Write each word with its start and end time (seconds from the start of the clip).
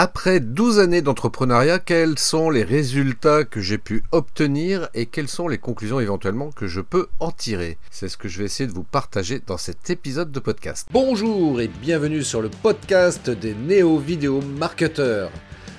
Après 0.00 0.38
12 0.38 0.78
années 0.78 1.02
d'entrepreneuriat, 1.02 1.80
quels 1.80 2.20
sont 2.20 2.50
les 2.50 2.62
résultats 2.62 3.42
que 3.42 3.60
j'ai 3.60 3.78
pu 3.78 4.04
obtenir 4.12 4.88
et 4.94 5.06
quelles 5.06 5.26
sont 5.26 5.48
les 5.48 5.58
conclusions 5.58 5.98
éventuellement 5.98 6.52
que 6.52 6.68
je 6.68 6.80
peux 6.80 7.08
en 7.18 7.32
tirer? 7.32 7.78
C'est 7.90 8.08
ce 8.08 8.16
que 8.16 8.28
je 8.28 8.38
vais 8.38 8.44
essayer 8.44 8.68
de 8.68 8.72
vous 8.72 8.84
partager 8.84 9.42
dans 9.44 9.56
cet 9.58 9.90
épisode 9.90 10.30
de 10.30 10.38
podcast. 10.38 10.86
Bonjour 10.92 11.60
et 11.60 11.66
bienvenue 11.66 12.22
sur 12.22 12.40
le 12.40 12.48
podcast 12.48 13.28
des 13.28 13.54
néo-vidéo 13.54 14.40
marketeurs. 14.40 15.32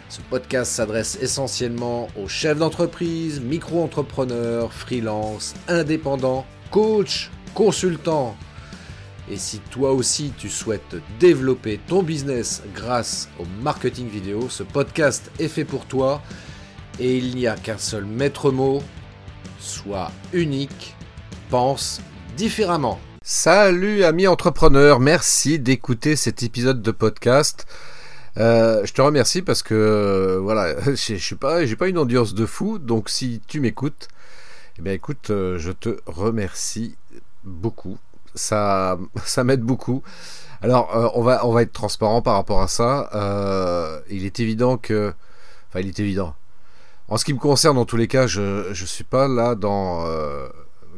Ce 0.09 0.19
podcast 0.29 0.73
s'adresse 0.73 1.17
essentiellement 1.21 2.09
aux 2.21 2.27
chefs 2.27 2.59
d'entreprise, 2.59 3.39
micro-entrepreneurs, 3.39 4.73
freelance, 4.73 5.53
indépendants, 5.69 6.45
coachs, 6.71 7.31
consultants 7.53 8.35
et 9.29 9.37
si 9.37 9.59
toi 9.71 9.91
aussi 9.91 10.33
tu 10.37 10.49
souhaites 10.49 10.95
développer 11.19 11.79
ton 11.87 12.01
business 12.01 12.63
grâce 12.73 13.29
au 13.39 13.43
marketing 13.61 14.09
vidéo, 14.09 14.49
ce 14.49 14.63
podcast 14.63 15.31
est 15.39 15.47
fait 15.47 15.65
pour 15.65 15.85
toi. 15.85 16.21
Et 16.99 17.17
il 17.17 17.35
n'y 17.35 17.47
a 17.47 17.55
qu'un 17.55 17.77
seul 17.77 18.05
maître 18.05 18.51
mot, 18.51 18.81
sois 19.59 20.11
unique, 20.33 20.95
pense 21.49 22.01
différemment. 22.35 22.99
Salut 23.21 24.03
amis 24.03 24.27
entrepreneurs, 24.27 24.99
merci 24.99 25.59
d'écouter 25.59 26.15
cet 26.15 26.41
épisode 26.41 26.81
de 26.81 26.91
podcast. 26.91 27.67
Euh, 28.37 28.85
je 28.85 28.93
te 28.93 29.01
remercie 29.01 29.41
parce 29.41 29.61
que 29.61 29.75
euh, 29.75 30.39
voilà, 30.39 30.75
je 30.85 31.15
suis 31.15 31.35
pas, 31.35 31.65
j'ai 31.65 31.75
pas 31.75 31.87
une 31.87 31.97
audience 31.97 32.33
de 32.33 32.45
fou, 32.45 32.79
donc 32.79 33.09
si 33.09 33.41
tu 33.47 33.59
m'écoutes, 33.59 34.07
eh 34.83 34.91
écoute, 34.91 35.29
euh, 35.29 35.59
je 35.59 35.71
te 35.71 35.99
remercie 36.05 36.95
beaucoup 37.43 37.97
ça, 38.35 38.97
ça 39.25 39.43
m'aide 39.43 39.61
beaucoup. 39.61 40.03
Alors, 40.61 40.95
euh, 40.95 41.07
on, 41.13 41.21
va, 41.21 41.45
on 41.45 41.53
va 41.53 41.61
être 41.61 41.71
transparent 41.71 42.21
par 42.21 42.33
rapport 42.33 42.61
à 42.61 42.67
ça. 42.67 43.09
Euh, 43.13 43.99
il 44.09 44.25
est 44.25 44.39
évident 44.39 44.77
que. 44.77 45.13
Enfin, 45.69 45.79
il 45.79 45.87
est 45.87 45.99
évident. 45.99 46.35
En 47.07 47.17
ce 47.17 47.25
qui 47.25 47.33
me 47.33 47.39
concerne, 47.39 47.75
dans 47.75 47.85
tous 47.85 47.97
les 47.97 48.07
cas, 48.07 48.27
je 48.27 48.69
ne 48.69 48.73
suis 48.73 49.03
pas 49.03 49.27
là 49.27 49.55
dans. 49.55 50.05
Euh, 50.05 50.47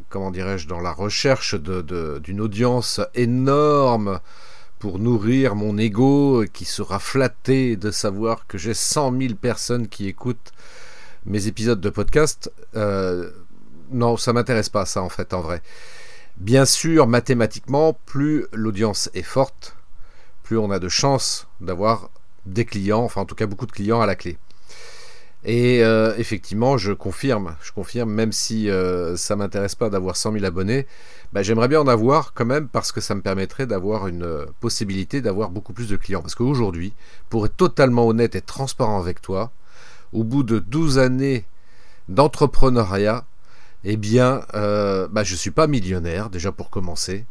comment 0.08 0.30
dirais-je 0.30 0.66
Dans 0.66 0.80
la 0.80 0.92
recherche 0.92 1.54
d'une 1.54 1.82
de, 1.82 2.40
audience 2.40 3.00
énorme 3.14 4.20
pour 4.78 4.98
nourrir 4.98 5.54
mon 5.54 5.78
ego 5.78 6.44
qui 6.52 6.64
sera 6.64 6.98
flatté 6.98 7.76
de 7.76 7.92
savoir 7.92 8.48
que 8.48 8.58
j'ai 8.58 8.74
100 8.74 9.16
000 9.16 9.34
personnes 9.34 9.86
qui 9.86 10.08
écoutent 10.08 10.52
mes 11.24 11.46
épisodes 11.46 11.80
de 11.80 11.90
podcast. 11.90 12.50
non, 13.92 14.16
ça 14.16 14.32
m'intéresse 14.32 14.70
pas, 14.70 14.86
ça, 14.86 15.02
en 15.02 15.08
fait, 15.08 15.32
en 15.34 15.40
vrai. 15.40 15.62
Bien 16.38 16.64
sûr, 16.64 17.06
mathématiquement, 17.06 17.96
plus 18.06 18.46
l'audience 18.52 19.10
est 19.14 19.22
forte, 19.22 19.76
plus 20.42 20.58
on 20.58 20.70
a 20.70 20.78
de 20.78 20.88
chances 20.88 21.46
d'avoir 21.60 22.10
des 22.46 22.64
clients, 22.64 23.02
enfin 23.02 23.20
en 23.20 23.24
tout 23.24 23.34
cas 23.34 23.46
beaucoup 23.46 23.66
de 23.66 23.72
clients 23.72 24.00
à 24.00 24.06
la 24.06 24.16
clé. 24.16 24.38
Et 25.44 25.82
euh, 25.82 26.14
effectivement, 26.18 26.78
je 26.78 26.92
confirme, 26.92 27.56
je 27.62 27.72
confirme, 27.72 28.12
même 28.12 28.30
si 28.30 28.70
euh, 28.70 29.16
ça 29.16 29.34
m'intéresse 29.34 29.74
pas 29.74 29.90
d'avoir 29.90 30.16
100 30.16 30.34
000 30.34 30.44
abonnés, 30.44 30.86
bah, 31.32 31.42
j'aimerais 31.42 31.66
bien 31.66 31.80
en 31.80 31.88
avoir 31.88 32.32
quand 32.32 32.44
même 32.44 32.68
parce 32.68 32.92
que 32.92 33.00
ça 33.00 33.14
me 33.16 33.22
permettrait 33.22 33.66
d'avoir 33.66 34.06
une 34.06 34.22
euh, 34.22 34.46
possibilité 34.60 35.20
d'avoir 35.20 35.50
beaucoup 35.50 35.72
plus 35.72 35.88
de 35.88 35.96
clients. 35.96 36.22
Parce 36.22 36.36
qu'aujourd'hui, 36.36 36.92
pour 37.28 37.46
être 37.46 37.56
totalement 37.56 38.06
honnête 38.06 38.36
et 38.36 38.40
transparent 38.40 39.00
avec 39.00 39.20
toi, 39.20 39.50
au 40.12 40.22
bout 40.22 40.44
de 40.44 40.60
12 40.60 40.98
années 40.98 41.44
d'entrepreneuriat, 42.08 43.24
eh 43.84 43.96
bien, 43.96 44.44
euh, 44.54 45.08
bah, 45.08 45.24
je 45.24 45.32
ne 45.32 45.38
suis 45.38 45.50
pas 45.50 45.66
millionnaire, 45.66 46.30
déjà 46.30 46.52
pour 46.52 46.70
commencer. 46.70 47.26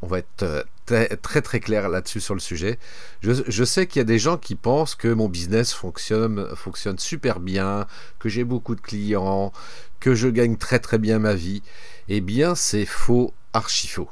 On 0.00 0.06
va 0.06 0.18
être 0.18 0.42
euh, 0.42 0.62
très 0.86 1.42
très 1.42 1.60
clair 1.60 1.88
là-dessus 1.88 2.20
sur 2.20 2.34
le 2.34 2.40
sujet. 2.40 2.78
Je, 3.20 3.64
sais 3.64 3.86
qu'il 3.86 3.98
y 3.98 4.02
a 4.02 4.04
des 4.04 4.18
gens 4.18 4.36
qui 4.36 4.54
pensent 4.54 4.94
que 4.94 5.08
mon 5.08 5.28
business 5.28 5.72
fonctionne, 5.72 6.54
fonctionne 6.54 6.98
super 6.98 7.40
bien, 7.40 7.86
que 8.20 8.28
j'ai 8.28 8.44
beaucoup 8.44 8.76
de 8.76 8.80
clients, 8.80 9.52
que 9.98 10.14
je 10.14 10.28
gagne 10.28 10.56
très 10.56 10.78
très 10.78 10.98
bien 10.98 11.18
ma 11.18 11.34
vie. 11.34 11.62
Eh 12.08 12.20
bien, 12.20 12.54
c'est 12.54 12.86
faux, 12.86 13.34
archi 13.52 13.88
faux. 13.88 14.08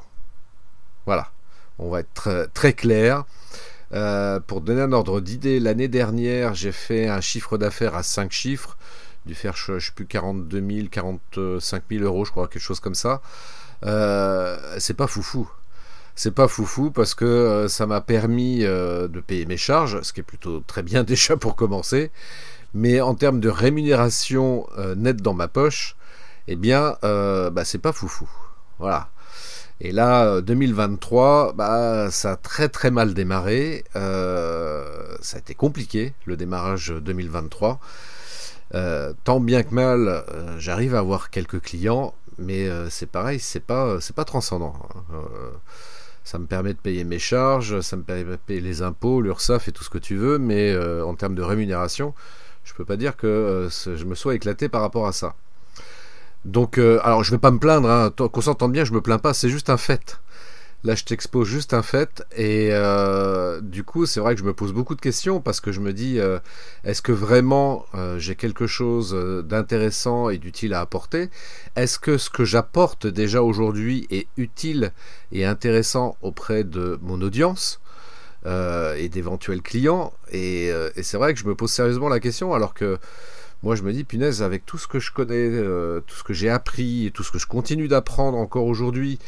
Voilà, 1.07 1.31
on 1.79 1.89
va 1.89 2.01
être 2.01 2.51
très, 2.53 2.73
clair. 2.73 3.25
Euh, 3.93 4.41
pour 4.41 4.61
donner 4.61 4.83
un 4.83 4.93
ordre 4.93 5.21
d'idée, 5.21 5.61
l'année 5.61 5.87
dernière, 5.87 6.55
j'ai 6.55 6.73
fait 6.73 7.07
un 7.07 7.21
chiffre 7.21 7.57
d'affaires 7.59 7.95
à 7.95 8.03
5 8.03 8.33
chiffres 8.33 8.77
dû 9.27 9.35
faire, 9.35 9.57
je, 9.57 9.73
ne 9.73 9.79
sais 9.79 9.93
plus, 9.95 10.07
42 10.07 10.65
000, 10.71 10.89
45 10.91 11.83
000 11.91 12.05
euros, 12.05 12.25
je 12.25 12.31
crois, 12.31 12.49
quelque 12.49 12.63
chose 12.63 12.81
comme 12.81 12.95
ça. 12.95 13.21
Euh, 13.85 14.77
c'est 14.79 14.95
pas 14.95 15.07
foufou. 15.07 15.51
C'est 16.15 16.31
pas 16.31 16.49
foufou 16.49 16.91
parce 16.91 17.15
que 17.15 17.25
euh, 17.25 17.69
ça 17.69 17.87
m'a 17.87 18.01
permis 18.01 18.65
euh, 18.65 19.07
de 19.09 19.21
payer 19.21 19.45
mes 19.45 19.59
charges, 19.59 20.01
ce 20.03 20.13
qui 20.13 20.21
est 20.21 20.23
plutôt 20.23 20.61
très 20.61 20.83
bien 20.83 21.03
déjà 21.05 21.37
pour 21.37 21.57
commencer. 21.57 22.11
Mais 22.75 23.01
en 23.01 23.15
termes 23.15 23.41
de 23.41 23.49
rémunération 23.49 24.67
nette 24.97 25.23
dans 25.23 25.33
ma 25.35 25.49
poche, 25.49 25.97
eh 26.47 26.57
bien, 26.57 26.97
bah, 27.03 27.65
c'est 27.65 27.79
pas 27.79 27.93
foufou. 27.93 28.29
Voilà. 28.79 29.09
Et 29.81 29.93
là, 29.93 30.43
2023, 30.43 31.55
bah, 31.55 32.11
ça 32.11 32.33
a 32.33 32.37
très 32.37 32.69
très 32.69 32.91
mal 32.91 33.15
démarré. 33.15 33.85
ça 33.95 35.37
a 35.37 35.39
été 35.39 35.55
compliqué, 35.55 36.13
le 36.27 36.37
démarrage 36.37 36.93
2023. 36.93 37.81
Euh, 38.75 39.13
tant 39.25 39.41
bien 39.41 39.63
que 39.63 39.75
mal, 39.75 40.09
euh, 40.09 40.59
j'arrive 40.59 40.95
à 40.95 40.99
avoir 40.99 41.31
quelques 41.31 41.61
clients, 41.61 42.15
mais 42.39 42.69
euh, 42.69 42.91
c'est 42.91 43.07
pareil, 43.07 43.39
c'est 43.39 43.61
pas, 43.61 44.01
c'est 44.01 44.15
pas 44.17 44.25
transcendant. 44.25 44.75
Hein. 45.13 45.23
ça 46.25 46.39
me 46.39 46.47
permet 46.47 46.75
de 46.75 46.79
payer 46.79 47.05
mes 47.05 47.21
charges, 47.21 47.81
ça 47.81 47.97
me 47.97 48.03
permet 48.03 48.25
de 48.25 48.37
payer 48.37 48.61
les 48.61 48.83
impôts, 48.83 49.21
l'URSSAF 49.21 49.69
et 49.69 49.73
tout 49.73 49.85
ce 49.85 49.91
que 49.91 49.99
tu 49.99 50.17
veux, 50.17 50.39
mais 50.39 50.77
en 51.03 51.15
termes 51.15 51.37
de 51.37 51.43
rémunération, 51.43 52.15
je 52.65 52.75
peux 52.75 52.85
pas 52.85 52.97
dire 52.97 53.17
que 53.17 53.69
je 53.71 54.05
me 54.05 54.17
sois 54.17 54.35
éclaté 54.35 54.69
par 54.69 54.81
rapport 54.81 55.07
à 55.07 55.13
ça. 55.13 55.37
Donc, 56.45 56.79
alors 56.79 57.23
je 57.23 57.31
vais 57.31 57.39
pas 57.39 57.53
me 57.53 57.59
plaindre, 57.59 57.89
hein, 57.89 58.11
qu'on 58.11 58.41
s'entende 58.41 58.73
bien, 58.73 58.85
je 58.85 58.93
me 58.93 59.01
plains 59.01 59.19
pas, 59.19 59.35
c'est 59.35 59.49
juste 59.49 59.71
un 59.71 59.77
fait. 59.77 60.19
Là, 60.87 60.95
je 60.95 61.03
t'expose 61.03 61.49
juste 61.49 61.75
un 61.75 61.83
fait. 61.83 62.23
Et 62.37 62.69
euh, 62.71 63.61
du 63.61 63.83
coup, 63.83 64.07
c'est 64.07 64.21
vrai 64.21 64.37
que 64.37 64.41
je 64.41 64.47
me 64.47 64.55
pose 64.55 64.73
beaucoup 64.73 64.95
de 64.95 65.01
questions 65.01 65.41
parce 65.41 65.61
que 65.61 65.73
je 65.73 65.81
me 65.81 65.93
dis, 65.93 66.21
euh, 66.21 66.39
est-ce 66.85 67.03
que 67.03 67.11
vraiment 67.11 67.85
euh, 67.97 68.21
j'ai 68.21 68.37
quelque 68.37 68.69
chose 68.69 69.13
d'intéressant 69.45 70.31
et 70.31 70.39
d'utile 70.39 70.75
à 70.75 70.81
apporter? 70.81 71.29
Est-ce 71.75 71.99
que 71.99 72.19
ce 72.19 72.31
que 72.31 72.45
j'apporte 72.45 73.09
déjà 73.09 73.43
aujourd'hui 73.43 74.07
est 74.11 74.29
utile 74.37 74.93
et 75.33 75.45
intéressant 75.45 76.17
auprès 76.23 76.63
de 76.63 77.01
mon 77.03 77.21
audience 77.21 77.81
et 78.47 79.09
d'éventuels 79.09 79.63
clients? 79.63 80.13
Et, 80.31 80.71
c'est 81.03 81.17
vrai 81.17 81.35
que 81.35 81.41
je 81.41 81.47
me 81.47 81.57
pose 81.57 81.73
sérieusement 81.73 82.09
la 82.09 82.21
question 82.21 82.55
alors 82.55 82.75
que 82.75 82.99
moi 83.65 83.75
je 83.75 83.83
me 83.83 83.93
dis 83.93 84.05
punaise 84.05 84.41
avec 84.41 84.65
tout 84.65 84.79
ce 84.79 84.87
que 84.87 85.01
je 85.01 85.11
connais, 85.11 85.51
tout 86.07 86.15
ce 86.15 86.23
que 86.23 86.33
j'ai 86.33 86.49
appris 86.49 87.11
tout 87.13 87.25
ce 87.25 87.33
que 87.33 87.41
je 87.41 87.49
continue 87.49 87.89
d'apprendre 87.89 88.39
encore 88.39 88.67
aujourd'hui, 88.67 89.19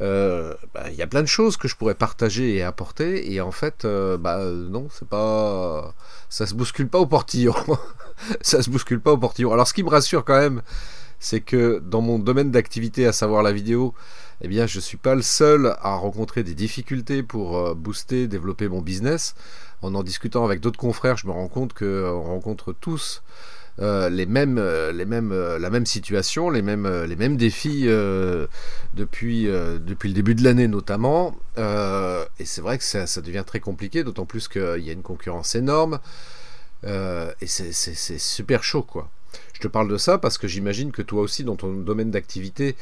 euh, 0.00 0.54
bah, 0.74 0.84
il 0.90 0.96
y 0.96 1.02
a 1.02 1.06
plein 1.06 1.22
de 1.22 1.28
choses 1.28 1.56
que 1.56 1.68
je 1.68 1.76
pourrais 1.76 1.94
partager 1.94 2.56
et 2.56 2.62
apporter, 2.62 3.32
et 3.32 3.40
en 3.40 3.50
fait, 3.50 3.84
euh, 3.84 4.16
bah 4.16 4.44
non, 4.44 4.88
c'est 4.90 5.08
pas, 5.08 5.94
ça 6.28 6.46
se 6.46 6.54
bouscule 6.54 6.88
pas 6.88 6.98
au 6.98 7.06
portillon, 7.06 7.54
ça 8.40 8.62
se 8.62 8.70
bouscule 8.70 9.00
pas 9.00 9.12
au 9.12 9.18
portillon. 9.18 9.52
Alors, 9.52 9.68
ce 9.68 9.74
qui 9.74 9.82
me 9.82 9.90
rassure 9.90 10.24
quand 10.24 10.38
même, 10.38 10.62
c'est 11.18 11.40
que 11.40 11.82
dans 11.84 12.00
mon 12.00 12.18
domaine 12.18 12.50
d'activité, 12.50 13.06
à 13.06 13.12
savoir 13.12 13.42
la 13.42 13.52
vidéo, 13.52 13.94
eh 14.40 14.48
bien, 14.48 14.66
je 14.66 14.80
suis 14.80 14.96
pas 14.96 15.14
le 15.14 15.22
seul 15.22 15.76
à 15.82 15.94
rencontrer 15.96 16.42
des 16.42 16.54
difficultés 16.54 17.22
pour 17.22 17.58
euh, 17.58 17.74
booster, 17.74 18.26
développer 18.26 18.68
mon 18.68 18.80
business. 18.80 19.34
En 19.82 19.94
en 19.94 20.02
discutant 20.02 20.44
avec 20.44 20.60
d'autres 20.60 20.78
confrères, 20.78 21.18
je 21.18 21.26
me 21.26 21.32
rends 21.32 21.48
compte 21.48 21.74
que 21.74 22.10
on 22.10 22.22
rencontre 22.22 22.72
tous 22.72 23.22
euh, 23.22 23.59
les 23.80 24.26
mêmes, 24.26 24.58
euh, 24.58 24.92
les 24.92 25.06
mêmes, 25.06 25.32
euh, 25.32 25.58
la 25.58 25.70
même 25.70 25.86
situation, 25.86 26.50
les 26.50 26.62
mêmes, 26.62 26.86
les 27.04 27.16
mêmes 27.16 27.36
défis 27.36 27.86
depuis, 28.94 29.46
depuis 29.46 30.08
le 30.08 30.14
début 30.14 30.34
de 30.34 30.44
l'année 30.44 30.68
notamment. 30.68 31.36
et 31.56 32.44
c'est 32.44 32.60
vrai 32.60 32.78
que 32.78 32.84
ça, 32.84 33.20
devient 33.20 33.44
très 33.46 33.60
compliqué, 33.60 34.04
d'autant 34.04 34.26
plus 34.26 34.48
qu'il 34.48 34.82
y 34.84 34.90
a 34.90 34.92
une 34.92 35.02
concurrence 35.02 35.54
énorme. 35.54 36.00
et 36.84 37.46
c'est 37.46 38.18
super 38.18 38.62
chaud, 38.62 38.82
quoi. 38.82 39.10
Je 39.52 39.60
te 39.60 39.68
parle 39.68 39.88
de 39.88 39.96
ça 39.96 40.18
parce 40.18 40.38
que 40.38 40.48
j'imagine 40.48 40.90
que 40.90 41.02
toi 41.02 41.22
aussi, 41.22 41.44
dans 41.44 41.56
ton 41.56 41.72
domaine 41.72 42.10
d'activité, 42.10 42.76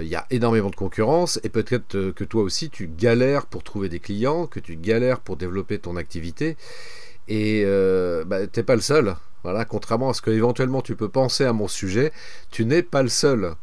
il 0.00 0.08
y 0.08 0.16
a 0.16 0.26
énormément 0.30 0.70
de 0.70 0.76
concurrence 0.76 1.40
et 1.44 1.48
peut-être 1.48 2.10
que 2.10 2.24
toi 2.24 2.42
aussi 2.42 2.68
tu 2.68 2.88
galères 2.88 3.46
pour 3.46 3.62
trouver 3.62 3.88
des 3.88 4.00
clients, 4.00 4.46
que 4.46 4.60
tu 4.60 4.76
galères 4.76 5.20
pour 5.20 5.36
développer 5.36 5.78
ton 5.78 5.96
activité 5.96 6.56
et 7.28 7.64
bah, 8.26 8.46
t'es 8.46 8.62
pas 8.62 8.74
le 8.74 8.82
seul. 8.82 9.14
Contrairement 9.68 10.10
à 10.10 10.14
ce 10.14 10.22
que 10.22 10.30
éventuellement 10.30 10.82
tu 10.82 10.96
peux 10.96 11.08
penser 11.08 11.44
à 11.44 11.52
mon 11.52 11.68
sujet, 11.68 12.12
tu 12.50 12.64
n'es 12.64 12.82
pas 12.82 13.02
le 13.02 13.08
seul. 13.08 13.54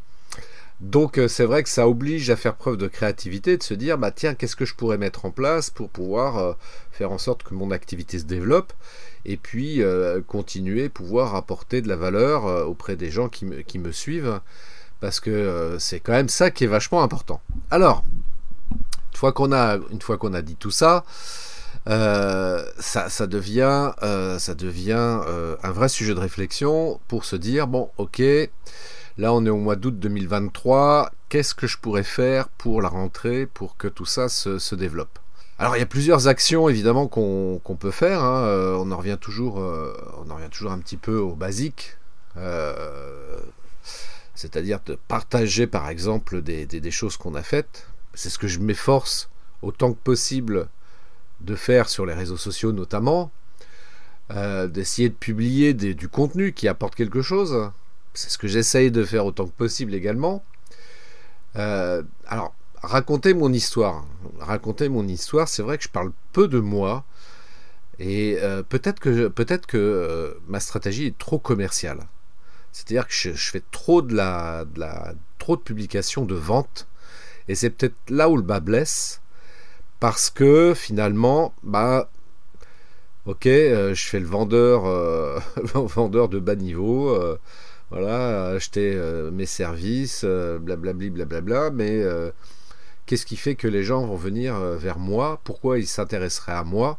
Donc 0.82 1.18
euh, 1.18 1.30
c'est 1.30 1.46
vrai 1.46 1.64
que 1.64 1.70
ça 1.70 1.88
oblige 1.88 2.30
à 2.30 2.36
faire 2.36 2.56
preuve 2.56 2.76
de 2.76 2.88
créativité, 2.88 3.56
de 3.58 3.64
se 3.64 3.74
dire 3.74 3.98
bah 3.98 4.12
tiens 4.12 4.36
qu'est-ce 4.36 4.58
que 4.58 4.66
je 4.66 4.76
pourrais 4.76 4.98
mettre 4.98 5.26
en 5.26 5.32
place 5.32 5.70
pour 5.70 5.90
pouvoir 5.90 6.38
euh, 6.38 6.54
faire 6.92 7.12
en 7.12 7.18
sorte 7.18 7.44
que 7.44 7.54
mon 7.54 7.72
activité 7.72 8.20
se 8.20 8.26
développe 8.26 8.74
et 9.24 9.38
puis 9.38 9.82
euh, 9.82 10.22
continuer 10.28 10.90
pouvoir 10.90 11.36
apporter 11.36 11.82
de 11.82 11.88
la 11.88 11.96
valeur 11.96 12.68
auprès 12.68 12.98
des 12.98 13.10
gens 13.10 13.30
qui 13.30 13.46
me, 13.46 13.92
suivent 13.92 14.42
parce 15.00 15.20
que 15.22 15.78
c'est 15.80 16.00
quand 16.02 16.12
même 16.12 16.30
ça 16.30 16.52
qui 16.52 16.66
est 16.66 16.68
vachement 16.68 17.02
important. 17.02 17.42
Alors 17.72 18.04
une 19.14 20.02
fois 20.02 20.18
qu'on 20.18 20.34
a 20.34 20.42
dit 20.42 20.56
tout 20.58 20.72
ça, 20.72 21.06
ça, 21.88 23.10
ça, 23.10 23.28
devient, 23.28 23.92
ça 24.40 24.56
devient 24.56 25.22
un 25.64 25.72
vrai 25.72 25.90
sujet 25.90 26.14
de 26.14 26.20
réflexion 26.20 27.00
pour 27.08 27.26
se 27.26 27.36
dire, 27.36 27.68
bon, 27.68 27.90
ok, 27.98 28.22
là 29.18 29.34
on 29.34 29.46
est 29.46 29.50
au 29.50 29.58
mois 29.58 29.76
d'août 29.76 29.98
2023, 30.00 31.12
qu'est-ce 31.30 31.54
que 31.54 31.68
je 31.68 31.78
pourrais 31.78 32.04
faire 32.04 32.50
pour 32.50 32.82
la 32.82 32.90
rentrée, 32.90 33.46
pour 33.46 33.78
que 33.78 33.88
tout 33.88 34.06
ça 34.06 34.30
se 34.30 34.76
développe? 34.76 35.20
Alors 35.58 35.78
il 35.78 35.80
y 35.80 35.84
a 35.84 35.86
plusieurs 35.86 36.28
actions 36.28 36.68
évidemment 36.68 37.08
qu'on 37.08 37.78
peut 37.80 37.92
faire. 37.92 38.22
Hein. 38.22 38.44
Euh, 38.46 38.78
on 38.78 38.92
en 38.92 38.98
revient 38.98 39.18
toujours, 39.20 39.60
euh, 39.60 39.96
on 40.18 40.30
en 40.30 40.36
revient 40.36 40.50
toujours 40.50 40.72
un 40.72 40.80
petit 40.80 40.98
peu 40.98 41.18
au 41.18 41.34
basique, 41.34 41.98
euh, 42.36 43.38
c'est-à-dire 44.34 44.80
de 44.86 44.98
partager 45.08 45.66
par 45.66 45.90
exemple 45.90 46.42
des, 46.42 46.92
choses 46.92 47.16
qu'on 47.16 47.36
a 47.36 47.42
faites. 47.42 47.88
C'est 48.14 48.30
ce 48.30 48.38
que 48.38 48.48
je 48.48 48.60
m'efforce 48.60 49.30
autant 49.62 49.94
que 49.94 50.00
possible 50.04 50.68
de 51.42 51.56
faire 51.56 51.90
sur 51.90 52.06
les 52.06 52.14
réseaux 52.14 52.38
sociaux 52.38 52.72
notamment, 52.72 53.32
d'essayer 54.30 55.10
de 55.10 55.14
publier 55.14 55.74
du 55.74 56.10
contenu 56.10 56.54
qui 56.54 56.68
apporte 56.68 56.96
quelque 56.96 57.22
chose. 57.22 57.70
C'est 58.14 58.30
ce 58.30 58.38
que 58.38 58.48
j'essaye 58.48 58.92
de 58.92 59.04
faire 59.04 59.26
autant 59.26 59.46
que 59.46 59.52
possible 59.52 59.94
également. 59.94 60.44
alors 61.56 62.54
raconter 62.86 63.34
mon 63.34 63.52
histoire. 63.52 64.06
Raconter 64.40 64.90
mon 64.90 65.08
histoire, 65.08 65.48
c'est 65.48 65.62
vrai 65.62 65.78
que 65.78 65.84
je 65.84 65.90
parle 65.90 66.12
peu 66.32 66.48
de 66.48 66.60
moi. 66.60 67.04
Et 68.00 68.38
euh, 68.42 68.64
peut-être 68.64 69.00
que, 69.00 69.28
peut 69.28 69.46
que 69.46 69.78
euh, 69.78 70.34
ma 70.48 70.60
stratégie 70.60 71.08
est 71.08 71.18
trop 71.18 71.40
commerciale. 71.40 72.08
C'est-à-dire 72.72 73.08
que 73.08 73.14
je, 73.14 73.32
fais 73.32 73.64
trop 73.72 74.02
de 74.02 74.14
la, 74.16 74.66
trop 75.40 75.56
de 75.56 75.62
publications 75.62 76.26
de 76.26 76.36
vente. 76.36 76.88
Et 77.48 77.56
c'est 77.56 77.70
peut-être 77.70 77.96
là 78.10 78.30
où 78.30 78.36
le 78.36 78.44
bas 78.44 78.60
blesse. 78.60 79.22
Parce 80.00 80.30
que 80.30 80.74
finalement, 80.76 81.54
bah, 81.64 82.10
ok, 83.26 83.48
euh, 83.48 83.94
je 83.94 84.08
fais 84.08 84.20
le 84.20 84.28
vendeur, 84.28 84.84
vendeur 85.74 86.30
de 86.30 86.40
bas 86.40 86.56
niveau. 86.56 87.18
voilà, 87.92 88.48
acheter 88.50 89.00
mes 89.32 89.46
services, 89.46 90.26
blablabli, 90.26 91.10
blablabla. 91.10 91.72
Mais 91.72 92.04
Qu'est-ce 93.06 93.28
qui 93.28 93.38
fait 93.38 93.56
que 93.56 93.68
les 93.68 93.84
gens 93.84 94.06
vont 94.06 94.16
venir 94.16 94.56
euh, 94.56 94.78
vers 94.78 94.98
moi? 94.98 95.40
Pourquoi 95.44 95.78
ils 95.78 95.88
s'intéresseraient 95.88 96.54
à 96.54 96.64
moi? 96.64 96.98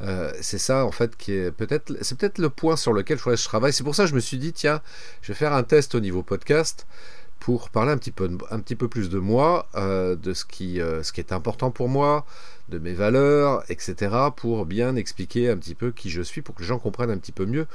Euh, 0.00 0.32
c'est 0.40 0.58
ça 0.58 0.84
en 0.84 0.90
fait 0.90 1.16
qui 1.16 1.32
est 1.32 1.52
peut-être 1.52 1.96
c'est 2.00 2.18
peut-être 2.18 2.38
le 2.38 2.50
point 2.50 2.76
sur 2.76 2.92
lequel 2.92 3.18
je 3.18 3.44
travaille. 3.44 3.72
C'est 3.72 3.84
pour 3.84 3.94
ça 3.94 4.04
que 4.04 4.10
je 4.10 4.14
me 4.14 4.20
suis 4.20 4.38
dit 4.38 4.52
tiens, 4.52 4.80
je 5.20 5.32
vais 5.32 5.38
faire 5.38 5.52
un 5.52 5.64
test 5.64 5.94
au 5.94 6.00
niveau 6.00 6.22
podcast 6.22 6.86
pour 7.42 7.70
parler 7.70 7.90
un 7.90 7.98
petit 7.98 8.12
peu 8.12 8.30
un 8.50 8.60
petit 8.60 8.76
peu 8.76 8.86
plus 8.86 9.10
de 9.10 9.18
moi, 9.18 9.68
euh, 9.74 10.14
de 10.14 10.32
ce 10.32 10.44
qui 10.44 10.76
ce 10.78 11.12
qui 11.12 11.20
est 11.20 11.32
important 11.32 11.70
pour 11.72 11.88
moi, 11.88 12.24
de 12.68 12.78
mes 12.78 12.92
valeurs, 12.94 13.64
etc. 13.68 14.14
Pour 14.36 14.64
bien 14.64 14.94
expliquer 14.94 15.50
un 15.50 15.56
petit 15.56 15.74
peu 15.74 15.90
qui 15.90 16.08
je 16.08 16.22
suis, 16.22 16.42
pour 16.42 16.54
que 16.54 16.62
les 16.62 16.68
gens 16.68 16.78
comprennent 16.78 17.10
un 17.10 17.18
petit 17.18 17.32
peu 17.32 17.46
mieux 17.46 17.66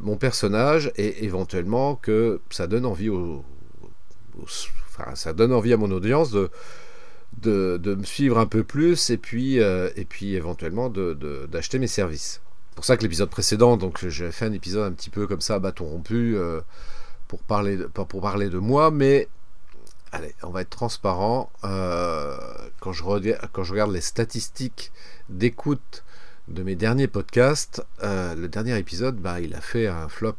mon 0.00 0.16
personnage 0.16 0.92
et 0.96 1.24
éventuellement 1.24 1.96
que 1.96 2.40
ça 2.50 2.68
donne 2.68 2.86
envie 2.86 3.08
aux 3.08 3.44
ça 5.14 5.32
donne 5.32 5.52
envie 5.52 5.72
à 5.72 5.76
mon 5.76 5.90
audience 5.90 6.30
de, 6.30 6.50
de, 7.42 7.94
me 7.94 8.04
suivre 8.04 8.38
un 8.38 8.46
peu 8.46 8.64
plus 8.64 9.10
et 9.10 9.16
puis, 9.16 9.60
euh, 9.60 9.90
et 9.96 10.04
puis 10.04 10.34
éventuellement 10.34 10.90
d'acheter 10.90 11.78
mes 11.78 11.86
services. 11.86 12.40
C'est 12.70 12.76
pour 12.76 12.84
ça 12.84 12.96
que 12.96 13.02
l'épisode 13.02 13.30
précédent, 13.30 13.76
donc 13.76 14.06
j'ai 14.08 14.32
fait 14.32 14.46
un 14.46 14.52
épisode 14.52 14.84
un 14.84 14.92
petit 14.92 15.10
peu 15.10 15.26
comme 15.26 15.40
ça, 15.40 15.58
bâton 15.58 15.84
rompu, 15.84 16.36
euh, 16.36 16.60
parler 17.42 17.76
de, 17.76 17.84
pour 17.86 18.20
parler 18.20 18.48
de 18.48 18.58
moi, 18.58 18.90
mais 18.90 19.28
allez, 20.12 20.34
on 20.42 20.50
va 20.50 20.62
être 20.62 20.70
transparent. 20.70 21.50
Euh, 21.64 22.36
quand, 22.80 22.92
je 22.92 23.04
regarde, 23.04 23.48
quand 23.52 23.64
je 23.64 23.72
regarde 23.72 23.92
les 23.92 24.00
statistiques 24.00 24.92
d'écoute 25.28 26.04
de 26.48 26.62
mes 26.62 26.76
derniers 26.76 27.08
podcasts, 27.08 27.84
le 28.02 28.46
dernier 28.46 28.78
épisode, 28.78 29.16
bah, 29.16 29.40
il 29.40 29.54
a 29.54 29.60
fait 29.60 29.86
un 29.86 30.08
flop 30.08 30.36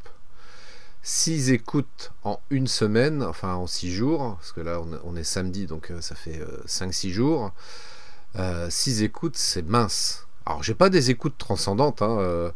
6 1.06 1.52
écoutes 1.52 2.12
en 2.24 2.42
une 2.50 2.66
semaine, 2.66 3.22
enfin 3.22 3.54
en 3.54 3.68
6 3.68 3.94
jours, 3.94 4.38
parce 4.38 4.52
que 4.52 4.62
là 4.62 4.82
on, 5.04 5.16
est 5.16 5.24
samedi, 5.24 5.68
donc 5.68 5.92
euh, 5.92 6.02
ça 6.02 6.16
fait 6.16 6.42
5-6 6.66 7.10
euh, 7.10 7.14
jours. 7.14 7.54
6 8.36 8.40
euh, 8.40 9.06
écoutes, 9.06 9.38
c'est 9.38 9.62
mince. 9.62 10.26
Alors 10.48 10.64
j'ai 10.64 10.74
pas 10.74 10.90
des 10.90 11.12
écoutes 11.12 11.38
transcendantes. 11.38 12.02
Hein, 12.02 12.52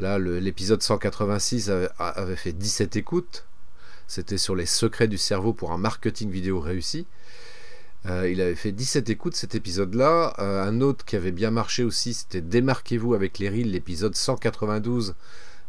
là, 0.00 0.18
l'épisode 0.18 0.82
186 0.82 1.70
avait, 1.70 2.36
fait 2.36 2.52
17 2.52 2.96
écoutes. 2.96 3.46
C'était 4.08 4.38
sur 4.38 4.56
les 4.56 4.66
secrets 4.66 5.06
du 5.06 5.18
cerveau 5.18 5.52
pour 5.52 5.70
un 5.70 5.78
marketing 5.78 6.30
vidéo 6.30 6.58
réussi. 6.58 7.06
il 8.06 8.40
avait 8.40 8.54
fait 8.54 8.72
17 8.72 9.10
écoutes 9.10 9.36
cet 9.36 9.54
épisode-là. 9.54 10.34
un 10.38 10.80
autre 10.80 11.04
qui 11.04 11.14
avait 11.14 11.30
bien 11.30 11.50
marché 11.50 11.84
aussi, 11.84 12.14
c'était 12.14 12.40
Démarquez-vous 12.40 13.14
avec 13.14 13.38
les 13.38 13.48
reels, 13.48 13.70
l'épisode 13.70 14.16
192 14.16 15.14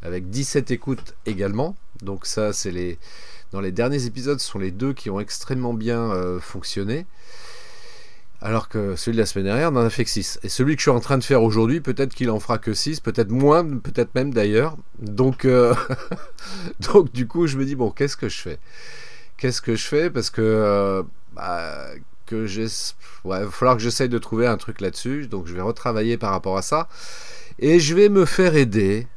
avec 0.01 0.29
17 0.29 0.71
écoutes 0.71 1.15
également. 1.25 1.75
Donc 2.01 2.25
ça, 2.25 2.53
c'est 2.53 2.71
les 2.71 2.97
dans 3.51 3.61
les 3.61 3.71
derniers 3.71 4.05
épisodes, 4.05 4.39
ce 4.39 4.47
sont 4.47 4.59
les 4.59 4.71
deux 4.71 4.93
qui 4.93 5.09
ont 5.09 5.19
extrêmement 5.19 5.73
bien 5.73 6.11
euh, 6.11 6.39
fonctionné. 6.39 7.07
Alors 8.41 8.69
que 8.69 8.95
celui 8.95 9.17
de 9.17 9.21
la 9.21 9.25
semaine 9.25 9.45
dernière 9.45 9.71
n'en 9.71 9.81
a 9.85 9.89
fait 9.89 10.05
que 10.05 10.09
6. 10.09 10.39
Et 10.43 10.49
celui 10.49 10.75
que 10.75 10.79
je 10.79 10.83
suis 10.83 10.91
en 10.91 11.01
train 11.01 11.17
de 11.17 11.23
faire 11.23 11.43
aujourd'hui, 11.43 11.81
peut-être 11.81 12.13
qu'il 12.13 12.29
en 12.29 12.39
fera 12.39 12.57
que 12.57 12.73
6, 12.73 13.01
peut-être 13.01 13.31
moins, 13.31 13.65
peut-être 13.65 14.15
même 14.15 14.33
d'ailleurs. 14.33 14.77
Donc, 14.99 15.45
euh, 15.45 15.73
donc 16.93 17.11
du 17.11 17.27
coup, 17.27 17.47
je 17.47 17.57
me 17.57 17.65
dis, 17.65 17.75
bon, 17.75 17.91
qu'est-ce 17.91 18.15
que 18.15 18.29
je 18.29 18.39
fais? 18.39 18.59
Qu'est-ce 19.37 19.61
que 19.61 19.75
je 19.75 19.85
fais? 19.85 20.09
Parce 20.09 20.29
que, 20.29 20.41
euh, 20.41 21.03
bah, 21.33 21.87
que. 22.25 22.45
Ouais, 23.25 23.39
il 23.39 23.45
va 23.45 23.51
falloir 23.51 23.75
que 23.75 23.83
j'essaye 23.83 24.09
de 24.09 24.17
trouver 24.17 24.47
un 24.47 24.57
truc 24.57 24.81
là-dessus. 24.81 25.27
Donc 25.27 25.47
je 25.47 25.53
vais 25.53 25.61
retravailler 25.61 26.17
par 26.17 26.31
rapport 26.31 26.57
à 26.57 26.61
ça. 26.61 26.87
Et 27.59 27.79
je 27.79 27.93
vais 27.95 28.09
me 28.09 28.25
faire 28.25 28.55
aider 28.55 29.07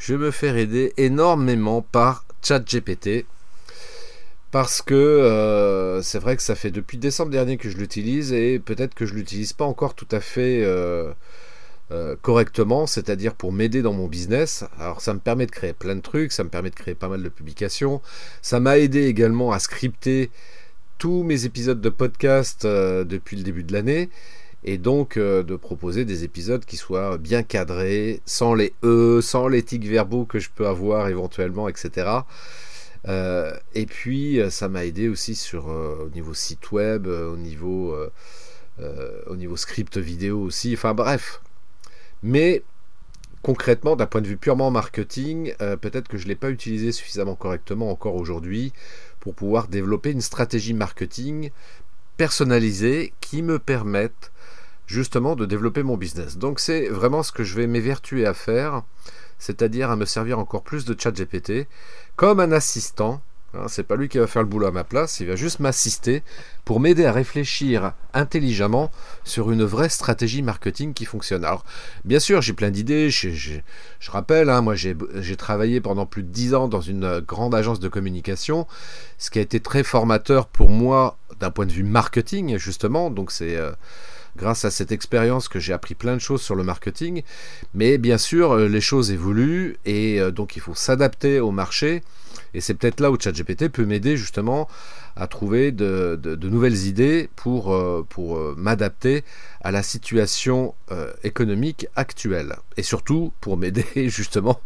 je 0.00 0.14
vais 0.14 0.24
me 0.24 0.30
faire 0.30 0.56
aider 0.56 0.94
énormément 0.96 1.82
par 1.82 2.24
ChatGPT. 2.42 3.26
Parce 4.50 4.82
que 4.82 4.94
euh, 4.94 6.02
c'est 6.02 6.18
vrai 6.18 6.36
que 6.36 6.42
ça 6.42 6.56
fait 6.56 6.72
depuis 6.72 6.98
décembre 6.98 7.30
dernier 7.30 7.56
que 7.56 7.70
je 7.70 7.76
l'utilise 7.76 8.32
et 8.32 8.58
peut-être 8.58 8.94
que 8.94 9.06
je 9.06 9.14
l'utilise 9.14 9.52
pas 9.52 9.64
encore 9.64 9.94
tout 9.94 10.08
à 10.10 10.18
fait 10.18 10.62
euh, 10.64 11.12
euh, 11.92 12.16
correctement, 12.20 12.88
c'est-à-dire 12.88 13.34
pour 13.34 13.52
m'aider 13.52 13.80
dans 13.80 13.92
mon 13.92 14.08
business. 14.08 14.64
Alors 14.80 15.00
ça 15.02 15.14
me 15.14 15.20
permet 15.20 15.46
de 15.46 15.52
créer 15.52 15.72
plein 15.72 15.94
de 15.94 16.00
trucs, 16.00 16.32
ça 16.32 16.42
me 16.42 16.48
permet 16.48 16.70
de 16.70 16.74
créer 16.74 16.96
pas 16.96 17.06
mal 17.06 17.22
de 17.22 17.28
publications. 17.28 18.02
Ça 18.42 18.58
m'a 18.58 18.78
aidé 18.78 19.06
également 19.06 19.52
à 19.52 19.60
scripter 19.60 20.30
tous 20.98 21.22
mes 21.22 21.44
épisodes 21.44 21.80
de 21.80 21.88
podcast 21.88 22.66
depuis 22.66 23.36
le 23.36 23.44
début 23.44 23.62
de 23.62 23.72
l'année 23.72 24.10
et 24.64 24.78
donc 24.78 25.16
de 25.16 25.56
proposer 25.56 26.04
des 26.04 26.24
épisodes 26.24 26.64
qui 26.64 26.76
soient 26.76 27.18
bien 27.18 27.42
cadrés, 27.44 28.20
sans 28.26 28.54
les 28.54 28.74
E, 28.82 29.20
sans 29.22 29.46
les 29.46 29.62
tics 29.62 29.86
verbaux 29.86 30.24
que 30.24 30.40
je 30.40 30.50
peux 30.54 30.66
avoir 30.66 31.08
éventuellement, 31.08 31.68
etc. 31.68 32.24
Euh, 33.08 33.56
et 33.74 33.86
puis 33.86 34.38
euh, 34.38 34.50
ça 34.50 34.68
m'a 34.68 34.84
aidé 34.84 35.08
aussi 35.08 35.34
sur 35.34 35.66
au 35.66 36.10
niveau 36.10 36.34
site 36.34 36.72
web, 36.72 37.06
au 37.06 37.36
niveau 37.36 37.96
au 39.26 39.36
niveau 39.36 39.56
script 39.56 39.98
vidéo 39.98 40.40
aussi. 40.40 40.74
Enfin 40.74 40.94
bref. 40.94 41.40
Mais 42.22 42.62
concrètement, 43.42 43.96
d'un 43.96 44.06
point 44.06 44.20
de 44.20 44.28
vue 44.28 44.36
purement 44.36 44.70
marketing, 44.70 45.54
peut-être 45.80 46.08
que 46.08 46.18
je 46.18 46.24
ne 46.24 46.28
l'ai 46.28 46.34
pas 46.34 46.50
utilisé 46.50 46.92
suffisamment 46.92 47.34
correctement 47.34 47.90
encore 47.90 48.14
aujourd'hui 48.14 48.72
pour 49.20 49.34
pouvoir 49.34 49.68
développer 49.68 50.10
une 50.10 50.20
stratégie 50.22 50.74
marketing 50.74 51.50
personnalisée 52.16 53.12
qui 53.20 53.42
me 53.42 53.58
permette 53.58 54.30
justement 54.90 55.36
de 55.36 55.46
développer 55.46 55.82
mon 55.82 55.96
business. 55.96 56.36
Donc 56.36 56.58
c'est 56.58 56.88
vraiment 56.88 57.22
ce 57.22 57.32
que 57.32 57.44
je 57.44 57.54
vais 57.54 57.66
m'évertuer 57.66 58.26
à 58.26 58.34
faire, 58.34 58.82
c'est-à-dire 59.38 59.90
à 59.90 59.96
me 59.96 60.04
servir 60.04 60.38
encore 60.38 60.62
plus 60.62 60.84
de 60.84 60.96
ChatGPT 60.98 61.68
comme 62.20 62.38
un 62.38 62.52
assistant. 62.52 63.22
Hein, 63.54 63.64
c'est 63.68 63.82
pas 63.82 63.96
lui 63.96 64.10
qui 64.10 64.18
va 64.18 64.26
faire 64.26 64.42
le 64.42 64.48
boulot 64.48 64.66
à 64.66 64.70
ma 64.70 64.84
place, 64.84 65.20
il 65.20 65.26
va 65.26 65.36
juste 65.36 65.58
m'assister 65.58 66.22
pour 66.66 66.78
m'aider 66.78 67.06
à 67.06 67.12
réfléchir 67.12 67.94
intelligemment 68.12 68.90
sur 69.24 69.50
une 69.50 69.64
vraie 69.64 69.88
stratégie 69.88 70.42
marketing 70.42 70.92
qui 70.92 71.06
fonctionne. 71.06 71.46
Alors, 71.46 71.64
bien 72.04 72.20
sûr, 72.20 72.42
j'ai 72.42 72.52
plein 72.52 72.70
d'idées. 72.70 73.08
Je, 73.08 73.60
rappelle, 74.06 74.50
hein, 74.50 74.60
moi 74.60 74.74
j'ai 74.74 75.36
travaillé 75.38 75.80
pendant 75.80 76.04
plus 76.04 76.22
de 76.22 76.28
10 76.28 76.54
ans 76.54 76.68
dans 76.68 76.82
une 76.82 77.20
grande 77.20 77.54
agence 77.54 77.80
de 77.80 77.88
communication, 77.88 78.66
ce 79.16 79.30
qui 79.30 79.38
a 79.38 79.42
été 79.42 79.58
très 79.60 79.82
formateur 79.82 80.46
pour 80.46 80.68
moi 80.68 81.16
d'un 81.40 81.50
point 81.50 81.64
de 81.64 81.72
vue 81.72 81.84
marketing, 81.84 82.58
justement. 82.58 83.10
Donc, 83.10 83.32
c'est. 83.32 83.56
Euh, 83.56 83.72
grâce 84.36 84.64
à 84.64 84.70
cette 84.70 84.92
expérience 84.92 85.48
que 85.48 85.58
j'ai 85.58 85.72
appris 85.72 85.94
plein 85.94 86.14
de 86.14 86.20
choses 86.20 86.42
sur 86.42 86.54
le 86.54 86.64
marketing. 86.64 87.22
Mais 87.74 87.98
bien 87.98 88.18
sûr, 88.18 88.52
euh, 88.52 88.68
les 88.68 88.80
choses 88.80 89.10
évoluent 89.10 89.76
et 89.84 90.20
euh, 90.20 90.30
donc 90.30 90.56
il 90.56 90.62
faut 90.62 90.74
s'adapter 90.74 91.40
au 91.40 91.50
marché. 91.50 92.02
Et 92.54 92.60
c'est 92.60 92.74
peut-être 92.74 93.00
là 93.00 93.10
où 93.10 93.18
ChatGPT 93.18 93.68
peut 93.68 93.84
m'aider 93.84 94.16
justement 94.16 94.68
à 95.16 95.26
trouver 95.26 95.72
de, 95.72 96.18
nouvelles 96.42 96.86
idées 96.86 97.28
pour, 97.36 97.72
euh, 97.72 98.54
m'adapter 98.56 99.24
à 99.60 99.70
la 99.70 99.82
situation 99.82 100.74
économique 101.22 101.86
actuelle. 101.96 102.56
Et 102.76 102.82
surtout 102.82 103.32
pour 103.40 103.56
m'aider 103.56 103.84
justement 104.08 104.60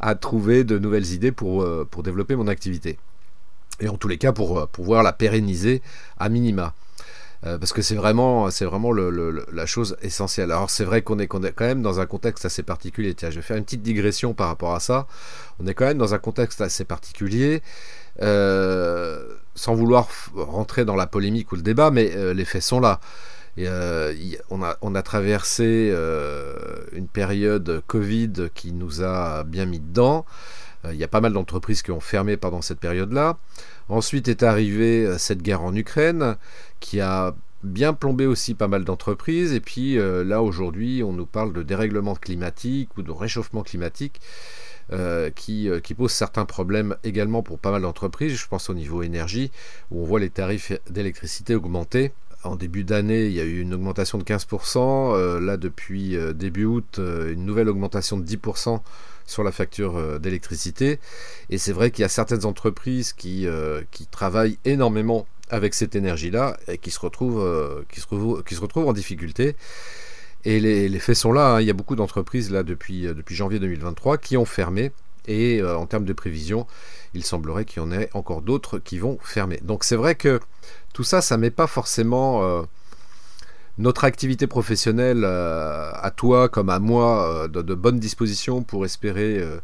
à 0.00 0.14
trouver 0.14 0.64
de 0.64 0.78
nouvelles 0.78 1.12
idées 1.12 1.32
pour 1.32 1.64
développer 2.02 2.36
mon 2.36 2.48
activité. 2.48 2.98
Et 3.80 3.88
en 3.88 3.96
tous 3.96 4.08
les 4.08 4.18
cas 4.18 4.32
pour 4.32 4.68
pouvoir 4.68 5.02
la 5.02 5.12
pérenniser 5.12 5.82
à 6.18 6.28
minima. 6.28 6.74
Parce 7.44 7.72
que 7.72 7.82
c'est 7.82 7.94
vraiment, 7.94 8.50
c'est 8.50 8.64
vraiment 8.64 8.92
la 8.92 9.66
chose 9.66 9.96
essentielle. 10.02 10.50
Alors 10.50 10.70
c'est 10.70 10.84
vrai 10.84 11.02
qu'on 11.02 11.18
est, 11.18 11.26
quand 11.26 11.60
même 11.60 11.82
dans 11.82 12.00
un 12.00 12.06
contexte 12.06 12.44
assez 12.44 12.62
particulier. 12.62 13.14
Tiens, 13.14 13.30
je 13.30 13.36
vais 13.36 13.42
faire 13.42 13.56
une 13.56 13.64
petite 13.64 13.82
digression 13.82 14.32
par 14.32 14.48
rapport 14.48 14.74
à 14.74 14.80
ça. 14.80 15.06
On 15.60 15.66
est 15.66 15.74
quand 15.74 15.84
même 15.84 15.98
dans 15.98 16.14
un 16.14 16.18
contexte 16.18 16.60
assez 16.60 16.84
particulier. 16.84 17.62
sans 18.18 19.74
vouloir 19.74 20.08
rentrer 20.34 20.84
dans 20.84 20.96
la 20.96 21.06
polémique 21.06 21.52
ou 21.52 21.56
le 21.56 21.62
débat, 21.62 21.90
mais 21.90 22.12
les 22.34 22.44
faits 22.44 22.62
sont 22.62 22.80
là. 22.80 23.00
on, 23.58 24.62
a, 24.62 24.76
on, 24.80 24.94
a, 24.94 25.02
traversé 25.02 25.94
une 26.92 27.08
période 27.08 27.82
Covid 27.86 28.48
qui 28.54 28.72
nous 28.72 29.02
a 29.02 29.44
bien 29.44 29.66
mis 29.66 29.80
dedans. 29.80 30.24
Il 30.90 30.96
y 30.96 31.04
a 31.04 31.08
pas 31.08 31.20
mal 31.20 31.32
d'entreprises 31.32 31.82
qui 31.82 31.92
ont 31.92 32.00
fermé 32.00 32.36
pendant 32.36 32.60
cette 32.60 32.78
période-là. 32.78 33.38
Ensuite 33.88 34.28
est 34.28 34.42
arrivée 34.42 35.04
euh, 35.04 35.18
cette 35.18 35.42
guerre 35.42 35.62
en 35.62 35.74
Ukraine 35.74 36.36
qui 36.84 37.00
a 37.00 37.34
bien 37.62 37.94
plombé 37.94 38.26
aussi 38.26 38.52
pas 38.52 38.68
mal 38.68 38.84
d'entreprises. 38.84 39.54
Et 39.54 39.60
puis 39.60 39.98
euh, 39.98 40.22
là 40.22 40.42
aujourd'hui, 40.42 41.02
on 41.02 41.14
nous 41.14 41.24
parle 41.24 41.54
de 41.54 41.62
dérèglement 41.62 42.14
climatique 42.14 42.90
ou 42.98 43.02
de 43.02 43.10
réchauffement 43.10 43.62
climatique. 43.62 44.20
Euh, 44.92 45.30
qui, 45.30 45.70
qui, 45.82 45.94
pose 45.94 46.12
certains 46.12 46.44
problèmes 46.44 46.94
également 47.04 47.42
pour 47.42 47.58
pas 47.58 47.70
mal 47.70 47.80
d'entreprises. 47.80 48.34
Je 48.34 48.46
pense 48.46 48.68
au 48.68 48.74
niveau 48.74 49.02
énergie, 49.02 49.50
où 49.90 50.02
on 50.02 50.04
voit 50.04 50.20
les 50.20 50.28
tarifs 50.28 50.72
d'électricité 50.90 51.54
augmenter. 51.54 52.12
En 52.42 52.54
début 52.54 52.84
d'année, 52.84 53.24
il 53.24 53.32
y 53.32 53.40
a 53.40 53.44
eu 53.44 53.62
une 53.62 53.72
augmentation 53.72 54.18
de 54.18 54.24
15%. 54.24 55.40
là, 55.40 55.56
depuis 55.56 56.18
début 56.34 56.66
août, 56.66 56.98
une 56.98 57.46
nouvelle 57.46 57.70
augmentation 57.70 58.18
de 58.18 58.26
10% 58.26 58.82
sur 59.26 59.42
la 59.42 59.52
facture 59.52 59.96
euh, 59.96 60.18
d'électricité. 60.18 60.98
Et 61.50 61.58
c'est 61.58 61.72
vrai 61.72 61.90
qu'il 61.90 62.02
y 62.02 62.04
a 62.04 62.08
certaines 62.08 62.44
entreprises 62.44 63.14
euh, 63.24 63.82
qui 63.90 64.06
travaillent 64.06 64.58
énormément 64.64 65.26
avec 65.50 65.74
cette 65.74 65.94
énergie-là 65.94 66.56
et 66.68 66.78
qui 66.78 66.90
se 66.90 67.00
retrouvent, 67.00 67.44
euh, 67.44 67.82
qui 67.90 68.00
se 68.00 68.06
retrouvent, 68.06 68.42
qui 68.44 68.54
se 68.54 68.60
retrouvent 68.60 68.88
en 68.88 68.92
difficulté. 68.92 69.56
Et 70.46 70.60
les, 70.60 70.98
faits 70.98 71.16
sont 71.16 71.32
là. 71.32 71.54
Hein. 71.54 71.60
Il 71.60 71.66
y 71.66 71.70
a 71.70 71.74
beaucoup 71.74 71.96
d'entreprises 71.96 72.50
là 72.50 72.62
depuis, 72.62 73.02
depuis 73.02 73.34
janvier 73.34 73.58
2023 73.58 74.18
qui 74.18 74.36
ont 74.36 74.44
fermé. 74.44 74.92
Et 75.26 75.62
en 75.62 75.86
termes 75.86 76.04
de 76.04 76.12
prévision, 76.12 76.66
il 77.14 77.24
semblerait 77.24 77.64
qu'il 77.64 77.82
y 77.82 77.86
en 77.86 77.90
ait 77.90 78.10
encore 78.12 78.42
d'autres 78.42 78.78
qui 78.78 78.98
vont 78.98 79.18
fermer. 79.22 79.58
Donc 79.62 79.82
c'est 79.82 79.96
vrai 79.96 80.16
que 80.16 80.38
tout 80.92 81.02
ça, 81.02 81.22
ça 81.22 81.38
met 81.38 81.50
pas 81.50 81.66
forcément 81.66 82.66
notre 83.78 84.04
activité 84.04 84.46
professionnelle 84.46 85.24
euh, 85.24 85.90
à 85.94 86.10
toi 86.10 86.48
comme 86.48 86.70
à 86.70 86.78
moi 86.78 87.28
euh, 87.28 87.48
de, 87.48 87.62
de, 87.62 87.74
bonnes 87.74 87.98
dispositions 87.98 88.62
pour 88.62 88.84
espérer 88.84 89.38
euh, 89.38 89.58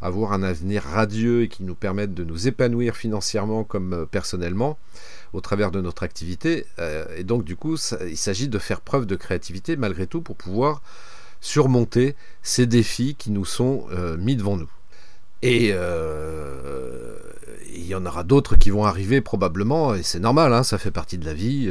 avoir 0.00 0.32
un 0.32 0.42
avenir 0.42 0.82
radieux 0.82 1.42
et 1.42 1.48
qui 1.48 1.62
nous 1.64 1.74
permette 1.74 2.14
de 2.14 2.24
nous 2.24 2.48
épanouir 2.48 2.96
financièrement 2.96 3.64
comme 3.64 4.06
personnellement 4.10 4.78
au 5.32 5.40
travers 5.40 5.70
de 5.70 5.80
notre 5.80 6.02
activité. 6.02 6.66
et 7.16 7.24
donc 7.24 7.44
du 7.44 7.56
coup, 7.56 7.76
il 8.06 8.16
s'agit 8.16 8.48
de 8.48 8.58
faire 8.58 8.80
preuve 8.80 9.06
de 9.06 9.16
créativité 9.16 9.76
malgré 9.76 10.06
tout 10.06 10.22
pour 10.22 10.36
pouvoir 10.36 10.82
surmonter 11.40 12.16
ces 12.42 12.66
défis 12.66 13.14
qui 13.16 13.30
nous 13.30 13.44
sont 13.44 13.86
mis 14.18 14.36
devant 14.36 14.56
nous. 14.56 14.70
Et 15.42 15.68
il 17.74 17.86
y 17.86 17.94
en 17.94 18.06
aura 18.06 18.24
d'autres 18.24 18.56
qui 18.56 18.70
vont 18.70 18.84
arriver 18.84 19.20
probablement, 19.20 19.94
et 19.94 20.02
c'est 20.02 20.20
normal, 20.20 20.52
hein, 20.52 20.62
ça 20.62 20.78
fait 20.78 20.90
partie 20.90 21.18
de 21.18 21.26
la 21.26 21.34
vie. 21.34 21.70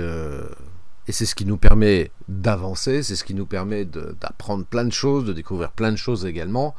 Et 1.07 1.13
c'est 1.13 1.25
ce 1.25 1.35
qui 1.35 1.45
nous 1.45 1.57
permet 1.57 2.11
d'avancer, 2.27 3.01
c'est 3.01 3.15
ce 3.15 3.23
qui 3.23 3.33
nous 3.33 3.45
permet 3.45 3.85
d'apprendre 3.85 4.65
plein 4.65 4.83
de 4.83 4.91
choses, 4.91 5.23
de 5.23 5.31
découvrir 5.33 5.71
plein 5.71 5.91
de 5.91 5.97
choses 5.97 6.25
également, 6.25 6.75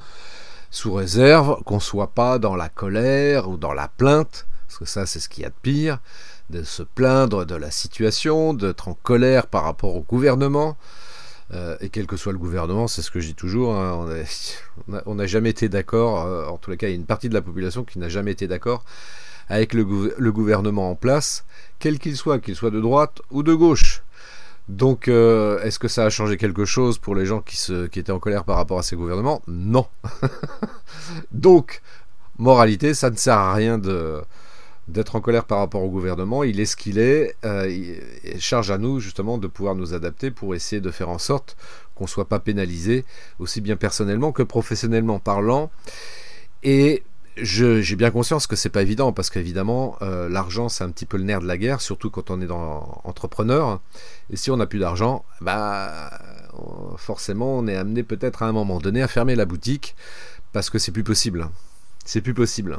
sous 0.70 0.92
réserve 0.92 1.62
qu'on 1.64 1.76
ne 1.76 1.80
soit 1.80 2.12
pas 2.12 2.38
dans 2.38 2.56
la 2.56 2.68
colère 2.68 3.48
ou 3.48 3.56
dans 3.56 3.72
la 3.72 3.88
plainte, 3.88 4.46
parce 4.66 4.78
que 4.78 4.84
ça 4.84 5.06
c'est 5.06 5.20
ce 5.20 5.28
qu'il 5.28 5.42
y 5.42 5.46
a 5.46 5.50
de 5.50 5.54
pire, 5.62 5.98
de 6.50 6.62
se 6.62 6.82
plaindre 6.82 7.44
de 7.44 7.54
la 7.54 7.70
situation, 7.70 8.54
d'être 8.54 8.88
en 8.88 8.94
colère 8.94 9.46
par 9.46 9.64
rapport 9.64 9.96
au 9.96 10.02
gouvernement. 10.02 10.76
Euh, 11.54 11.76
et 11.80 11.88
quel 11.88 12.06
que 12.06 12.18
soit 12.18 12.32
le 12.32 12.38
gouvernement, 12.38 12.88
c'est 12.88 13.00
ce 13.00 13.10
que 13.10 13.20
je 13.20 13.28
dis 13.28 13.34
toujours, 13.34 13.75
hein, 13.75 14.06
on 15.06 15.14
n'a 15.14 15.26
jamais 15.26 15.48
été 15.48 15.70
d'accord, 15.70 16.26
euh, 16.26 16.46
en 16.46 16.58
tous 16.58 16.70
les 16.70 16.76
cas 16.76 16.88
il 16.88 16.90
y 16.90 16.92
a 16.92 16.96
une 16.96 17.06
partie 17.06 17.30
de 17.30 17.34
la 17.34 17.40
population 17.40 17.84
qui 17.84 17.98
n'a 17.98 18.10
jamais 18.10 18.32
été 18.32 18.46
d'accord 18.46 18.84
avec 19.48 19.72
le, 19.72 20.14
le, 20.18 20.32
gouvernement 20.32 20.90
en 20.90 20.94
place, 20.94 21.46
quel 21.78 21.98
qu'il 21.98 22.18
soit, 22.18 22.38
qu'il 22.38 22.54
soit 22.54 22.70
de 22.70 22.82
droite 22.82 23.22
ou 23.30 23.42
de 23.42 23.54
gauche. 23.54 24.02
Donc, 24.68 25.08
euh, 25.08 25.62
est-ce 25.62 25.78
que 25.78 25.88
ça 25.88 26.04
a 26.04 26.10
changé 26.10 26.37
quelque 26.37 26.66
chose 26.66 26.98
pour 26.98 27.14
les 27.14 27.25
gens 27.25 27.40
qui, 27.40 27.56
étaient 27.98 28.12
en 28.12 28.18
colère 28.18 28.44
par 28.44 28.56
rapport 28.56 28.78
à 28.78 28.82
ces 28.82 28.96
gouvernements? 28.96 29.40
Non. 29.46 29.87
Donc, 31.32 31.80
moralité, 32.37 32.92
ça 32.92 33.08
ne 33.10 33.16
sert 33.16 33.38
à 33.38 33.54
rien 33.54 33.78
d'être 33.78 35.16
en 35.16 35.20
colère 35.22 35.44
par 35.44 35.58
rapport 35.58 35.82
au 35.82 35.88
gouvernement, 35.88 36.44
il 36.44 36.60
est 36.60 36.66
ce 36.66 36.76
qu'il 36.76 36.98
est, 36.98 37.34
euh, 37.44 37.68
il 38.25 38.40
charge 38.40 38.70
à 38.70 38.78
nous 38.78 39.00
justement 39.00 39.38
de 39.38 39.46
pouvoir 39.46 39.75
nous 39.75 39.94
adapter 39.94 40.30
pour 40.30 40.54
essayer 40.54 40.80
de 40.80 40.90
faire 40.90 41.08
en 41.08 41.18
sorte 41.18 41.56
qu'on 41.94 42.04
ne 42.04 42.08
soit 42.08 42.28
pas 42.28 42.38
pénalisé, 42.38 43.04
aussi 43.38 43.60
bien 43.60 43.76
personnellement 43.76 44.32
que 44.32 44.42
professionnellement 44.42 45.18
parlant. 45.18 45.70
Et 46.62 47.02
j'ai 47.42 47.97
bien 47.97 48.11
conscience 48.11 48.47
que 48.47 48.57
c'est 48.57 48.68
pas 48.68 48.83
évident 48.83 49.12
parce 49.12 49.30
qu'évidemment 49.30 49.97
euh, 50.02 50.28
l'argent 50.28 50.68
c'est 50.68 50.85
un 50.85 50.90
petit 50.90 51.07
peu 51.07 51.16
le 51.16 51.25
nerf 51.25 51.40
de 51.40 51.47
la 51.47 51.57
guerre, 51.57 51.80
surtout 51.80 52.11
quand 52.11 52.30
on 52.30 52.40
est 52.40 52.47
dans 52.47 53.00
entrepreneur. 53.04 53.80
Et 54.30 54.37
si 54.37 54.50
on 54.50 54.57
n'a 54.57 54.66
plus 54.66 54.78
d'argent, 54.78 55.25
bah 55.40 56.11
forcément 56.97 57.59
on 57.59 57.66
est 57.66 57.76
amené 57.76 58.02
peut-être 58.02 58.42
à 58.42 58.47
un 58.47 58.52
moment 58.52 58.78
donné 58.78 59.02
à 59.02 59.09
fermer 59.09 59.37
la 59.37 59.45
boutique 59.45 59.95
parce 60.52 60.71
que 60.71 60.78
c'est 60.78 60.92
plus 60.92 61.04
possible. 61.04 61.49
C'est 62.04 62.21
plus 62.21 62.35
possible. 62.35 62.78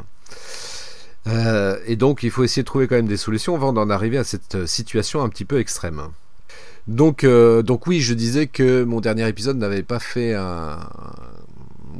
Euh, 1.27 1.77
et 1.85 1.95
donc 1.95 2.23
il 2.23 2.31
faut 2.31 2.43
essayer 2.43 2.63
de 2.63 2.67
trouver 2.67 2.87
quand 2.87 2.95
même 2.95 3.07
des 3.07 3.17
solutions 3.17 3.55
avant 3.55 3.73
d'en 3.73 3.89
arriver 3.89 4.17
à 4.17 4.23
cette 4.23 4.65
situation 4.65 5.21
un 5.21 5.29
petit 5.29 5.45
peu 5.45 5.59
extrême. 5.59 6.09
Donc, 6.89 7.23
euh, 7.23 7.61
donc 7.61 7.85
oui, 7.85 8.01
je 8.01 8.15
disais 8.15 8.47
que 8.47 8.83
mon 8.83 8.99
dernier 8.99 9.27
épisode 9.27 9.57
n'avait 9.57 9.83
pas 9.83 9.99
fait 9.99 10.33
un, 10.33 10.79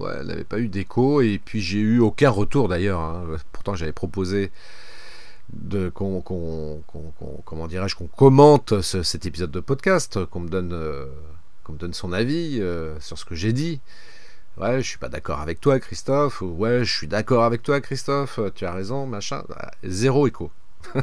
elle 0.07 0.27
n'avait 0.27 0.43
pas 0.43 0.59
eu 0.59 0.67
d'écho 0.67 1.21
et 1.21 1.39
puis 1.43 1.61
j'ai 1.61 1.79
eu 1.79 1.99
aucun 1.99 2.29
retour 2.29 2.67
d'ailleurs. 2.67 2.99
Hein. 2.99 3.25
Pourtant 3.51 3.75
j'avais 3.75 3.91
proposé 3.91 4.51
qu'on 5.93 7.67
dirais-je 7.67 7.95
qu'on 7.95 8.07
commente 8.07 8.81
cet 8.81 9.25
épisode 9.25 9.51
de 9.51 9.59
podcast, 9.59 10.23
qu'on 10.25 10.41
me 10.41 10.49
donne 10.49 10.73
euh, 10.73 11.05
son 11.91 12.13
avis 12.13 12.59
euh, 12.61 12.99
sur 12.99 13.17
ce 13.17 13.25
que 13.25 13.35
j'ai 13.35 13.53
dit. 13.53 13.79
Ouais, 14.57 14.81
je 14.81 14.87
suis 14.87 14.97
pas 14.97 15.09
d'accord 15.09 15.39
avec 15.39 15.61
toi, 15.61 15.79
Christophe. 15.79 16.41
Ou, 16.41 16.47
ouais, 16.47 16.83
je 16.83 16.93
suis 16.93 17.07
d'accord 17.07 17.43
avec 17.43 17.63
toi, 17.63 17.79
Christophe. 17.79 18.39
Tu 18.55 18.65
as 18.65 18.73
raison, 18.73 19.05
machin. 19.05 19.43
Zéro 19.83 20.27
écho. 20.27 20.51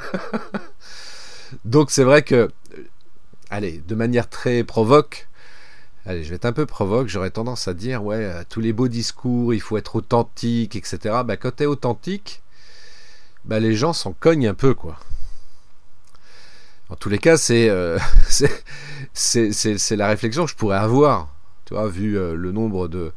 Donc 1.65 1.91
c'est 1.91 2.05
vrai 2.05 2.23
que, 2.23 2.51
allez, 3.51 3.79
de 3.87 3.95
manière 3.95 4.29
très 4.29 4.65
provoque, 4.65 5.29
allez, 6.07 6.23
je 6.25 6.31
vais 6.31 6.37
être 6.37 6.45
un 6.45 6.53
peu 6.53 6.67
provoque, 6.67 7.09
j'aurais 7.09 7.31
tendance 7.31 7.69
à 7.69 7.75
dire, 7.75 8.05
ouais, 8.05 8.25
euh, 8.25 8.43
tous 8.49 8.61
les 8.61 8.73
beaux 8.73 8.89
discours, 8.89 9.53
il 9.53 9.61
faut 9.61 9.77
être 9.77 9.97
authentique, 9.97 10.77
etc. 10.77 11.23
Bah, 11.25 11.37
quand 11.37 11.57
tu 11.57 11.65
es 11.65 11.67
authentique, 11.67 12.43
bah, 13.45 13.61
les 13.61 13.75
gens 13.75 13.93
s'en 13.93 14.13
cognent 14.13 14.49
un 14.49 14.55
peu, 14.55 14.75
quoi. 14.75 14.99
En 16.89 16.95
tous 16.95 17.09
les 17.09 17.19
cas, 17.19 17.37
c'est 17.37 17.69
euh, 17.69 17.99
la 19.91 20.09
réflexion 20.09 20.45
que 20.45 20.51
je 20.51 20.57
pourrais 20.57 20.79
avoir, 20.79 21.35
tu 21.65 21.75
vois, 21.75 21.89
vu 21.89 22.17
euh, 22.17 22.35
le 22.35 22.53
nombre 22.53 22.87
de, 22.87 23.11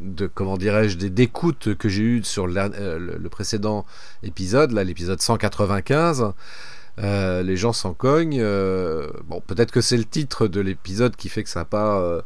de 0.00 0.26
comment 0.26 0.56
dirais-je, 0.56 0.98
d'écoutes 0.98 1.76
que 1.76 1.88
j'ai 1.88 2.02
eues 2.02 2.24
sur 2.24 2.48
le, 2.48 2.98
le, 2.98 3.28
précédent 3.28 3.86
épisode, 4.24 4.72
là, 4.72 4.82
l'épisode 4.82 5.20
195. 5.20 6.32
Euh, 6.98 7.42
les 7.42 7.56
gens 7.56 7.72
s'en 7.72 7.94
cognent. 7.94 8.40
Euh, 8.40 9.08
bon, 9.24 9.40
peut-être 9.40 9.72
que 9.72 9.80
c'est 9.80 9.96
le 9.96 10.04
titre 10.04 10.46
de 10.46 10.60
l'épisode 10.60 11.16
qui 11.16 11.28
fait 11.28 11.42
que 11.42 11.48
ça 11.48 11.60
n'a 11.60 11.64
pas 11.64 11.98
euh, 11.98 12.22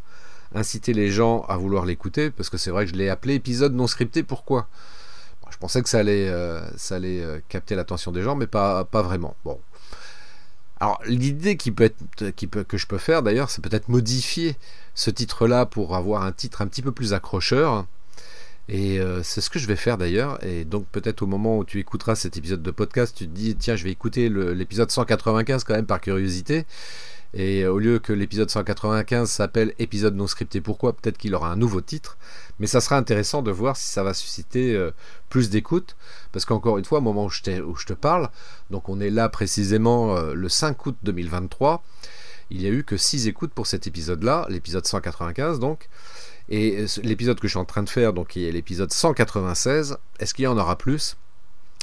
incité 0.54 0.92
les 0.92 1.10
gens 1.10 1.42
à 1.48 1.56
vouloir 1.56 1.86
l'écouter, 1.86 2.30
parce 2.30 2.50
que 2.50 2.58
c'est 2.58 2.70
vrai 2.70 2.84
que 2.84 2.92
je 2.92 2.96
l'ai 2.96 3.08
appelé 3.08 3.34
épisode 3.34 3.74
non 3.74 3.86
scripté. 3.86 4.22
Pourquoi? 4.22 4.68
Je 5.50 5.56
pensais 5.56 5.82
que 5.82 5.88
ça 5.88 6.00
allait, 6.00 6.30
ça 6.76 6.96
allait 6.96 7.24
capter 7.48 7.74
l'attention 7.74 8.12
des 8.12 8.20
gens, 8.20 8.36
mais 8.36 8.46
pas, 8.46 8.84
vraiment. 8.92 9.34
Bon. 9.46 9.58
Alors 10.78 11.00
l'idée 11.06 11.56
qui 11.56 11.72
peut 11.72 11.84
être, 11.84 12.30
qui 12.36 12.46
peut, 12.46 12.64
que 12.64 12.76
je 12.76 12.86
peux 12.86 12.98
faire 12.98 13.22
d'ailleurs, 13.22 13.48
c'est 13.48 13.62
peut-être 13.62 13.88
modifier 13.88 14.56
ce 14.94 15.10
titre-là 15.10 15.64
pour 15.64 15.96
avoir 15.96 16.22
un 16.22 16.32
titre 16.32 16.60
un 16.60 16.66
petit 16.66 16.82
peu 16.82 16.92
plus 16.92 17.14
accrocheur. 17.14 17.86
Et 18.68 19.00
euh, 19.00 19.22
c'est 19.22 19.40
ce 19.40 19.48
que 19.48 19.58
je 19.58 19.66
vais 19.66 19.76
faire 19.76 19.96
d'ailleurs. 19.96 20.42
Et 20.44 20.64
donc 20.64 20.86
peut-être 20.88 21.22
au 21.22 21.26
moment 21.26 21.58
où 21.58 21.64
tu 21.64 21.78
écouteras 21.78 22.14
cet 22.14 22.36
épisode 22.36 22.62
de 22.62 22.70
podcast, 22.70 23.16
tu 23.16 23.26
te 23.26 23.34
dis 23.34 23.56
tiens, 23.56 23.76
je 23.76 23.84
vais 23.84 23.90
écouter 23.90 24.28
l'épisode 24.28 24.90
195 24.90 25.64
quand 25.64 25.74
même 25.74 25.86
par 25.86 26.00
curiosité. 26.00 26.66
Et 27.34 27.66
au 27.66 27.78
lieu 27.78 27.98
que 27.98 28.12
l'épisode 28.12 28.48
195 28.48 29.28
s'appelle 29.28 29.74
épisode 29.78 30.14
non 30.14 30.26
scripté, 30.26 30.62
pourquoi? 30.62 30.94
Peut-être 30.94 31.18
qu'il 31.18 31.34
aura 31.34 31.50
un 31.50 31.56
nouveau 31.56 31.82
titre. 31.82 32.16
Mais 32.58 32.66
ça 32.66 32.80
sera 32.80 32.96
intéressant 32.96 33.42
de 33.42 33.50
voir 33.50 33.76
si 33.76 33.88
ça 33.88 34.02
va 34.02 34.14
susciter 34.14 34.74
euh, 34.74 34.92
plus 35.28 35.50
d'écoute. 35.50 35.96
Parce 36.32 36.46
qu'encore 36.46 36.78
une 36.78 36.86
fois, 36.86 36.98
au 36.98 37.02
moment 37.02 37.26
où 37.26 37.30
je, 37.30 37.42
te 37.42 37.92
parle, 37.92 38.30
donc 38.70 38.88
on 38.88 38.98
est 39.00 39.10
là 39.10 39.28
précisément 39.28 40.16
euh, 40.16 40.32
le 40.34 40.48
5 40.48 40.86
août 40.86 40.96
2023, 41.02 41.82
il 42.50 42.60
n'y 42.60 42.66
a 42.66 42.70
eu 42.70 42.82
que 42.82 42.96
6 42.96 43.28
écoutes 43.28 43.52
pour 43.52 43.66
cet 43.66 43.86
épisode-là, 43.86 44.46
l'épisode 44.48 44.86
195 44.86 45.58
donc. 45.58 45.88
Et 46.50 46.86
l'épisode 47.02 47.38
que 47.40 47.46
je 47.46 47.52
suis 47.52 47.58
en 47.58 47.64
train 47.64 47.82
de 47.82 47.90
faire, 47.90 48.12
donc 48.12 48.28
qui 48.28 48.46
est 48.46 48.52
l'épisode 48.52 48.92
196, 48.92 49.98
est-ce 50.18 50.32
qu'il 50.32 50.44
y 50.44 50.48
en 50.48 50.56
aura 50.56 50.76
plus? 50.76 51.16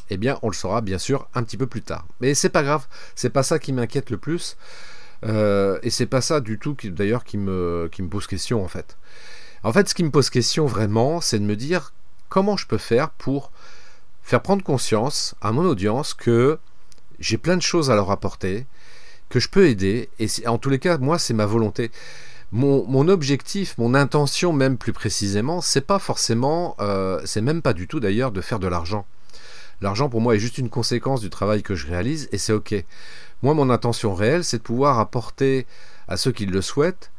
Eh 0.09 0.17
bien, 0.17 0.39
on 0.41 0.49
le 0.49 0.55
saura 0.55 0.81
bien 0.81 0.97
sûr 0.97 1.27
un 1.33 1.43
petit 1.43 1.57
peu 1.57 1.67
plus 1.67 1.81
tard. 1.81 2.05
Mais 2.19 2.33
c'est 2.33 2.49
pas 2.49 2.63
grave, 2.63 2.87
c'est 3.15 3.29
pas 3.29 3.43
ça 3.43 3.59
qui 3.59 3.73
m'inquiète 3.73 4.09
le 4.09 4.17
plus. 4.17 4.57
Euh, 5.23 5.79
et 5.81 5.89
c'est 5.89 6.05
pas 6.05 6.21
ça 6.21 6.39
du 6.39 6.59
tout 6.59 6.75
d'ailleurs 6.83 7.23
qui 7.23 7.37
me, 7.37 7.89
qui 7.91 8.01
me 8.01 8.09
pose 8.09 8.27
question 8.27 8.63
en 8.63 8.67
fait. 8.67 8.97
En 9.63 9.73
fait, 9.73 9.89
ce 9.89 9.95
qui 9.95 10.03
me 10.03 10.11
pose 10.11 10.29
question 10.29 10.65
vraiment, 10.65 11.21
c'est 11.21 11.39
de 11.39 11.45
me 11.45 11.55
dire 11.55 11.93
comment 12.29 12.57
je 12.57 12.67
peux 12.67 12.77
faire 12.77 13.09
pour 13.09 13.51
faire 14.23 14.41
prendre 14.41 14.63
conscience 14.63 15.35
à 15.41 15.51
mon 15.51 15.65
audience 15.65 16.13
que 16.13 16.59
j'ai 17.19 17.37
plein 17.37 17.57
de 17.57 17.61
choses 17.61 17.89
à 17.89 17.95
leur 17.95 18.11
apporter, 18.11 18.65
que 19.29 19.39
je 19.39 19.49
peux 19.49 19.67
aider, 19.67 20.09
et 20.19 20.27
en 20.47 20.57
tous 20.57 20.69
les 20.69 20.79
cas, 20.79 20.97
moi, 20.97 21.17
c'est 21.17 21.33
ma 21.33 21.45
volonté. 21.45 21.91
Mon, 22.51 23.07
objectif, 23.09 23.77
mon 23.77 23.93
intention 23.93 24.53
même 24.53 24.77
plus 24.77 24.93
précisément, 24.93 25.61
c'est 25.61 25.81
pas 25.81 25.99
forcément, 25.99 26.75
euh, 26.79 27.19
c'est 27.25 27.41
même 27.41 27.61
pas 27.61 27.73
du 27.73 27.87
tout 27.87 27.99
d'ailleurs 27.99 28.31
de 28.31 28.41
faire 28.41 28.59
de 28.59 28.67
l'argent. 28.67 29.05
L'argent 29.81 30.09
pour 30.09 30.21
moi 30.21 30.35
est 30.35 30.39
juste 30.39 30.57
une 30.57 30.69
conséquence 30.69 31.19
du 31.19 31.29
travail 31.29 31.63
que 31.63 31.75
je 31.75 31.87
réalise 31.87 32.29
et 32.31 32.37
c'est 32.37 32.53
ok. 32.53 32.75
Moi, 33.43 33.53
mon 33.53 33.69
intention 33.69 34.13
réelle, 34.13 34.43
c'est 34.43 34.59
de 34.59 34.63
pouvoir 34.63 34.99
apporter 34.99 35.65
à 36.07 36.15
ceux 36.15 36.31
qui 36.31 36.45
le 36.45 36.61
souhaitent 36.61 37.11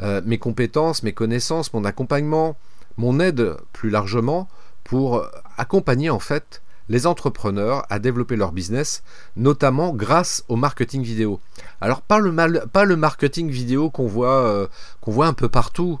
euh, 0.00 0.22
mes 0.24 0.38
compétences, 0.38 1.02
mes 1.02 1.12
connaissances, 1.12 1.72
mon 1.74 1.84
accompagnement, 1.84 2.56
mon 2.96 3.20
aide 3.20 3.56
plus 3.72 3.90
largement 3.90 4.48
pour 4.84 5.26
accompagner 5.58 6.08
en 6.08 6.18
fait 6.18 6.62
les 6.88 7.06
entrepreneurs 7.06 7.84
à 7.90 7.98
développer 7.98 8.36
leur 8.36 8.52
business, 8.52 9.02
notamment 9.36 9.92
grâce 9.92 10.44
au 10.48 10.56
marketing 10.56 11.02
vidéo. 11.02 11.40
Alors 11.80 12.02
pas 12.02 12.18
le, 12.18 12.96
marketing 12.96 13.50
vidéo 13.50 13.90
qu'on 13.90 14.06
voit, 14.06 14.46
euh, 14.46 14.66
qu'on 15.00 15.12
voit 15.12 15.26
un 15.26 15.32
peu 15.32 15.48
partout, 15.48 16.00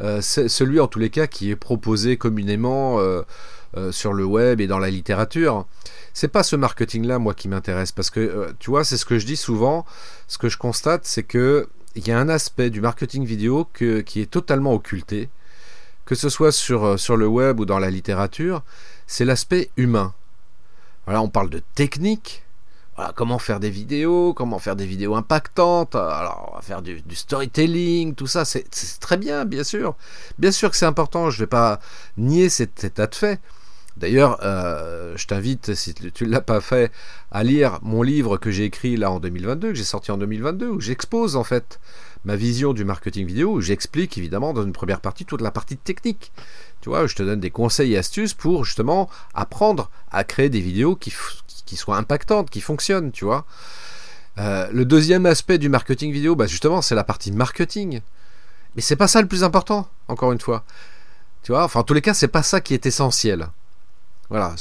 euh, 0.00 0.20
celui 0.20 0.80
en 0.80 0.86
tous 0.86 0.98
les 0.98 1.10
cas 1.10 1.26
qui 1.26 1.50
est 1.50 1.56
proposé 1.56 2.16
communément 2.16 2.98
sur 3.92 4.12
le 4.12 4.24
web 4.24 4.60
et 4.60 4.66
dans 4.66 4.78
la 4.78 4.90
littérature. 4.90 5.66
C'est 6.12 6.28
pas 6.28 6.42
ce 6.42 6.56
marketing-là 6.56 7.18
moi 7.18 7.34
qui 7.34 7.48
m'intéresse 7.48 7.92
parce 7.92 8.10
que 8.10 8.52
tu 8.58 8.70
vois 8.70 8.84
c'est 8.84 8.96
ce 8.96 9.04
que 9.04 9.18
je 9.18 9.26
dis 9.26 9.36
souvent. 9.36 9.84
Ce 10.26 10.38
que 10.38 10.48
je 10.48 10.56
constate 10.56 11.04
c'est 11.04 11.22
que 11.22 11.68
il 11.94 12.06
y 12.06 12.12
a 12.12 12.18
un 12.18 12.28
aspect 12.28 12.70
du 12.70 12.80
marketing 12.80 13.24
vidéo 13.24 13.68
qui 13.74 14.20
est 14.20 14.30
totalement 14.30 14.72
occulté, 14.72 15.28
que 16.10 16.16
ce 16.16 16.28
soit 16.28 16.48
euh, 16.70 16.96
sur 16.96 17.16
le 17.16 17.26
web 17.28 17.60
ou 17.60 17.64
dans 17.64 17.78
la 17.78 17.88
littérature, 17.88 18.62
c'est 19.06 19.24
l'aspect 19.24 19.70
humain. 19.76 20.12
Voilà, 21.06 21.22
on 21.22 21.28
parle 21.28 21.50
de 21.50 21.60
technique, 21.74 22.44
voilà, 22.96 23.12
comment 23.14 23.38
faire 23.38 23.60
des 23.60 23.70
vidéos, 23.70 24.34
comment 24.34 24.58
faire 24.58 24.76
des 24.76 24.84
vidéos 24.84 25.14
impactantes, 25.14 25.94
alors 25.94 26.50
on 26.52 26.56
va 26.56 26.62
faire 26.62 26.82
du, 26.82 27.02
storytelling, 27.12 28.14
tout 28.14 28.26
ça, 28.26 28.44
c'est 28.44 28.68
très 29.00 29.16
bien, 29.16 29.44
bien 29.44 29.64
sûr. 29.64 29.96
Bien 30.38 30.52
sûr 30.52 30.70
que 30.70 30.76
c'est 30.76 30.86
important, 30.86 31.30
je 31.30 31.38
ne 31.38 31.44
vais 31.44 31.48
pas 31.48 31.80
nier 32.18 32.48
cet 32.48 32.84
état 32.84 33.06
de 33.06 33.14
fait. 33.14 33.40
D'ailleurs, 33.96 34.38
euh, 34.42 35.14
je 35.16 35.26
t'invite, 35.26 35.74
si 35.74 35.94
tu 35.94 36.24
ne 36.24 36.30
l'as 36.30 36.40
pas 36.40 36.60
fait, 36.60 36.92
à 37.30 37.42
lire 37.42 37.78
mon 37.82 38.02
livre 38.02 38.36
que 38.36 38.50
j'ai 38.50 38.64
écrit 38.64 38.96
là 38.96 39.10
en 39.10 39.20
2022, 39.20 39.68
que 39.68 39.74
j'ai 39.74 39.84
sorti 39.84 40.10
en 40.10 40.18
2022, 40.18 40.68
où 40.68 40.80
j'expose 40.80 41.36
en 41.36 41.44
fait 41.44 41.80
ma 42.24 42.36
vision 42.36 42.72
du 42.72 42.84
marketing 42.84 43.26
vidéo, 43.26 43.52
où 43.52 43.60
j'explique 43.60 44.16
évidemment 44.18 44.52
dans 44.52 44.62
une 44.62 44.72
première 44.72 45.00
partie 45.00 45.24
toute 45.24 45.40
la 45.40 45.50
partie 45.50 45.76
technique. 45.76 46.32
Tu 46.80 46.88
vois, 46.88 47.06
je 47.06 47.14
te 47.14 47.22
donne 47.22 47.40
des 47.40 47.50
conseils 47.50 47.94
et 47.94 47.98
astuces 47.98 48.34
pour 48.34 48.64
justement 48.64 49.10
apprendre 49.34 49.90
à 50.10 50.24
créer 50.24 50.48
des 50.48 50.60
vidéos 50.60 50.96
qui, 50.96 51.12
soient 51.76 51.96
impactantes, 51.96 52.50
qui 52.50 52.60
fonctionnent, 52.60 53.12
tu 53.12 53.24
vois. 53.24 53.44
Euh, 54.38 54.68
le 54.72 54.84
deuxième 54.84 55.26
aspect 55.26 55.58
du 55.58 55.68
marketing 55.68 56.12
vidéo, 56.12 56.34
bah 56.34 56.46
justement, 56.46 56.80
c'est 56.80 56.94
la 56.94 57.04
partie 57.04 57.32
marketing. 57.32 58.00
Mais 58.74 58.82
c'est 58.82 58.96
pas 58.96 59.08
ça 59.08 59.20
le 59.20 59.28
plus 59.28 59.44
important, 59.44 59.88
encore 60.08 60.32
une 60.32 60.40
fois. 60.40 60.64
Tu 61.42 61.52
vois, 61.52 61.64
enfin, 61.64 61.80
en 61.80 61.82
tous 61.82 61.94
les 61.94 62.00
cas, 62.00 62.14
c'est 62.14 62.28
pas 62.28 62.42
ça 62.42 62.60
qui 62.60 62.74
est 62.74 62.86
essentiel. 62.86 63.48
Voilà, 64.30 64.54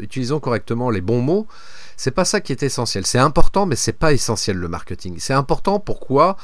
utilisons 0.00 0.40
correctement 0.40 0.90
les 0.90 1.00
bons 1.00 1.22
mots. 1.22 1.46
C'est 1.96 2.10
pas 2.10 2.26
ça 2.26 2.42
qui 2.42 2.52
est 2.52 2.62
essentiel. 2.62 3.06
C'est 3.06 3.18
important, 3.18 3.64
mais 3.64 3.76
c'est 3.76 3.94
pas 3.94 4.12
essentiel 4.12 4.58
le 4.58 4.68
marketing. 4.68 5.16
C'est 5.18 5.32
important 5.32 5.80
pourquoi? 5.80 6.36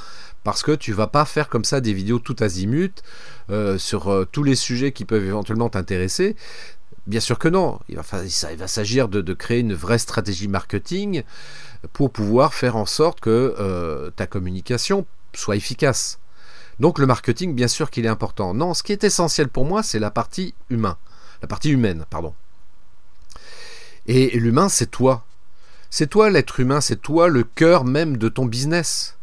Parce 0.44 0.62
que 0.62 0.72
tu 0.72 0.92
vas 0.92 1.06
pas 1.06 1.24
faire 1.24 1.48
comme 1.48 1.64
ça 1.64 1.80
des 1.80 1.92
vidéos 1.92 2.18
tout 2.18 2.36
azimut 2.40 3.02
euh, 3.50 3.78
sur 3.78 4.08
euh, 4.08 4.24
tous 4.30 4.42
les 4.42 4.56
sujets 4.56 4.92
qui 4.92 5.04
peuvent 5.04 5.24
éventuellement 5.24 5.68
t'intéresser. 5.68 6.36
Bien 7.06 7.20
sûr 7.20 7.38
que 7.38 7.48
non. 7.48 7.78
Il 7.88 7.96
va, 7.96 8.02
va 8.56 8.68
s'agir 8.68 9.08
de, 9.08 9.32
créer 9.34 9.60
une 9.60 9.74
vraie 9.74 9.98
stratégie 9.98 10.48
marketing 10.48 11.22
pour 11.92 12.10
pouvoir 12.10 12.54
faire 12.54 12.76
en 12.76 12.86
sorte 12.86 13.20
que 13.20 13.54
euh, 13.58 14.10
ta 14.10 14.26
communication 14.26 15.06
soit 15.34 15.56
efficace. 15.56 16.18
Donc 16.80 16.98
le 16.98 17.06
marketing, 17.06 17.54
bien 17.54 17.68
sûr 17.68 17.90
qu'il 17.90 18.04
est 18.04 18.08
important. 18.08 18.54
Non, 18.54 18.74
ce 18.74 18.82
qui 18.82 18.92
est 18.92 19.04
essentiel 19.04 19.48
pour 19.48 19.64
moi, 19.64 19.82
c'est 19.82 19.98
la 19.98 20.10
partie 20.10 20.54
humain, 20.70 20.96
la 21.40 21.48
partie 21.48 21.70
humaine, 21.70 22.04
pardon. 22.10 22.34
Et 24.06 24.38
l'humain, 24.38 24.68
c'est 24.68 24.90
toi. 24.90 25.24
C'est 25.90 26.08
toi 26.08 26.30
l'être 26.30 26.58
humain, 26.58 26.80
c'est 26.80 27.00
toi 27.00 27.28
le 27.28 27.44
cœur 27.44 27.84
même 27.84 28.16
de 28.16 28.28
ton 28.28 28.46
business. 28.46 29.16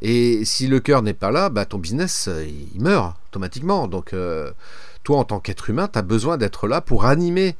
Et 0.00 0.44
si 0.44 0.66
le 0.66 0.80
cœur 0.80 1.02
n'est 1.02 1.14
pas 1.14 1.30
là, 1.30 1.48
bah, 1.48 1.64
ton 1.64 1.78
business, 1.78 2.28
euh, 2.28 2.46
il 2.46 2.80
meurt 2.80 3.16
automatiquement. 3.28 3.88
Donc, 3.88 4.12
euh, 4.12 4.52
toi, 5.04 5.18
en 5.18 5.24
tant 5.24 5.40
qu'être 5.40 5.70
humain, 5.70 5.88
tu 5.88 5.98
as 5.98 6.02
besoin 6.02 6.36
d'être 6.36 6.68
là 6.68 6.80
pour 6.80 7.06
animer 7.06 7.56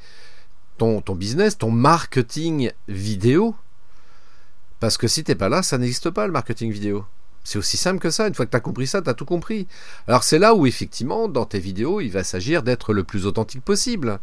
ton, 0.76 1.00
ton, 1.00 1.14
business, 1.14 1.56
ton 1.56 1.70
marketing 1.70 2.72
vidéo. 2.88 3.54
Parce 4.80 4.98
que 4.98 5.08
si 5.08 5.24
t'es 5.24 5.34
pas 5.34 5.48
là, 5.48 5.62
ça 5.62 5.78
n'existe 5.78 6.10
pas 6.10 6.26
le 6.26 6.32
marketing 6.32 6.70
vidéo. 6.70 7.06
C'est 7.44 7.58
aussi 7.58 7.76
simple 7.76 8.00
que 8.00 8.10
ça. 8.10 8.28
Une 8.28 8.34
fois 8.34 8.44
que 8.44 8.50
tu 8.50 8.56
as 8.56 8.60
compris 8.60 8.86
ça, 8.86 9.00
tu 9.00 9.08
as 9.08 9.14
tout 9.14 9.24
compris. 9.24 9.66
Alors 10.08 10.24
c'est 10.24 10.38
là 10.38 10.54
où 10.54 10.66
effectivement, 10.66 11.28
dans 11.28 11.46
tes 11.46 11.60
vidéos, 11.60 12.00
il 12.00 12.10
va 12.10 12.24
s'agir 12.24 12.62
d'être 12.62 12.92
le 12.92 13.04
plus 13.04 13.24
authentique 13.24 13.62
possible 13.62 14.18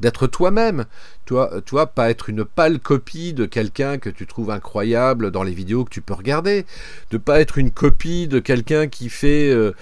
d'être 0.00 0.26
toi-même. 0.26 0.86
Toi, 1.24 1.60
toi, 1.64 1.86
pas 1.86 2.10
être 2.10 2.28
une 2.28 2.44
pâle 2.44 2.78
copie 2.78 3.32
de 3.32 3.46
quelqu'un 3.46 3.98
que 3.98 4.10
tu 4.10 4.26
trouves 4.26 4.50
incroyable 4.50 5.30
dans 5.30 5.42
les 5.42 5.54
vidéos 5.54 5.84
que 5.84 5.90
tu 5.90 6.02
peux 6.02 6.14
regarder. 6.14 6.66
De 7.10 7.18
pas 7.18 7.40
être 7.40 7.58
une 7.58 7.70
copie 7.70 8.28
de 8.28 8.40
quelqu'un 8.40 8.88
qui 8.88 9.08
fait 9.08 9.50
euh, 9.50 9.74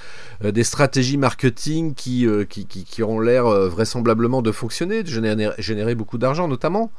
euh, 0.44 0.52
des 0.52 0.64
stratégies 0.64 1.16
marketing 1.16 1.94
qui, 1.94 2.26
euh, 2.26 2.44
qui, 2.44 2.66
qui, 2.66 3.02
ont 3.02 3.20
l'air 3.20 3.44
vraisemblablement 3.46 4.42
de 4.42 4.52
fonctionner, 4.52 5.02
de 5.02 5.08
générer, 5.08 5.50
générer 5.58 5.94
beaucoup 5.94 6.18
d'argent 6.18 6.48
notamment. 6.48 6.92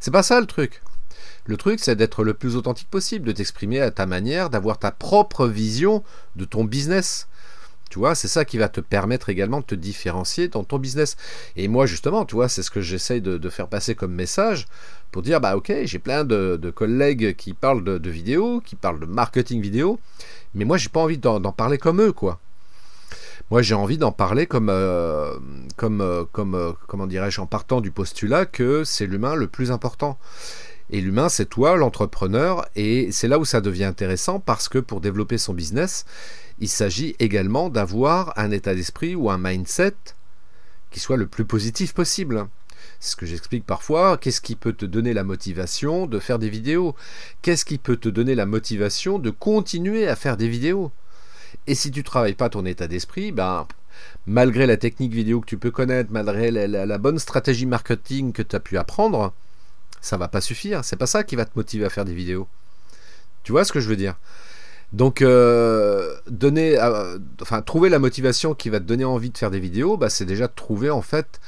C'est 0.00 0.10
pas 0.10 0.22
ça 0.22 0.40
le 0.40 0.46
truc. 0.46 0.82
Le 1.48 1.56
truc, 1.56 1.80
c'est 1.80 1.96
d'être 1.96 2.24
le 2.24 2.34
plus 2.34 2.56
authentique 2.56 2.90
possible, 2.90 3.26
de 3.26 3.32
t'exprimer 3.32 3.80
à 3.80 3.90
ta 3.90 4.04
manière, 4.04 4.50
d'avoir 4.50 4.78
ta 4.78 4.90
propre 4.90 5.46
vision 5.46 6.04
de 6.36 6.44
ton 6.44 6.64
business. 6.64 7.26
Tu 7.90 7.98
vois, 7.98 8.14
c'est 8.14 8.28
ça 8.28 8.44
qui 8.44 8.58
va 8.58 8.68
te 8.68 8.80
permettre 8.80 9.28
également 9.28 9.60
de 9.60 9.64
te 9.64 9.74
différencier 9.74 10.48
dans 10.48 10.64
ton 10.64 10.78
business. 10.78 11.16
Et 11.56 11.68
moi, 11.68 11.86
justement, 11.86 12.24
tu 12.24 12.34
vois, 12.34 12.48
c'est 12.48 12.62
ce 12.62 12.70
que 12.70 12.80
j'essaye 12.80 13.20
de, 13.20 13.48
faire 13.48 13.68
passer 13.68 13.94
comme 13.94 14.12
message 14.12 14.66
pour 15.10 15.22
dire, 15.22 15.40
bah 15.40 15.56
ok, 15.56 15.72
j'ai 15.84 15.98
plein 15.98 16.24
de, 16.24 16.72
collègues 16.74 17.34
qui 17.36 17.54
parlent 17.54 17.82
de, 17.82 17.98
de, 17.98 18.10
vidéo, 18.10 18.60
qui 18.64 18.76
parlent 18.76 19.00
de 19.00 19.06
marketing 19.06 19.60
vidéo, 19.60 19.98
mais 20.54 20.64
moi, 20.64 20.76
j'ai 20.76 20.88
pas 20.90 21.00
envie 21.00 21.18
d'en 21.18 21.40
parler 21.52 21.78
comme 21.78 22.00
eux, 22.00 22.12
quoi. 22.12 22.40
Moi, 23.50 23.62
j'ai 23.62 23.74
envie 23.74 23.96
d'en 23.96 24.12
parler 24.12 24.46
comme, 24.46 24.68
euh, 24.68 25.38
comme, 25.76 26.02
euh, 26.02 26.24
comme 26.32 26.54
euh, 26.54 26.72
comment 26.86 27.06
dirais-je, 27.06 27.40
en 27.40 27.46
partant 27.46 27.80
du 27.80 27.90
postulat 27.90 28.44
que 28.44 28.84
c'est 28.84 29.06
l'humain 29.06 29.34
le 29.34 29.46
plus 29.46 29.70
important. 29.70 30.18
Et 30.90 31.00
l'humain, 31.00 31.30
c'est 31.30 31.46
toi, 31.46 31.76
l'entrepreneur, 31.76 32.66
et 32.76 33.10
c'est 33.10 33.28
là 33.28 33.38
où 33.38 33.46
ça 33.46 33.62
devient 33.62 33.84
intéressant 33.84 34.38
parce 34.38 34.68
que 34.68 34.78
pour 34.78 35.00
développer 35.00 35.38
son 35.38 35.54
business, 35.54 36.04
il 36.60 36.68
s'agit 36.68 37.14
également 37.18 37.68
d'avoir 37.68 38.32
un 38.36 38.50
état 38.50 38.74
d'esprit 38.74 39.14
ou 39.14 39.30
un 39.30 39.38
mindset 39.38 39.94
qui 40.90 41.00
soit 41.00 41.16
le 41.16 41.26
plus 41.26 41.44
positif 41.44 41.94
possible. 41.94 42.48
C'est 43.00 43.12
ce 43.12 43.16
que 43.16 43.26
j'explique 43.26 43.64
parfois. 43.64 44.16
Qu'est-ce 44.18 44.40
qui 44.40 44.56
peut 44.56 44.72
te 44.72 44.84
donner 44.84 45.12
la 45.12 45.24
motivation 45.24 46.06
de 46.06 46.18
faire 46.18 46.38
des 46.38 46.48
vidéos? 46.48 46.94
Qu'est-ce 47.42 47.64
qui 47.64 47.78
peut 47.78 47.96
te 47.96 48.08
donner 48.08 48.34
la 48.34 48.46
motivation 48.46 49.18
de 49.18 49.30
continuer 49.30 50.08
à 50.08 50.16
faire 50.16 50.36
des 50.36 50.48
vidéos? 50.48 50.90
Et 51.66 51.74
si 51.74 51.90
tu 51.90 52.00
ne 52.00 52.04
travailles 52.04 52.34
pas 52.34 52.48
ton 52.48 52.64
état 52.66 52.88
d'esprit, 52.88 53.32
ben, 53.32 53.66
malgré 54.26 54.66
la 54.66 54.76
technique 54.76 55.12
vidéo 55.12 55.40
que 55.40 55.46
tu 55.46 55.58
peux 55.58 55.70
connaître, 55.70 56.10
malgré 56.12 56.50
la, 56.50 56.98
bonne 56.98 57.18
stratégie 57.18 57.66
marketing 57.66 58.32
que 58.32 58.42
tu 58.42 58.56
as 58.56 58.60
pu 58.60 58.78
apprendre, 58.78 59.32
ça 60.00 60.16
va 60.16 60.28
pas 60.28 60.40
suffire. 60.40 60.84
C'est 60.84 60.96
pas 60.96 61.06
ça 61.06 61.24
qui 61.24 61.36
va 61.36 61.44
te 61.44 61.52
motiver 61.56 61.84
à 61.84 61.90
faire 61.90 62.04
des 62.04 62.14
vidéos. 62.14 62.48
Tu 63.44 63.52
vois 63.52 63.64
ce 63.64 63.72
que 63.72 63.80
je 63.80 63.88
veux 63.88 63.96
dire? 63.96 64.16
Donc, 64.92 65.22
euh, 65.22 65.97
donner, 66.30 66.78
euh, 66.78 67.18
enfin, 67.42 67.62
trouver 67.62 67.88
la 67.88 67.98
motivation 67.98 68.54
qui 68.54 68.68
va 68.70 68.80
te 68.80 68.84
donner 68.84 69.04
envie 69.04 69.30
de 69.30 69.38
faire 69.38 69.50
des 69.50 69.60
vidéos, 69.60 69.96
bah, 69.96 70.10
c'est 70.10 70.24
déjà 70.24 70.48
trouver 70.48 70.90
en 70.90 71.02
fait 71.02 71.40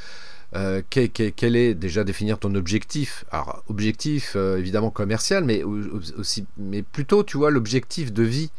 euh, 0.56 0.82
quel, 0.90 1.56
est 1.56 1.74
déjà 1.74 2.04
définir 2.04 2.38
ton 2.38 2.54
objectif. 2.54 3.24
Alors, 3.30 3.62
objectif 3.68 4.36
évidemment 4.36 4.90
commercial, 4.90 5.44
mais 5.44 5.62
aussi, 5.62 6.46
mais 6.56 6.82
plutôt, 6.82 7.22
tu 7.24 7.36
vois, 7.36 7.50
l'objectif 7.50 8.12
de 8.12 8.22
vie. 8.22 8.50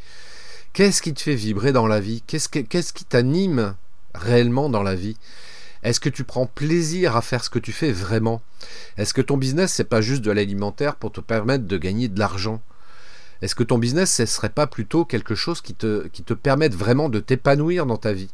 Qu'est-ce 0.74 1.02
qui 1.02 1.14
te 1.14 1.22
fait 1.22 1.36
vibrer 1.36 1.74
dans 1.74 1.88
la 1.88 2.00
vie? 2.00 2.24
Qu'est-ce 2.26 2.94
qui 2.94 3.06
t'anime 3.06 3.76
réellement 4.16 4.70
dans 4.70 4.84
la 4.84 4.96
vie? 4.96 5.18
Est-ce 5.84 6.00
que 6.00 6.10
tu 6.10 6.24
prends 6.24 6.46
plaisir 6.46 7.16
à 7.16 7.22
faire 7.22 7.44
ce 7.44 7.50
que 7.50 7.60
tu 7.60 7.72
fais 7.72 7.92
vraiment? 7.92 8.42
Est-ce 8.98 9.14
que 9.14 9.22
ton 9.22 9.38
business 9.38 9.74
c'est 9.74 9.84
pas 9.84 10.02
juste 10.02 10.22
de 10.22 10.32
l'alimentaire 10.32 10.96
pour 10.96 11.12
te 11.12 11.22
permettre 11.22 11.66
de 11.66 11.78
gagner 11.78 12.08
de 12.08 12.20
l'argent? 12.20 12.62
Est-ce 13.42 13.56
que 13.56 13.64
ton 13.64 13.78
business, 13.78 14.14
ce 14.14 14.26
serait 14.26 14.50
pas 14.50 14.68
plutôt 14.68 15.06
quelque 15.06 15.36
chose 15.36 15.62
qui 15.62 15.74
te, 15.74 16.34
permette 16.34 16.76
vraiment 16.76 17.10
de 17.10 17.20
t'épanouir 17.20 17.86
dans 17.86 17.98
ta 17.98 18.14
vie? 18.14 18.30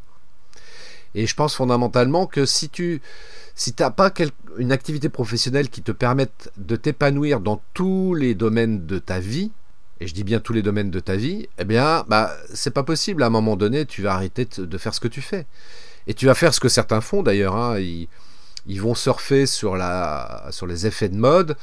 Et 1.15 1.25
je 1.25 1.35
pense 1.35 1.55
fondamentalement 1.55 2.27
que 2.27 2.45
si 2.45 2.69
tu 2.69 3.01
si 3.55 3.73
t'as 3.73 3.89
pas 3.89 4.13
une 4.59 4.71
activité 4.71 5.09
professionnelle 5.09 5.69
qui 5.69 5.81
te 5.81 5.91
permette 5.91 6.51
de 6.57 6.75
t'épanouir 6.75 7.39
dans 7.39 7.59
tous 7.73 8.13
les 8.13 8.35
domaines 8.35 8.85
de 8.85 8.99
ta 8.99 9.19
vie, 9.19 9.51
et 9.99 10.05
je 10.05 10.13
dis 10.13 10.23
bien 10.23 10.39
tous 10.39 10.53
les 10.53 10.61
domaines 10.61 10.91
de 10.91 10.99
ta 10.99 11.15
vie, 11.15 11.47
eh 11.57 11.65
bien, 11.65 12.05
bah, 12.07 12.35
c'est 12.53 12.71
pas 12.71 12.83
possible. 12.83 13.23
À 13.23 13.27
un 13.27 13.31
moment 13.31 13.55
donné, 13.55 13.87
tu 13.87 14.03
vas 14.03 14.13
arrêter 14.13 14.47
de 14.57 14.77
faire 14.77 14.93
ce 14.93 14.99
que 14.99 15.07
tu 15.07 15.21
fais. 15.21 15.47
Et 16.05 16.13
tu 16.13 16.27
vas 16.27 16.35
faire 16.35 16.53
ce 16.53 16.59
que 16.59 16.69
certains 16.69 17.01
font 17.01 17.23
d'ailleurs. 17.23 17.55
Hein. 17.55 17.79
Ils, 18.67 18.81
vont 18.81 18.95
surfer 18.95 19.45
sur, 19.45 19.75
la, 19.75 20.47
sur 20.51 20.67
les 20.67 20.87
effets 20.87 21.09
de 21.09 21.15
mode. 21.15 21.57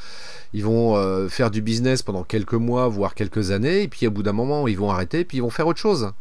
Ils 0.52 0.64
vont 0.64 0.96
euh, 0.96 1.28
faire 1.28 1.50
du 1.50 1.62
business 1.62 2.02
pendant 2.02 2.22
quelques 2.22 2.54
mois, 2.54 2.88
voire 2.88 3.14
quelques 3.14 3.50
années. 3.50 3.82
Et 3.82 3.88
puis, 3.88 4.06
au 4.06 4.10
bout 4.10 4.22
d'un 4.22 4.32
moment, 4.32 4.68
ils 4.68 4.78
vont 4.78 4.90
arrêter. 4.90 5.24
Puis, 5.24 5.38
ils 5.38 5.42
vont 5.42 5.50
faire 5.50 5.66
autre 5.66 5.80
chose. 5.80 6.12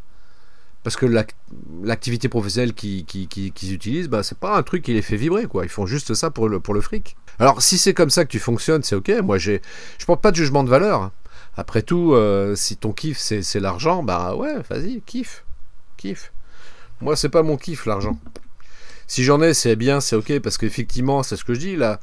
Parce 0.84 0.98
que 0.98 1.06
l'activité 1.84 2.28
professionnelle 2.28 2.74
qu'ils 2.74 3.06
utilisent, 3.46 4.10
bah, 4.10 4.22
c'est 4.22 4.38
pas 4.38 4.58
un 4.58 4.64
truc 4.64 4.84
qui 4.84 4.94
les 4.94 5.02
fait 5.02 5.16
vibrer. 5.16 5.46
quoi. 5.46 5.64
Ils 5.64 5.70
font 5.70 5.86
juste 5.86 6.14
ça 6.14 6.30
pour 6.30 6.50
le, 6.50 6.60
pour 6.60 6.74
le 6.74 6.82
fric. 6.82 7.16
Alors, 7.40 7.62
si 7.62 7.78
c'est 7.78 7.94
comme 7.94 8.10
ça 8.10 8.26
que 8.26 8.30
tu 8.30 8.40
fonctionnes, 8.40 8.84
c'est 8.84 8.96
ok. 8.96 9.10
Moi, 9.24 9.38
je 9.38 9.60
porte 10.06 10.22
pas 10.22 10.32
de 10.32 10.36
jugement 10.36 10.64
de 10.64 10.70
valeur. 10.70 11.12
Après 11.56 11.84
tout, 11.84 12.14
euh, 12.14 12.56
si 12.56 12.78
ton 12.78 12.94
kiff 12.94 13.18
c'est 13.20 13.60
l'argent, 13.60 14.02
bah 14.02 14.36
ouais, 14.36 14.56
vas-y, 14.70 15.02
kiffe. 15.02 15.46
Kiffe. 15.98 16.34
Moi, 17.00 17.16
c'est 17.16 17.30
pas 17.30 17.44
mon 17.44 17.58
kiff 17.58 17.86
l'argent. 17.86 18.18
Si 19.08 19.24
j'en 19.24 19.42
ai, 19.42 19.54
c'est 19.54 19.76
bien, 19.76 20.02
c'est 20.02 20.16
ok, 20.16 20.40
parce 20.40 20.58
qu'effectivement, 20.58 21.24
c'est 21.24 21.36
ce 21.36 21.44
que 21.44 21.54
je 21.54 21.60
dis 21.60 21.76
là. 21.76 22.00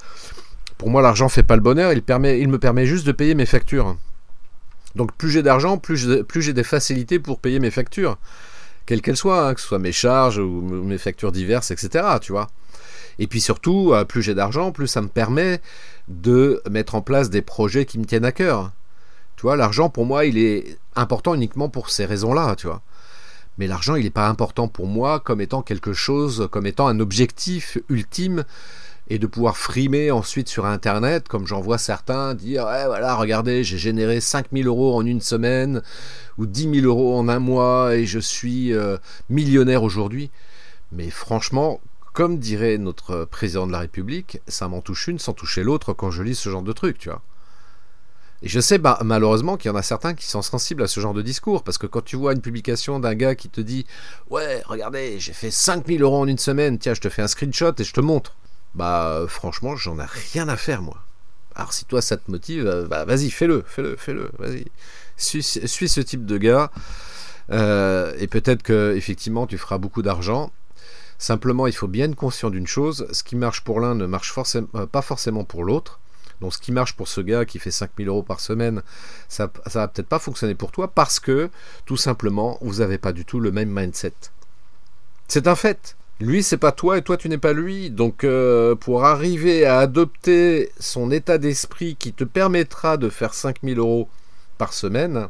Pour 0.78 0.90
moi, 0.90 1.02
l'argent 1.02 1.28
fait 1.28 1.42
pas 1.42 1.56
le 1.56 1.62
bonheur, 1.62 1.92
il, 1.92 1.98
me 2.48 2.58
permet 2.58 2.86
juste 2.86 3.06
de 3.06 3.12
payer 3.12 3.34
mes 3.34 3.46
factures. 3.46 3.96
Donc 4.96 5.14
plus 5.14 5.30
j'ai 5.30 5.42
d'argent, 5.42 5.78
plus 5.78 5.98
j'ai 6.34 6.52
des 6.52 6.64
facilités 6.64 7.18
pour 7.18 7.38
payer 7.40 7.58
mes 7.58 7.70
factures. 7.70 8.16
Quelles 8.86 9.02
qu'elles 9.02 9.16
soient, 9.16 9.46
hein, 9.46 9.54
que 9.54 9.60
ce 9.60 9.68
soit 9.68 9.78
mes 9.78 9.92
charges 9.92 10.38
ou 10.38 10.62
mes 10.62 10.98
factures 10.98 11.32
diverses, 11.32 11.70
etc. 11.70 12.04
Tu 12.20 12.32
vois. 12.32 12.48
Et 13.18 13.26
puis 13.26 13.40
surtout, 13.40 13.92
euh, 13.92 14.04
plus 14.04 14.22
j'ai 14.22 14.34
d'argent, 14.34 14.72
plus 14.72 14.86
ça 14.86 15.02
me 15.02 15.08
permet 15.08 15.60
de 16.08 16.62
mettre 16.70 16.94
en 16.94 17.02
place 17.02 17.30
des 17.30 17.42
projets 17.42 17.84
qui 17.84 17.98
me 17.98 18.04
tiennent 18.04 18.24
à 18.24 18.32
cœur. 18.32 18.72
Tu 19.36 19.46
l'argent 19.56 19.88
pour 19.88 20.04
moi, 20.04 20.26
il 20.26 20.36
est 20.38 20.76
important 20.96 21.34
uniquement 21.34 21.68
pour 21.70 21.88
ces 21.88 22.04
raisons-là, 22.04 22.56
tu 22.56 22.66
vois. 22.66 22.82
Mais 23.58 23.66
l'argent, 23.66 23.94
il 23.94 24.04
n'est 24.04 24.10
pas 24.10 24.28
important 24.28 24.68
pour 24.68 24.86
moi 24.86 25.20
comme 25.20 25.40
étant 25.40 25.62
quelque 25.62 25.92
chose, 25.92 26.48
comme 26.50 26.66
étant 26.66 26.86
un 26.86 27.00
objectif 27.00 27.78
ultime 27.88 28.44
et 29.08 29.18
de 29.18 29.26
pouvoir 29.26 29.56
frimer 29.56 30.10
ensuite 30.12 30.48
sur 30.48 30.66
Internet, 30.66 31.28
comme 31.28 31.46
j'en 31.46 31.60
vois 31.60 31.78
certains 31.78 32.34
dire 32.34 32.64
Ouais, 32.64 32.86
voilà, 32.86 33.14
regardez, 33.16 33.64
j'ai 33.64 33.76
généré 33.76 34.20
5000 34.20 34.66
euros 34.66 34.96
en 34.96 35.04
une 35.04 35.20
semaine 35.20 35.82
ou 36.38 36.46
10 36.46 36.80
000 36.80 36.86
euros 36.86 37.18
en 37.18 37.28
un 37.28 37.40
mois 37.40 37.96
et 37.96 38.06
je 38.06 38.20
suis 38.20 38.72
euh, 38.72 38.96
millionnaire 39.28 39.82
aujourd'hui. 39.82 40.30
Mais 40.92 41.10
franchement, 41.10 41.80
comme 42.12 42.38
dirait 42.38 42.78
notre 42.78 43.24
président 43.24 43.66
de 43.66 43.72
la 43.72 43.80
République, 43.80 44.40
ça 44.46 44.68
m'en 44.68 44.80
touche 44.80 45.08
une 45.08 45.18
sans 45.18 45.32
toucher 45.32 45.64
l'autre 45.64 45.92
quand 45.92 46.10
je 46.10 46.22
lis 46.22 46.34
ce 46.34 46.48
genre 46.48 46.62
de 46.62 46.72
truc, 46.72 46.98
tu 46.98 47.08
vois. 47.08 47.22
Et 48.42 48.48
je 48.48 48.61
sais 48.61 48.79
bah, 48.79 48.98
malheureusement 49.05 49.57
qu'il 49.57 49.70
y 49.70 49.74
en 49.74 49.76
a 49.76 49.83
certains 49.83 50.14
qui 50.14 50.26
sont 50.26 50.42
sensibles 50.42 50.83
à 50.83 50.87
ce 50.87 51.00
genre 51.00 51.14
de 51.14 51.22
discours, 51.22 51.62
parce 51.62 51.79
que 51.79 51.87
quand 51.87 52.05
tu 52.05 52.16
vois 52.16 52.33
une 52.33 52.40
publication 52.40 52.98
d'un 52.98 53.14
gars 53.14 53.35
qui 53.35 53.48
te 53.48 53.61
dit 53.61 53.87
Ouais, 54.31 54.62
regardez, 54.66 55.20
j'ai 55.20 55.33
fait 55.33 55.50
5000 55.50 56.03
euros 56.03 56.18
en 56.18 56.26
une 56.26 56.38
semaine, 56.38 56.79
tiens, 56.79 56.94
je 56.94 57.00
te 57.00 57.09
fais 57.09 57.22
un 57.22 57.29
screenshot 57.29 57.72
et 57.79 57.85
je 57.85 57.92
te 57.92 58.00
montre. 58.00 58.37
Bah, 58.74 59.24
franchement, 59.29 59.76
j'en 59.76 59.98
ai 59.98 60.07
rien 60.33 60.48
à 60.48 60.57
faire, 60.57 60.81
moi. 60.81 60.96
Alors, 61.55 61.72
si 61.72 61.85
toi 61.85 62.00
ça 62.00 62.16
te 62.16 62.31
motive, 62.31 62.66
euh, 62.66 62.87
bah, 62.87 63.05
vas-y, 63.05 63.31
fais-le, 63.31 63.64
fais-le, 63.66 63.96
fais-le, 63.96 64.31
vas-y. 64.38 64.64
Suis, 65.16 65.42
ce 65.42 66.00
type 66.00 66.24
de 66.24 66.38
gars, 66.38 66.70
euh, 67.50 68.14
et 68.18 68.26
peut-être 68.26 68.62
que 68.62 68.94
effectivement 68.96 69.46
tu 69.46 69.59
feras 69.59 69.76
beaucoup 69.76 70.00
d'argent. 70.00 70.50
Simplement, 71.18 71.66
il 71.66 71.74
faut 71.74 71.88
bien 71.88 72.07
être 72.11 72.16
conscient 72.16 72.48
d'une 72.48 72.66
chose 72.66 73.07
ce 73.12 73.22
qui 73.22 73.37
marche 73.37 73.62
pour 73.62 73.81
l'un 73.81 73.94
ne 73.94 74.07
marche 74.07 74.33
euh, 74.57 74.87
pas 74.87 75.03
forcément 75.03 75.44
pour 75.44 75.64
l'autre. 75.64 76.00
Donc 76.40 76.55
ce 76.55 76.59
qui 76.59 76.72
marche 76.72 76.94
pour 76.94 77.09
ce 77.09 77.20
gars 77.20 77.44
qui 77.44 77.59
fait 77.59 77.70
5000 77.70 78.09
euros 78.09 78.22
par 78.22 78.40
semaine, 78.40 78.83
ça, 79.29 79.50
ça 79.66 79.81
va 79.81 79.88
peut-être 79.88 80.09
pas 80.09 80.18
fonctionner 80.18 80.55
pour 80.55 80.72
toi 80.72 80.88
parce 80.88 81.20
que 81.20 81.50
tout 81.85 81.96
simplement 81.96 82.59
vous 82.61 82.76
n'avez 82.76 82.98
pas 82.98 83.12
du 83.12 83.24
tout 83.24 83.40
le 83.40 83.53
même 83.53 83.70
mindset. 83.70 84.14
C'est 85.29 85.46
un 85.46 85.55
fait. 85.55 85.96
Lui, 86.20 86.42
c'est 86.42 86.59
pas 86.59 86.72
toi 86.72 86.98
et 86.98 87.03
toi, 87.03 87.16
tu 87.16 87.31
n'es 87.31 87.38
pas 87.38 87.55
lui. 87.55 87.88
Donc, 87.88 88.24
euh, 88.24 88.74
pour 88.74 89.05
arriver 89.05 89.64
à 89.64 89.79
adopter 89.79 90.70
son 90.79 91.11
état 91.11 91.38
d'esprit 91.38 91.96
qui 91.96 92.12
te 92.12 92.24
permettra 92.24 92.98
de 92.98 93.09
faire 93.09 93.33
5000 93.33 93.79
euros 93.79 94.11
par 94.59 94.74
semaine, 94.74 95.29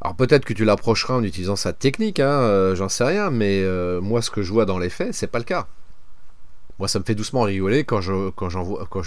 alors 0.00 0.16
peut-être 0.16 0.46
que 0.46 0.54
tu 0.54 0.64
l'approcheras 0.64 1.14
en 1.14 1.22
utilisant 1.22 1.56
sa 1.56 1.74
technique, 1.74 2.20
hein, 2.20 2.40
euh, 2.40 2.74
j'en 2.74 2.88
sais 2.88 3.04
rien, 3.04 3.30
mais 3.30 3.62
euh, 3.62 4.00
moi, 4.00 4.22
ce 4.22 4.30
que 4.30 4.42
je 4.42 4.50
vois 4.50 4.64
dans 4.64 4.78
les 4.78 4.88
faits, 4.88 5.12
c'est 5.12 5.26
pas 5.26 5.38
le 5.38 5.44
cas. 5.44 5.66
Moi, 6.82 6.88
ça 6.88 6.98
me 6.98 7.04
fait 7.04 7.14
doucement 7.14 7.42
rigoler 7.42 7.84
quand 7.84 8.00
je, 8.00 8.10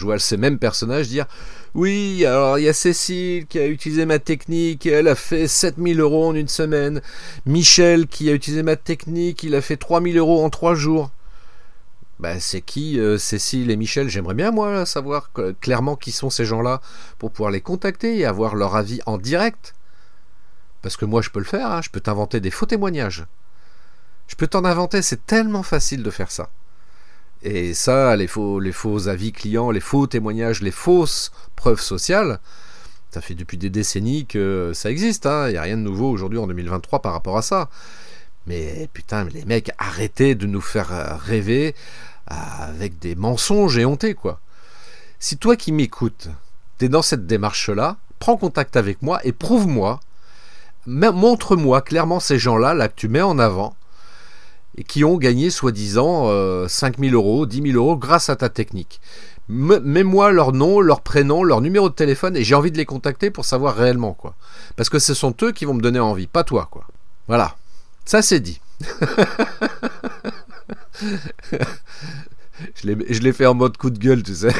vois, 0.06 0.18
ces 0.20 0.38
mêmes 0.38 0.60
personnages 0.60 1.10
dire 1.10 1.26
Oui, 1.74 2.26
alors 2.26 2.58
il 2.58 2.64
y 2.64 2.70
a 2.70 2.74
Cécile 2.74 3.48
qui 3.48 3.60
a 3.60 3.68
utilisé 3.68 4.06
ma 4.06 4.18
technique, 4.18 4.86
elle 4.86 5.10
a 5.10 5.16
fait 5.16 5.50
7000 5.50 6.00
euros 6.00 6.30
en 6.30 6.36
une 6.36 6.48
semaine. 6.48 7.02
Michel 7.46 8.08
qui 8.08 8.30
a 8.30 8.34
utilisé 8.34 8.64
ma 8.64 8.78
technique, 8.78 9.44
il 9.44 9.56
a 9.56 9.62
fait 9.62 9.76
3000 9.76 10.18
euros 10.18 10.42
en 10.46 10.50
3 10.50 10.74
jours. 10.74 11.12
Ben, 12.22 12.40
c'est 12.40 12.62
qui 12.62 12.98
euh, 12.98 13.18
Cécile 13.18 13.70
et 13.70 13.76
Michel? 13.76 14.08
J'aimerais 14.08 14.36
bien, 14.36 14.52
moi, 14.52 14.86
savoir 14.86 15.32
clairement 15.60 15.98
qui 15.98 16.14
sont 16.14 16.30
ces 16.30 16.46
gens-là 16.46 16.80
pour 17.20 17.30
pouvoir 17.32 17.52
les 17.52 17.60
contacter 17.60 18.18
et 18.18 18.24
avoir 18.24 18.56
leur 18.56 18.78
avis 18.78 19.02
en 19.06 19.18
direct. 19.18 19.76
Parce 20.82 20.96
que 20.96 21.04
moi, 21.04 21.22
je 21.22 21.30
peux 21.30 21.40
le 21.40 21.46
faire, 21.46 21.70
hein, 21.70 21.82
je 21.82 21.90
peux 21.90 22.00
t'inventer 22.00 22.40
des 22.40 22.52
faux 22.52 22.68
témoignages. 22.68 23.26
Je 24.28 24.38
peux 24.38 24.48
t'en 24.48 24.64
inventer, 24.64 25.02
c'est 25.02 25.26
tellement 25.26 25.62
facile 25.62 26.04
de 26.04 26.10
faire 26.10 26.32
ça. 26.32 26.50
Et 27.46 27.76
ça, 27.76 28.16
les 28.16 28.26
faux, 28.26 29.08
avis 29.08 29.32
clients, 29.32 29.70
les 29.70 29.80
faux 29.80 30.08
témoignages, 30.08 30.64
les 30.64 30.72
fausses 30.72 31.32
preuves 31.56 31.80
sociales, 31.80 32.40
ça 33.12 33.22
fait 33.22 33.36
depuis 33.36 33.60
des 33.60 33.70
décennies 33.70 34.26
que 34.26 34.72
ça 34.74 34.90
existe. 34.90 35.28
Hein. 35.28 35.50
Il 35.50 35.52
n'y 35.52 35.58
a 35.58 35.62
rien 35.62 35.78
de 35.78 35.84
nouveau 35.84 36.10
aujourd'hui 36.10 36.40
en 36.40 36.48
2023 36.48 37.04
par 37.04 37.14
rapport 37.14 37.38
à 37.38 37.44
ça. 37.44 37.70
Mais 38.48 38.90
putain, 38.94 39.26
les 39.26 39.46
mecs, 39.46 39.70
arrêtez 39.78 40.34
de 40.34 40.48
nous 40.48 40.60
faire 40.60 41.20
rêver 41.22 41.76
avec 42.26 42.98
des 42.98 43.14
mensonges 43.14 43.78
éhontés, 43.78 44.16
quoi. 44.16 44.40
Si 45.20 45.38
toi 45.38 45.56
qui 45.56 45.72
m'écoutes, 45.72 46.30
t'es 46.80 46.90
dans 46.90 47.04
cette 47.04 47.28
démarche-là, 47.28 47.98
prends 48.18 48.38
contact 48.38 48.76
avec 48.76 49.04
moi 49.04 49.20
et 49.24 49.32
prouve-moi, 49.32 50.00
montre-moi 50.88 51.84
clairement 51.84 52.20
ces 52.20 52.40
gens-là, 52.40 52.74
là 52.74 52.88
que 52.88 52.96
tu 52.96 53.08
mets 53.08 53.22
en 53.22 53.38
avant, 53.38 53.76
qui 54.84 55.04
ont 55.04 55.18
gagné 55.18 55.50
soi-disant 55.50 56.26
euh, 56.28 56.68
5000 56.68 57.14
euros, 57.14 57.46
10 57.46 57.72
000 57.72 57.78
euros 57.78 57.96
grâce 57.96 58.30
à 58.30 58.36
ta 58.36 58.50
technique. 58.50 59.00
Mets-moi 59.48 60.32
leur 60.32 60.54
nom, 60.54 60.82
leur 60.82 61.02
prénom, 61.02 61.44
leur 61.44 61.62
numéro 61.62 61.88
de 61.90 61.94
téléphone 61.94 62.36
et 62.36 62.44
j'ai 62.44 62.56
envie 62.56 62.72
de 62.72 62.78
les 62.78 62.86
contacter 62.86 63.30
pour 63.30 63.46
savoir 63.46 63.76
réellement 63.76 64.14
quoi. 64.14 64.34
Parce 64.76 64.90
que 64.90 64.98
ce 64.98 65.14
sont 65.14 65.36
eux 65.44 65.52
qui 65.52 65.66
vont 65.66 65.76
me 65.76 65.82
donner 65.82 66.00
envie, 66.00 66.26
pas 66.26 66.44
toi 66.44 66.68
quoi. 66.72 66.86
Voilà, 67.28 67.56
ça 68.06 68.24
c'est 68.24 68.40
dit. 68.40 68.60
je 72.84 73.20
l'ai 73.20 73.34
fait 73.34 73.46
en 73.46 73.54
mode 73.54 73.78
coup 73.78 73.92
de 73.92 74.00
gueule, 74.00 74.24
tu 74.24 74.34
sais. 74.34 74.54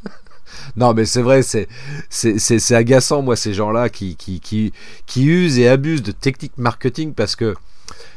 non, 0.76 0.94
mais 0.94 1.06
c'est 1.06 1.22
vrai, 1.22 1.42
c'est, 1.42 1.68
c'est, 2.10 2.74
agaçant, 2.74 3.22
moi, 3.22 3.36
ces 3.36 3.54
gens-là 3.54 3.88
qui, 3.88 4.16
qui, 4.16 4.40
qui, 4.40 4.72
qui 5.06 5.24
usent 5.24 5.58
et 5.58 5.68
abusent 5.68 6.02
de 6.02 6.12
techniques 6.12 6.58
marketing 6.58 7.14
parce 7.14 7.36
que 7.36 7.54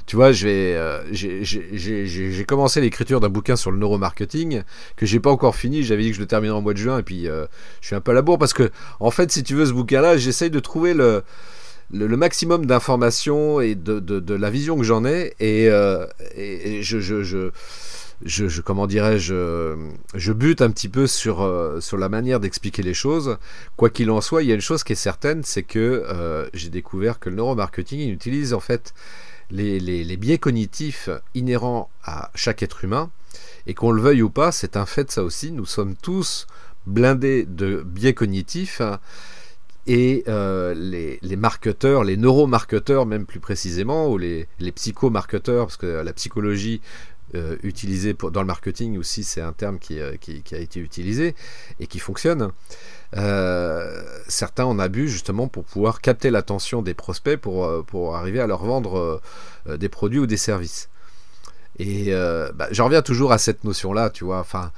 tu 0.10 0.16
vois, 0.16 0.32
euh, 0.44 1.04
j'ai 1.12 2.46
commencé 2.48 2.82
l'écriture 2.82 3.20
d'un 3.20 3.30
bouquin 3.30 3.56
sur 3.56 3.70
le 3.70 3.78
neuromarketing 3.78 4.64
que 4.96 5.06
j'ai 5.06 5.20
pas 5.20 5.30
encore 5.30 5.56
fini. 5.56 5.84
J'avais 5.84 6.02
dit 6.02 6.10
que 6.10 6.16
je 6.16 6.20
le 6.20 6.26
terminerais 6.26 6.58
en 6.58 6.62
mois 6.64 6.74
de 6.74 6.80
juin 6.80 6.98
et 6.98 7.04
puis 7.04 7.28
euh, 7.28 7.46
je 7.80 7.86
suis 7.86 7.96
un 7.96 8.02
peu 8.02 8.10
à 8.10 8.16
la 8.16 8.24
bourre 8.24 8.40
parce 8.40 8.54
que, 8.54 8.72
en 9.00 9.12
fait, 9.12 9.32
si 9.32 9.44
tu 9.44 9.54
veux 9.54 9.68
ce 9.68 9.72
bouquin-là, 9.72 10.18
j'essaye 10.18 10.50
de 10.50 10.60
trouver 10.60 10.96
le, 10.96 11.22
maximum 11.92 12.66
d'informations 12.66 13.62
et 13.62 13.76
de, 13.76 14.34
la 14.34 14.50
vision 14.50 14.80
que 14.80 14.84
j'en 14.84 15.06
ai 15.06 15.36
et, 15.40 15.70
euh, 15.70 16.08
je, 16.82 17.52
comment 18.62 18.88
dirais-je, 18.88 19.76
je 20.16 20.34
bute 20.34 20.64
un 20.64 20.72
petit 20.72 20.90
peu 20.90 21.06
sur 21.06 21.46
la 21.46 22.10
manière 22.10 22.40
d'expliquer 22.40 22.82
les 22.82 22.96
choses. 22.96 23.38
Quoi 23.78 23.92
qu'il 23.92 24.10
en 24.10 24.22
soit, 24.22 24.42
il 24.42 24.50
y 24.50 24.52
a 24.52 24.56
une 24.56 24.62
chose 24.62 24.84
qui 24.84 24.94
est 24.94 24.96
certaine, 24.96 25.44
c'est 25.44 25.62
que 25.62 26.50
j'ai 26.56 26.70
découvert 26.70 27.20
que 27.20 27.30
le 27.30 27.36
neuromarketing, 27.36 28.00
il 28.00 28.12
utilise 28.12 28.56
en 28.56 28.60
fait 28.60 28.96
les, 29.52 30.18
biais 30.18 30.38
cognitifs 30.38 31.10
inhérents 31.36 31.90
à 32.04 32.32
chaque 32.36 32.64
être 32.64 32.84
humain, 32.84 33.10
et 33.68 33.74
qu'on 33.74 33.92
le 33.92 34.02
veuille 34.02 34.22
ou 34.22 34.30
pas, 34.30 34.52
c'est 34.52 34.78
un 34.78 34.86
fait 34.86 35.12
ça 35.12 35.24
aussi, 35.24 35.52
nous 35.52 35.66
sommes 35.66 35.96
tous 35.96 36.48
blindés 36.88 37.46
de 37.46 37.84
biais 37.86 38.14
cognitifs, 38.14 38.82
et 39.88 40.24
euh, 40.28 40.74
les, 40.76 41.36
marketeurs, 41.36 42.04
les 42.04 42.18
neuromarketeurs 42.18 43.06
même 43.06 43.26
plus 43.26 43.40
précisément, 43.40 44.10
ou 44.10 44.18
les, 44.18 44.48
les 44.60 44.72
psychomarketeurs, 44.72 45.66
parce 45.66 45.78
que 45.78 45.88
la 45.88 46.14
psychologie 46.14 46.82
euh, 47.36 47.58
utilisée 47.62 48.16
dans 48.16 48.42
le 48.42 48.48
marketing 48.48 48.98
aussi, 48.98 49.24
c'est 49.24 49.42
un 49.42 49.54
terme 49.54 49.78
qui, 49.78 50.00
euh, 50.00 50.16
qui, 50.18 50.44
a 50.52 50.58
été 50.58 50.80
utilisé 50.80 51.36
et 51.80 51.86
qui 51.86 52.00
fonctionne. 52.00 52.52
Euh, 53.18 54.04
certains 54.28 54.66
en 54.66 54.78
abusent 54.78 55.12
justement 55.12 55.48
pour 55.48 55.64
pouvoir 55.64 56.00
capter 56.00 56.30
l'attention 56.30 56.84
des 56.84 56.94
prospects 56.94 57.38
pour, 57.38 57.66
euh, 57.66 57.82
pour 57.82 58.16
arriver 58.16 58.40
à 58.40 58.46
leur 58.46 58.64
vendre 58.64 59.22
euh, 59.68 59.78
des 59.78 59.90
produits 59.90 60.20
ou 60.20 60.28
des 60.28 60.38
services. 60.38 60.90
Et 61.80 62.12
bah, 62.56 62.68
j'en 62.72 62.86
reviens 62.86 63.02
toujours 63.02 63.32
à 63.32 63.38
cette 63.38 63.64
notion-là, 63.64 64.10
tu 64.10 64.26
vois. 64.26 64.40
Enfin, 64.40 64.72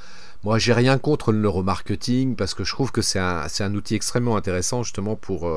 moi, 0.44 0.60
j'ai 0.60 0.72
rien 0.72 1.00
contre 1.00 1.32
le 1.32 1.40
neuromarketing 1.40 2.36
parce 2.36 2.54
que 2.54 2.64
je 2.64 2.72
trouve 2.72 2.92
que 2.92 3.02
c'est 3.02 3.18
un, 3.18 3.48
un, 3.60 3.74
outil 3.74 3.96
extrêmement 3.96 4.38
intéressant 4.38 4.84
justement 4.84 5.16
pour, 5.16 5.52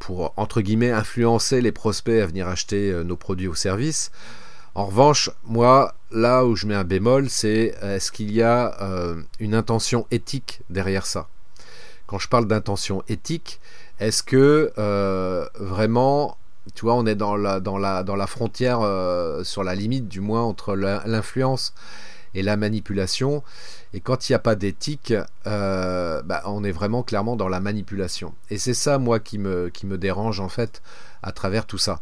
pour, 0.00 0.34
entre 0.36 0.60
guillemets, 0.60 0.90
influencer 0.90 1.60
les 1.60 1.70
prospects 1.70 2.20
à 2.20 2.26
venir 2.26 2.48
acheter 2.48 2.92
nos 3.04 3.16
produits 3.16 3.46
ou 3.46 3.54
services. 3.54 4.10
En 4.74 4.86
revanche, 4.86 5.30
moi, 5.44 5.94
là 6.10 6.44
où 6.44 6.56
je 6.56 6.66
mets 6.66 6.74
un 6.74 6.82
bémol, 6.82 7.30
c'est 7.30 7.76
est-ce 7.80 8.10
qu'il 8.10 8.32
y 8.32 8.42
a 8.42 8.76
une 9.38 9.54
intention 9.54 10.08
éthique 10.10 10.62
derrière 10.70 11.06
ça? 11.06 11.28
Quand 12.08 12.18
je 12.18 12.28
parle 12.28 12.48
d'intention 12.48 13.04
éthique, 13.08 13.60
est-ce 14.00 14.24
que 14.24 14.72
vraiment 15.58 16.36
tu 16.74 16.84
vois, 16.84 16.94
on 16.94 17.06
est 17.06 17.14
dans 17.14 17.36
la, 17.36 18.26
frontière, 18.26 18.80
euh, 18.82 19.44
sur 19.44 19.64
la 19.64 19.74
limite 19.74 20.08
du 20.08 20.20
moins, 20.20 20.42
entre 20.42 20.74
l'influence 20.74 21.74
et 22.34 22.42
la 22.42 22.56
manipulation? 22.56 23.42
Et 23.94 24.00
quand 24.00 24.28
il 24.28 24.32
n'y 24.32 24.36
a 24.36 24.40
pas 24.40 24.54
d'éthique, 24.54 25.14
euh, 25.46 26.22
bah, 26.22 26.42
on 26.46 26.62
est 26.64 26.72
vraiment 26.72 27.02
clairement 27.02 27.36
dans 27.36 27.48
la 27.48 27.60
manipulation. 27.60 28.34
Et 28.50 28.58
c'est 28.58 28.74
ça, 28.74 28.98
moi, 28.98 29.18
qui 29.18 29.38
me, 29.38 29.70
qui 29.70 29.86
me 29.86 29.96
dérange, 29.96 30.40
en 30.40 30.48
fait, 30.48 30.82
à 31.22 31.32
travers 31.32 31.64
tout 31.64 31.78
ça. 31.78 32.00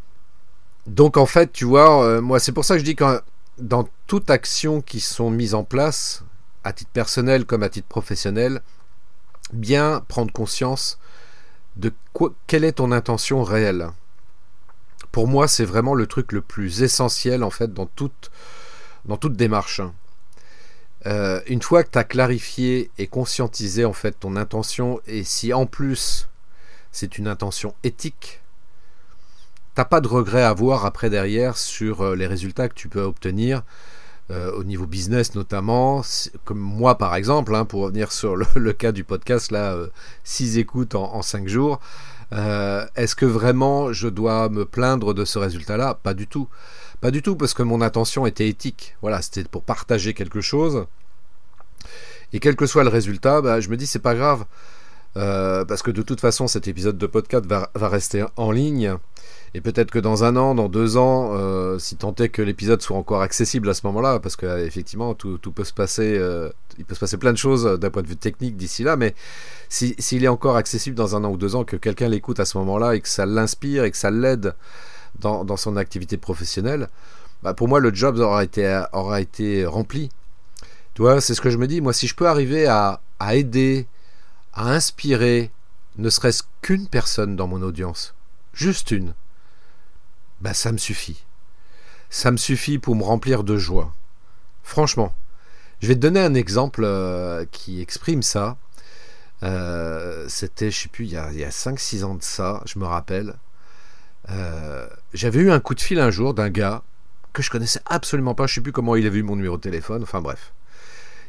Donc, 0.86 1.16
en 1.16 1.26
fait, 1.26 1.52
tu 1.52 1.64
vois, 1.64 2.04
euh, 2.04 2.20
moi, 2.20 2.40
c'est 2.40 2.52
pour 2.52 2.64
ça 2.64 2.74
que 2.74 2.80
je 2.80 2.84
dis 2.84 2.96
que 2.96 3.20
dans 3.58 3.88
toute 4.06 4.30
action 4.30 4.80
qui 4.80 5.00
sont 5.00 5.30
mises 5.30 5.54
en 5.54 5.64
place, 5.64 6.24
à 6.64 6.72
titre 6.72 6.90
personnel 6.90 7.44
comme 7.44 7.62
à 7.62 7.68
titre 7.68 7.86
professionnel, 7.86 8.60
bien 9.52 10.02
prendre 10.08 10.32
conscience 10.32 10.98
de 11.76 11.92
quelle 12.46 12.64
est 12.64 12.72
ton 12.72 12.92
intention 12.92 13.42
réelle 13.42 13.90
pour 15.16 15.28
moi, 15.28 15.48
c'est 15.48 15.64
vraiment 15.64 15.94
le 15.94 16.06
truc 16.06 16.32
le 16.32 16.42
plus 16.42 16.82
essentiel 16.82 17.42
en 17.42 17.48
fait 17.48 17.72
dans 17.72 17.86
toute, 17.86 18.30
toute 19.18 19.32
démarche. 19.32 19.80
Euh, 21.06 21.40
une 21.46 21.62
fois 21.62 21.84
que 21.84 21.90
tu 21.90 21.96
as 21.96 22.04
clarifié 22.04 22.90
et 22.98 23.06
conscientisé 23.06 23.86
en 23.86 23.94
fait 23.94 24.12
ton 24.20 24.36
intention, 24.36 25.00
et 25.06 25.24
si 25.24 25.54
en 25.54 25.64
plus 25.64 26.28
c'est 26.92 27.16
une 27.16 27.28
intention 27.28 27.74
éthique, 27.82 28.42
t'as 29.74 29.86
pas 29.86 30.02
de 30.02 30.08
regret 30.08 30.42
à 30.42 30.50
avoir 30.50 30.84
après 30.84 31.08
derrière 31.08 31.56
sur 31.56 32.02
euh, 32.02 32.14
les 32.14 32.26
résultats 32.26 32.68
que 32.68 32.74
tu 32.74 32.90
peux 32.90 33.00
obtenir 33.00 33.62
euh, 34.30 34.52
au 34.52 34.64
niveau 34.64 34.86
business 34.86 35.34
notamment, 35.34 36.02
comme 36.44 36.58
moi 36.58 36.98
par 36.98 37.14
exemple, 37.14 37.54
hein, 37.54 37.64
pour 37.64 37.82
revenir 37.82 38.12
sur 38.12 38.36
le, 38.36 38.72
cas 38.72 38.92
du 38.92 39.04
podcast 39.04 39.50
là, 39.50 39.76
6 40.24 40.58
écoutes 40.58 40.94
en, 40.94 41.14
en 41.14 41.22
5 41.22 41.48
jours. 41.48 41.80
Euh, 42.32 42.84
est-ce 42.96 43.14
que 43.14 43.26
vraiment 43.26 43.92
je 43.92 44.08
dois 44.08 44.48
me 44.48 44.64
plaindre 44.64 45.14
de 45.14 45.24
ce 45.24 45.38
résultat-là? 45.38 45.94
Pas 45.94 46.14
du 46.14 46.26
tout. 46.26 46.48
Pas 47.00 47.10
du 47.10 47.22
tout, 47.22 47.36
parce 47.36 47.54
que 47.54 47.62
mon 47.62 47.82
intention 47.82 48.26
était 48.26 48.48
éthique. 48.48 48.96
Voilà, 49.02 49.22
c'était 49.22 49.44
pour 49.44 49.62
partager 49.62 50.14
quelque 50.14 50.40
chose. 50.40 50.86
Et 52.32 52.40
quel 52.40 52.56
que 52.56 52.66
soit 52.66 52.82
le 52.82 52.90
résultat, 52.90 53.40
bah, 53.40 53.60
je 53.60 53.68
me 53.68 53.76
dis 53.76 53.86
c'est 53.86 53.98
pas 53.98 54.14
grave. 54.14 54.44
Euh, 55.16 55.64
parce 55.64 55.82
que 55.82 55.90
de 55.90 56.02
toute 56.02 56.20
façon, 56.20 56.46
cet 56.46 56.68
épisode 56.68 56.98
de 56.98 57.06
podcast 57.06 57.46
va, 57.46 57.70
rester 57.74 58.24
en 58.36 58.50
ligne. 58.50 58.96
Et 59.56 59.62
peut-être 59.62 59.90
que 59.90 59.98
dans 59.98 60.22
un 60.22 60.36
an, 60.36 60.54
dans 60.54 60.68
deux 60.68 60.98
ans, 60.98 61.30
euh, 61.32 61.78
si 61.78 61.96
tant 61.96 62.14
est 62.16 62.28
que 62.28 62.42
l'épisode 62.42 62.82
soit 62.82 62.98
encore 62.98 63.22
accessible 63.22 63.70
à 63.70 63.72
ce 63.72 63.86
moment-là, 63.86 64.20
parce 64.20 64.36
qu'effectivement, 64.36 65.14
tout, 65.14 65.38
tout, 65.38 65.50
peut 65.50 65.64
se 65.64 65.72
passer, 65.72 66.18
euh, 66.18 66.50
il 66.76 66.84
peut 66.84 66.94
se 66.94 67.00
passer 67.00 67.16
plein 67.16 67.32
de 67.32 67.38
choses 67.38 67.64
d'un 67.64 67.88
point 67.88 68.02
de 68.02 68.06
vue 68.06 68.18
technique 68.18 68.58
d'ici 68.58 68.82
là, 68.82 68.96
mais 68.96 69.14
s'il 69.70 70.24
est 70.24 70.28
encore 70.28 70.56
accessible 70.56 70.94
dans 70.94 71.16
un 71.16 71.24
an 71.24 71.30
ou 71.30 71.38
deux 71.38 71.56
ans, 71.56 71.64
que 71.64 71.76
quelqu'un 71.76 72.08
l'écoute 72.08 72.38
à 72.38 72.44
ce 72.44 72.58
moment-là 72.58 72.96
et 72.96 73.00
que 73.00 73.08
ça 73.08 73.24
l'inspire 73.24 73.84
et 73.84 73.90
que 73.90 73.96
ça 73.96 74.10
l'aide 74.10 74.54
dans, 75.20 75.42
dans, 75.42 75.56
son 75.56 75.78
activité 75.78 76.18
professionnelle, 76.18 76.88
bah 77.42 77.54
pour 77.54 77.66
moi, 77.66 77.80
le 77.80 77.94
job 77.94 78.18
aura 78.18 78.44
été, 78.44 78.82
aura 78.92 79.22
été 79.22 79.64
rempli. 79.64 80.10
Tu 80.92 81.00
vois, 81.00 81.22
c'est 81.22 81.32
ce 81.32 81.40
que 81.40 81.48
je 81.48 81.56
me 81.56 81.66
dis. 81.66 81.80
Moi, 81.80 81.94
si 81.94 82.06
je 82.06 82.14
peux 82.14 82.28
arriver 82.28 82.66
à, 82.66 83.00
à 83.18 83.36
aider 83.36 83.86
à 84.52 84.68
inspirer 84.68 85.50
ne 85.96 86.10
serait-ce 86.10 86.42
qu'une 86.60 86.88
personne 86.88 87.36
dans 87.36 87.46
mon 87.46 87.62
audience, 87.62 88.14
juste 88.52 88.90
une, 88.90 89.14
bah 90.40 90.54
ça 90.54 90.72
me 90.72 90.78
suffit. 90.78 91.24
Ça 92.10 92.30
me 92.30 92.36
suffit 92.36 92.78
pour 92.78 92.94
me 92.96 93.02
remplir 93.02 93.44
de 93.44 93.56
joie. 93.56 93.94
Franchement, 94.62 95.14
je 95.80 95.88
vais 95.88 95.94
te 95.94 96.00
donner 96.00 96.20
un 96.20 96.34
exemple 96.34 96.82
euh, 96.84 97.44
qui 97.50 97.80
exprime 97.80 98.22
ça. 98.22 98.56
Euh, 99.42 100.26
c'était, 100.28 100.70
je 100.70 100.82
sais 100.82 100.88
plus, 100.88 101.04
il 101.04 101.12
y 101.12 101.16
a, 101.16 101.26
a 101.26 101.50
5-6 101.50 102.04
ans 102.04 102.14
de 102.14 102.22
ça, 102.22 102.62
je 102.66 102.78
me 102.78 102.86
rappelle. 102.86 103.34
Euh, 104.30 104.88
j'avais 105.12 105.40
eu 105.40 105.50
un 105.50 105.60
coup 105.60 105.74
de 105.74 105.80
fil 105.80 106.00
un 106.00 106.10
jour 106.10 106.34
d'un 106.34 106.48
gars 106.48 106.82
que 107.32 107.42
je 107.42 107.50
connaissais 107.50 107.80
absolument 107.86 108.34
pas, 108.34 108.46
je 108.46 108.54
sais 108.54 108.60
plus 108.60 108.72
comment 108.72 108.96
il 108.96 109.06
avait 109.06 109.18
eu 109.18 109.22
mon 109.22 109.36
numéro 109.36 109.56
de 109.56 109.62
téléphone, 109.62 110.02
enfin 110.02 110.20
bref. 110.20 110.52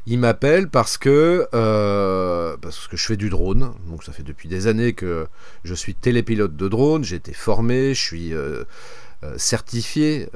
Il 0.10 0.20
m'appelle 0.20 0.70
parce 0.70 0.98
que, 0.98 1.50
euh, 1.54 2.56
parce 2.62 2.88
que 2.88 2.96
je 2.96 3.06
fais 3.06 3.18
du 3.18 3.30
drone. 3.30 3.74
Donc 3.90 4.06
ça 4.06 4.14
fait 4.14 4.24
depuis 4.24 4.48
des 4.48 4.68
années 4.68 4.94
que 4.94 5.28
je 5.66 5.74
suis 5.74 5.96
télépilote 5.96 6.56
de 6.56 6.70
drone. 6.70 7.04
J'ai 7.04 7.18
été 7.18 7.34
formé, 7.34 7.94
je 7.94 8.02
suis 8.02 8.34
euh, 8.34 8.64
euh, 9.26 9.34
certifié 9.38 10.30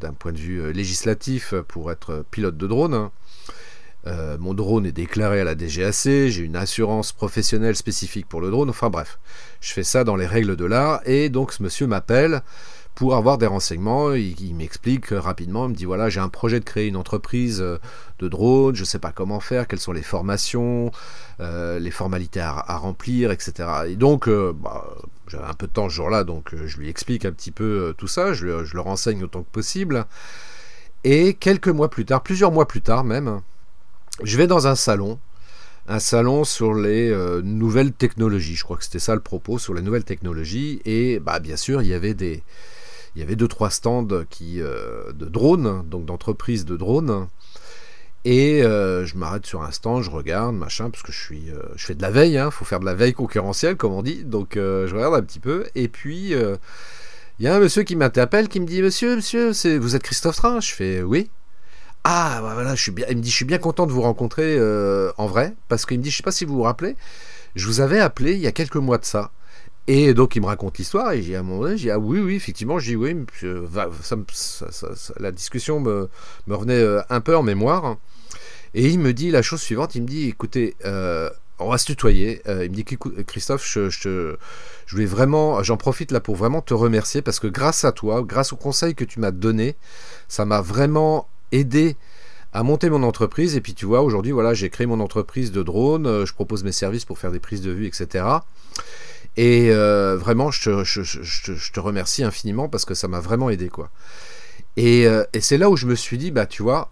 d'un 0.00 0.14
point 0.14 0.32
de 0.32 0.38
vue 0.38 0.72
législatif 0.72 1.52
pour 1.68 1.92
être 1.92 2.24
pilote 2.30 2.56
de 2.56 2.66
drone. 2.66 3.10
mon 4.06 4.54
drone 4.54 4.86
est 4.86 4.92
déclaré 4.92 5.42
à 5.42 5.44
la 5.44 5.54
DGAC, 5.54 6.30
j'ai 6.30 6.42
une 6.42 6.56
assurance 6.56 7.12
professionnelle 7.12 7.76
spécifique 7.76 8.26
pour 8.26 8.40
le 8.40 8.50
drone, 8.50 8.70
enfin 8.70 8.88
bref, 8.88 9.18
je 9.60 9.74
fais 9.74 9.82
ça 9.82 10.02
dans 10.02 10.16
les 10.16 10.26
règles 10.26 10.56
de 10.56 10.64
l'art, 10.64 11.02
et 11.04 11.28
donc 11.28 11.52
ce 11.52 11.62
monsieur 11.62 11.86
m'appelle 11.86 12.40
pour 12.98 13.14
avoir 13.14 13.38
des 13.38 13.46
renseignements. 13.46 14.12
Il, 14.14 14.56
m'explique 14.56 15.10
rapidement, 15.10 15.66
il 15.66 15.70
me 15.70 15.74
dit 15.76 15.84
voilà, 15.84 16.08
j'ai 16.08 16.18
un 16.18 16.28
projet 16.28 16.58
de 16.58 16.64
créer 16.64 16.88
une 16.88 16.96
entreprise 16.96 17.60
euh, 17.60 17.78
de 18.18 18.26
drone, 18.26 18.74
je 18.74 18.80
ne 18.80 18.86
sais 18.86 18.98
pas 18.98 19.12
comment 19.12 19.38
faire, 19.38 19.68
quelles 19.68 19.78
sont 19.78 19.92
les 19.92 20.02
formations, 20.02 20.90
euh, 21.38 21.78
les 21.78 21.92
formalités 21.92 22.40
à, 22.40 22.76
remplir, 22.76 23.30
etc. 23.30 23.68
Et 23.86 23.94
donc, 23.94 24.26
euh, 24.26 24.52
bah, 24.52 24.84
j'avais 25.28 25.44
un 25.44 25.52
peu 25.52 25.68
de 25.68 25.72
temps 25.72 25.88
ce 25.88 25.94
jour-là, 25.94 26.24
donc 26.24 26.52
je 26.52 26.76
lui 26.76 26.88
explique 26.88 27.24
un 27.24 27.30
petit 27.30 27.52
peu 27.52 27.94
tout 27.96 28.08
ça, 28.08 28.32
je, 28.32 28.46
le 28.46 28.80
renseigne 28.80 29.22
autant 29.22 29.44
que 29.44 29.52
possible. 29.52 30.04
Et 31.04 31.34
quelques 31.34 31.68
mois 31.68 31.90
plus 31.90 32.04
tard, 32.04 32.24
plusieurs 32.24 32.50
mois 32.50 32.66
plus 32.66 32.82
tard 32.82 33.04
même, 33.04 33.42
je 34.24 34.36
vais 34.36 34.48
dans 34.48 34.66
un 34.66 34.74
salon 34.74 35.20
un 35.86 36.00
salon 36.00 36.42
sur 36.44 36.74
les 36.74 37.10
nouvelles 37.44 37.92
technologies. 37.92 38.56
Je 38.56 38.64
crois 38.64 38.76
que 38.76 38.84
c'était 38.84 38.98
ça 38.98 39.14
le 39.14 39.22
propos, 39.22 39.58
sur 39.58 39.72
les 39.72 39.80
nouvelles 39.80 40.04
technologies. 40.04 40.82
Et 40.84 41.18
bah, 41.18 41.38
bien 41.38 41.56
sûr, 41.56 41.80
il 41.80 41.88
y 41.88 41.94
avait 41.94 42.12
des, 42.12 42.42
il 43.14 43.20
y 43.20 43.22
avait 43.22 43.36
deux 43.36 43.48
trois 43.48 43.70
stands 43.70 44.06
qui 44.30 44.60
euh, 44.60 45.12
de 45.12 45.26
drones, 45.26 45.84
donc 45.88 46.04
d'entreprises 46.04 46.64
de 46.64 46.76
drones. 46.76 47.28
Et 48.24 48.62
euh, 48.62 49.06
je 49.06 49.16
m'arrête 49.16 49.46
sur 49.46 49.62
un 49.62 49.70
stand, 49.70 50.02
je 50.02 50.10
regarde, 50.10 50.54
machin, 50.54 50.90
parce 50.90 51.02
que 51.02 51.12
je 51.12 51.20
suis, 51.20 51.50
euh, 51.50 51.62
je 51.76 51.86
fais 51.86 51.94
de 51.94 52.02
la 52.02 52.10
veille, 52.10 52.32
il 52.32 52.38
hein, 52.38 52.50
faut 52.50 52.64
faire 52.64 52.80
de 52.80 52.84
la 52.84 52.94
veille 52.94 53.14
concurrentielle, 53.14 53.76
comme 53.76 53.92
on 53.92 54.02
dit. 54.02 54.24
Donc 54.24 54.52
je 54.54 54.92
regarde 54.92 55.14
un 55.14 55.22
petit 55.22 55.40
peu, 55.40 55.66
et 55.74 55.88
puis 55.88 56.32
il 56.32 57.44
y 57.44 57.46
a 57.46 57.54
un 57.54 57.60
monsieur 57.60 57.84
qui 57.84 57.96
m'interpelle, 57.96 58.48
qui 58.48 58.60
me 58.60 58.66
dit, 58.66 58.82
Monsieur, 58.82 59.16
monsieur, 59.16 59.78
vous 59.78 59.96
êtes 59.96 60.02
Christophe 60.02 60.36
Train? 60.36 60.60
Je 60.60 60.72
fais 60.72 61.02
oui. 61.02 61.30
Ah, 62.04 62.40
bah, 62.42 62.52
voilà, 62.54 62.74
je 62.74 62.90
bien. 62.90 63.06
Il 63.10 63.18
me 63.18 63.22
dit, 63.22 63.30
je 63.30 63.36
suis 63.36 63.44
bien 63.44 63.58
content 63.58 63.86
de 63.86 63.92
vous 63.92 64.02
rencontrer 64.02 64.58
en 65.16 65.26
vrai, 65.26 65.54
parce 65.68 65.86
qu'il 65.86 65.98
me 65.98 66.02
dit, 66.02 66.10
je 66.10 66.18
sais 66.18 66.22
pas 66.22 66.32
si 66.32 66.44
vous 66.44 66.54
vous 66.54 66.62
rappelez, 66.62 66.96
je 67.54 67.66
vous 67.66 67.80
avais 67.80 68.00
appelé 68.00 68.32
il 68.32 68.40
y 68.40 68.46
a 68.46 68.52
quelques 68.52 68.76
mois 68.76 68.98
de 68.98 69.04
ça. 69.04 69.30
Et 69.90 70.12
donc 70.12 70.36
il 70.36 70.42
me 70.42 70.46
raconte 70.46 70.76
l'histoire 70.76 71.12
et 71.12 71.22
j'ai 71.22 71.34
à 71.34 71.40
un 71.40 71.42
moment 71.42 71.62
donné, 71.62 71.78
j'ai 71.78 71.90
ah 71.90 71.98
oui 71.98 72.20
oui 72.20 72.34
effectivement, 72.34 72.78
j'ai 72.78 72.94
oui, 72.94 73.16
la 75.18 75.32
discussion 75.32 75.80
me, 75.80 76.10
me, 76.46 76.54
revenait 76.54 76.74
euh, 76.74 77.00
un 77.08 77.22
peu 77.22 77.34
en 77.34 77.42
mémoire. 77.42 77.96
Et 78.74 78.86
il 78.88 78.98
me 78.98 79.14
dit 79.14 79.30
la 79.30 79.40
chose 79.40 79.62
suivante, 79.62 79.94
il 79.94 80.02
me 80.02 80.06
dit 80.06 80.28
écoutez, 80.28 80.76
euh, 80.84 81.30
on 81.58 81.70
va 81.70 81.78
se 81.78 81.86
tutoyer. 81.86 82.42
Euh, 82.46 82.66
il 82.66 82.70
me 82.70 82.74
dit 82.74 82.84
Christophe, 83.24 83.66
je, 83.66 83.88
je, 83.88 84.36
je 84.84 85.02
vraiment, 85.04 85.62
j'en 85.62 85.78
profite 85.78 86.12
là 86.12 86.20
pour 86.20 86.36
vraiment 86.36 86.60
te 86.60 86.74
remercier 86.74 87.22
parce 87.22 87.40
que 87.40 87.46
grâce 87.46 87.86
à 87.86 87.92
toi, 87.92 88.22
grâce 88.22 88.52
au 88.52 88.56
conseil 88.56 88.94
que 88.94 89.04
tu 89.04 89.20
m'as 89.20 89.30
donné, 89.30 89.74
ça 90.28 90.44
m'a 90.44 90.60
vraiment 90.60 91.28
aidé 91.50 91.96
à 92.52 92.62
monter 92.62 92.90
mon 92.90 93.02
entreprise. 93.04 93.56
Et 93.56 93.62
puis 93.62 93.72
tu 93.72 93.86
vois, 93.86 94.02
aujourd'hui, 94.02 94.32
voilà, 94.32 94.52
j'ai 94.52 94.68
créé 94.68 94.86
mon 94.86 95.00
entreprise 95.00 95.50
de 95.50 95.62
drone, 95.62 96.26
je 96.26 96.34
propose 96.34 96.62
mes 96.62 96.72
services 96.72 97.06
pour 97.06 97.18
faire 97.18 97.32
des 97.32 97.40
prises 97.40 97.62
de 97.62 97.70
vue, 97.70 97.86
etc. 97.86 98.26
Et 99.38 99.70
euh, 99.70 100.16
vraiment, 100.16 100.50
je 100.50 101.70
te, 101.72 101.80
remercie 101.80 102.24
infiniment 102.24 102.68
parce 102.68 102.84
que 102.84 102.94
ça 102.94 103.06
m'a 103.06 103.20
vraiment 103.20 103.50
aidé, 103.50 103.68
quoi. 103.68 103.88
Euh, 104.80 105.24
et, 105.32 105.40
c'est 105.40 105.58
là 105.58 105.70
où 105.70 105.76
je 105.76 105.86
me 105.86 105.94
suis 105.94 106.18
dit, 106.18 106.32
bah, 106.32 106.44
tu 106.44 106.64
vois, 106.64 106.90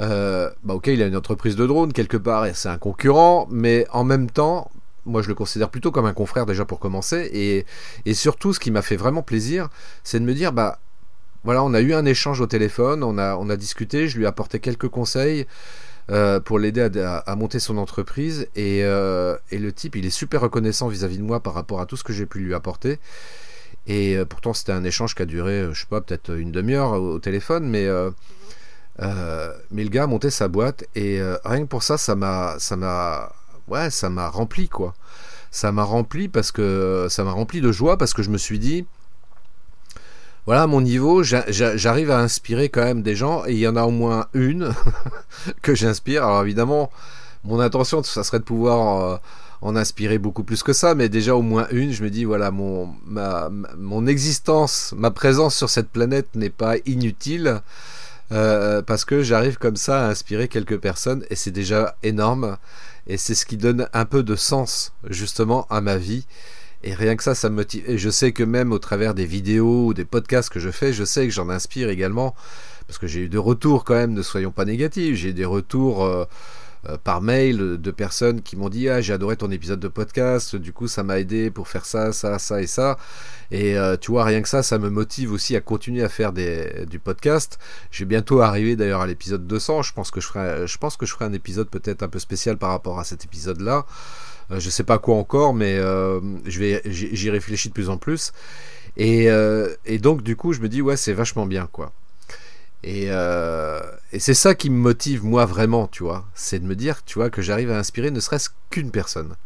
euh, 0.00 0.48
bah, 0.62 0.74
ok, 0.74 0.86
il 0.86 1.02
a 1.02 1.06
une 1.06 1.16
entreprise 1.16 1.56
de 1.56 1.66
drone 1.66 1.92
quelque 1.92 2.16
part 2.16 2.46
et 2.46 2.54
c'est 2.54 2.68
un 2.68 2.78
concurrent, 2.78 3.48
mais 3.50 3.88
en 3.90 4.04
même 4.04 4.30
temps, 4.30 4.70
moi 5.04 5.20
je 5.20 5.26
le 5.26 5.34
considère 5.34 5.68
plutôt 5.68 5.90
comme 5.90 6.06
un 6.06 6.12
confrère 6.12 6.46
déjà 6.46 6.64
pour 6.64 6.78
commencer. 6.78 7.28
Et, 7.32 7.66
et 8.06 8.14
surtout, 8.14 8.52
ce 8.52 8.60
qui 8.60 8.70
m'a 8.70 8.82
fait 8.82 8.96
vraiment 8.96 9.22
plaisir, 9.22 9.68
c'est 10.04 10.20
de 10.20 10.24
me 10.24 10.32
dire, 10.32 10.52
bah, 10.52 10.78
voilà, 11.42 11.64
on 11.64 11.74
a 11.74 11.80
eu 11.80 11.92
un 11.92 12.04
échange 12.04 12.40
au 12.40 12.46
téléphone, 12.46 13.02
on 13.02 13.18
a, 13.18 13.34
on 13.34 13.50
a 13.50 13.56
discuté, 13.56 14.06
je 14.06 14.16
lui 14.16 14.26
ai 14.26 14.28
apporté 14.28 14.60
quelques 14.60 14.88
conseils. 14.88 15.44
Euh, 16.10 16.40
pour 16.40 16.58
l'aider 16.58 16.88
à, 17.04 17.36
monter 17.36 17.60
son 17.60 17.78
entreprise. 17.78 18.48
Euh, 18.58 19.36
et, 19.50 19.58
le 19.58 19.72
type, 19.72 19.94
il 19.94 20.06
est 20.06 20.10
super 20.10 20.40
reconnaissant 20.40 20.88
vis-à-vis 20.88 21.18
de 21.18 21.22
moi 21.22 21.40
par 21.40 21.54
rapport 21.54 21.80
à 21.80 21.86
tout 21.86 21.96
ce 21.96 22.02
que 22.02 22.12
j'ai 22.12 22.26
pu 22.26 22.40
lui 22.40 22.52
apporter. 22.52 22.98
Et 23.86 24.16
euh, 24.16 24.24
pourtant, 24.24 24.52
c'était 24.52 24.72
un 24.72 24.82
échange 24.82 25.14
qui 25.14 25.22
a 25.22 25.26
duré, 25.26 25.68
je 25.72 25.80
sais 25.80 25.86
pas, 25.88 26.00
peut-être 26.00 26.36
une 26.36 26.50
demi-heure 26.50 26.92
au, 26.92 27.18
téléphone, 27.20 27.68
mais, 27.68 27.86
mais 28.98 29.84
le 29.84 29.88
gars 29.88 30.04
a 30.04 30.06
monté 30.08 30.30
sa 30.30 30.48
boîte 30.48 30.84
et 30.96 31.20
rien 31.44 31.62
que 31.62 31.68
pour 31.68 31.84
ça, 31.84 31.96
ça 31.96 32.16
m'a, 32.16 32.56
ouais, 33.68 33.90
ça 33.90 34.10
m'a 34.10 34.28
rempli 34.28 34.68
quoi. 34.68 34.94
Ça 35.52 35.72
m'a 35.72 35.82
rempli 35.84 36.28
parce 36.28 36.52
que 36.52 37.06
ça 37.08 37.24
m'a 37.24 37.32
rempli 37.32 37.60
de 37.60 37.72
joie 37.72 37.98
parce 37.98 38.14
que 38.14 38.22
je 38.22 38.30
me 38.30 38.38
suis 38.38 38.58
dit, 38.58 38.84
voilà, 40.46 40.66
mon 40.66 40.80
niveau, 40.80 41.22
j'arrive 41.22 42.10
à 42.10 42.18
inspirer 42.18 42.68
quand 42.68 42.84
même 42.84 43.02
des 43.02 43.14
gens, 43.14 43.44
et 43.46 43.52
il 43.52 43.58
y 43.58 43.68
en 43.68 43.76
a 43.76 43.84
au 43.84 43.90
moins 43.90 44.26
une 44.34 44.74
que 45.62 45.74
j'inspire. 45.74 46.24
Alors 46.24 46.42
évidemment, 46.42 46.90
mon 47.44 47.60
intention, 47.60 48.02
ça 48.02 48.24
serait 48.24 48.38
de 48.38 48.44
pouvoir 48.44 49.00
euh, 49.02 49.16
en 49.62 49.76
inspirer 49.76 50.18
beaucoup 50.18 50.42
plus 50.42 50.62
que 50.62 50.72
ça, 50.72 50.94
mais 50.94 51.08
déjà 51.08 51.34
au 51.34 51.42
moins 51.42 51.66
une, 51.70 51.92
je 51.92 52.02
me 52.02 52.10
dis, 52.10 52.24
voilà, 52.24 52.50
mon, 52.50 52.94
mon 53.76 54.06
existence, 54.06 54.94
ma 54.96 55.10
présence 55.10 55.54
sur 55.54 55.68
cette 55.68 55.90
planète 55.90 56.28
n'est 56.34 56.50
pas 56.50 56.76
inutile, 56.86 57.60
euh, 58.32 58.80
parce 58.82 59.04
que 59.04 59.22
j'arrive 59.22 59.58
comme 59.58 59.76
ça 59.76 60.06
à 60.06 60.10
inspirer 60.10 60.48
quelques 60.48 60.78
personnes, 60.78 61.24
et 61.30 61.36
c'est 61.36 61.50
déjà 61.50 61.96
énorme, 62.02 62.56
et 63.06 63.16
c'est 63.16 63.34
ce 63.34 63.44
qui 63.44 63.56
donne 63.56 63.88
un 63.92 64.04
peu 64.04 64.22
de 64.22 64.36
sens, 64.36 64.92
justement, 65.08 65.66
à 65.68 65.80
ma 65.80 65.96
vie. 65.96 66.26
Et 66.82 66.94
rien 66.94 67.16
que 67.16 67.22
ça, 67.22 67.34
ça 67.34 67.50
me 67.50 67.56
motive. 67.56 67.84
Et 67.86 67.98
je 67.98 68.10
sais 68.10 68.32
que 68.32 68.42
même 68.42 68.72
au 68.72 68.78
travers 68.78 69.14
des 69.14 69.26
vidéos 69.26 69.86
ou 69.86 69.94
des 69.94 70.04
podcasts 70.04 70.50
que 70.50 70.60
je 70.60 70.70
fais, 70.70 70.92
je 70.92 71.04
sais 71.04 71.26
que 71.26 71.32
j'en 71.32 71.50
inspire 71.50 71.90
également. 71.90 72.34
Parce 72.86 72.98
que 72.98 73.06
j'ai 73.06 73.20
eu 73.20 73.28
des 73.28 73.38
retours 73.38 73.84
quand 73.84 73.94
même, 73.94 74.12
ne 74.12 74.22
soyons 74.22 74.50
pas 74.50 74.64
négatifs. 74.64 75.14
J'ai 75.16 75.32
des 75.32 75.44
retours 75.44 76.04
euh, 76.04 76.24
euh, 76.88 76.96
par 76.96 77.20
mail 77.20 77.76
de 77.78 77.90
personnes 77.90 78.40
qui 78.40 78.56
m'ont 78.56 78.70
dit 78.70 78.88
Ah, 78.88 79.02
j'ai 79.02 79.12
adoré 79.12 79.36
ton 79.36 79.50
épisode 79.50 79.78
de 79.78 79.88
podcast, 79.88 80.56
du 80.56 80.72
coup, 80.72 80.88
ça 80.88 81.02
m'a 81.02 81.20
aidé 81.20 81.50
pour 81.50 81.68
faire 81.68 81.84
ça, 81.84 82.12
ça, 82.12 82.38
ça 82.38 82.62
et 82.62 82.66
ça. 82.66 82.96
Et 83.50 83.76
euh, 83.76 83.98
tu 83.98 84.10
vois, 84.12 84.24
rien 84.24 84.40
que 84.40 84.48
ça, 84.48 84.62
ça 84.62 84.78
me 84.78 84.88
motive 84.88 85.32
aussi 85.32 85.54
à 85.56 85.60
continuer 85.60 86.02
à 86.02 86.08
faire 86.08 86.32
des, 86.32 86.86
du 86.88 86.98
podcast. 86.98 87.58
Je 87.90 88.04
vais 88.04 88.08
bientôt 88.08 88.40
arriver 88.40 88.74
d'ailleurs 88.76 89.02
à 89.02 89.06
l'épisode 89.06 89.46
200. 89.46 89.82
Je 89.82 89.92
pense 89.92 90.10
que 90.10 90.22
je 90.22 90.26
ferai, 90.26 90.66
je 90.66 90.78
pense 90.78 90.96
que 90.96 91.04
je 91.04 91.12
ferai 91.12 91.26
un 91.26 91.32
épisode 91.34 91.68
peut-être 91.68 92.02
un 92.02 92.08
peu 92.08 92.18
spécial 92.18 92.56
par 92.56 92.70
rapport 92.70 92.98
à 92.98 93.04
cet 93.04 93.26
épisode-là. 93.26 93.84
Euh, 94.50 94.60
je 94.60 94.70
sais 94.70 94.84
pas 94.84 94.98
quoi 94.98 95.16
encore, 95.16 95.54
mais 95.54 95.76
euh, 95.76 96.20
je 96.44 96.58
vais, 96.58 96.82
j'y 96.84 97.30
réfléchis 97.30 97.68
de 97.68 97.74
plus 97.74 97.88
en 97.88 97.96
plus. 97.96 98.32
Et, 98.96 99.30
euh, 99.30 99.74
et, 99.86 99.98
donc, 99.98 100.22
du 100.22 100.36
coup, 100.36 100.52
je 100.52 100.60
me 100.60 100.68
dis, 100.68 100.82
ouais, 100.82 100.96
c'est 100.96 101.12
vachement 101.12 101.46
bien, 101.46 101.68
quoi. 101.70 101.92
Et, 102.82 103.08
et 104.12 104.18
c'est 104.18 104.34
ça 104.34 104.54
qui 104.54 104.70
me 104.70 104.76
motive, 104.76 105.24
moi, 105.24 105.44
vraiment, 105.44 105.86
tu 105.86 106.02
vois. 106.02 106.26
C'est 106.34 106.58
de 106.60 106.66
me 106.66 106.74
dire, 106.74 107.04
tu 107.04 107.18
vois, 107.18 107.30
que 107.30 107.42
j'arrive 107.42 107.70
à 107.70 107.78
inspirer 107.78 108.10
ne 108.10 108.20
serait-ce 108.20 108.48
qu'une 108.70 108.90
personne. 108.90 109.36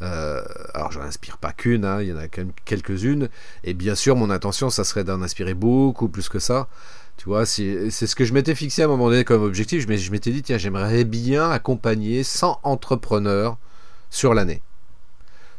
alors, 0.00 0.92
je 0.92 1.00
n'inspire 1.00 1.38
pas 1.38 1.52
qu'une, 1.52 1.84
hein, 1.84 2.00
il 2.00 2.08
y 2.08 2.12
en 2.12 2.16
a 2.16 2.28
quand 2.28 2.42
même 2.42 2.52
quelques-unes. 2.64 3.28
Et 3.64 3.74
bien 3.74 3.96
sûr, 3.96 4.14
mon 4.16 4.30
intention, 4.30 4.70
ça 4.70 4.84
serait 4.84 5.04
d'en 5.04 5.20
inspirer 5.22 5.54
beaucoup 5.54 6.08
plus 6.08 6.28
que 6.28 6.38
ça. 6.38 6.68
Tu 7.16 7.24
vois, 7.26 7.44
c'est 7.44 7.90
ce 7.90 8.14
que 8.14 8.24
je 8.24 8.32
m'étais 8.32 8.54
fixé 8.54 8.82
à 8.82 8.84
un 8.86 8.88
moment 8.88 9.08
donné 9.10 9.24
comme 9.24 9.42
objectif. 9.42 9.82
Je 9.82 10.10
m'étais 10.10 10.30
dit, 10.30 10.42
tiens, 10.42 10.58
j'aimerais 10.58 11.04
bien 11.04 11.50
accompagner 11.50 12.22
100 12.22 12.60
entrepreneurs 12.62 13.58
sur 14.14 14.32
l'année. 14.32 14.62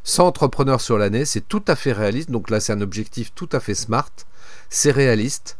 100 0.05 0.27
entrepreneurs 0.27 0.81
sur 0.81 0.97
l'année, 0.97 1.25
c'est 1.25 1.41
tout 1.41 1.63
à 1.67 1.75
fait 1.75 1.91
réaliste. 1.91 2.31
Donc 2.31 2.49
là, 2.49 2.59
c'est 2.59 2.71
un 2.71 2.81
objectif 2.81 3.33
tout 3.33 3.49
à 3.51 3.59
fait 3.59 3.75
smart. 3.75 4.11
C'est 4.69 4.91
réaliste 4.91 5.57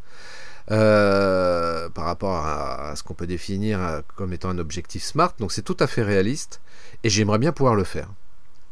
euh, 0.72 1.90
par 1.90 2.06
rapport 2.06 2.46
à, 2.46 2.96
ce 2.96 3.04
qu'on 3.04 3.14
peut 3.14 3.28
définir 3.28 3.82
euh, 3.82 4.02
comme 4.16 4.34
étant 4.34 4.50
un 4.50 4.60
objectif 4.60 5.04
smart. 5.04 5.34
Donc 5.40 5.52
c'est 5.52 5.62
tout 5.62 5.78
à 5.80 5.88
fait 5.88 6.04
réaliste 6.04 6.62
et 7.04 7.10
j'aimerais 7.10 7.40
bien 7.40 7.52
pouvoir 7.52 7.76
le 7.76 7.84
faire. 7.84 8.08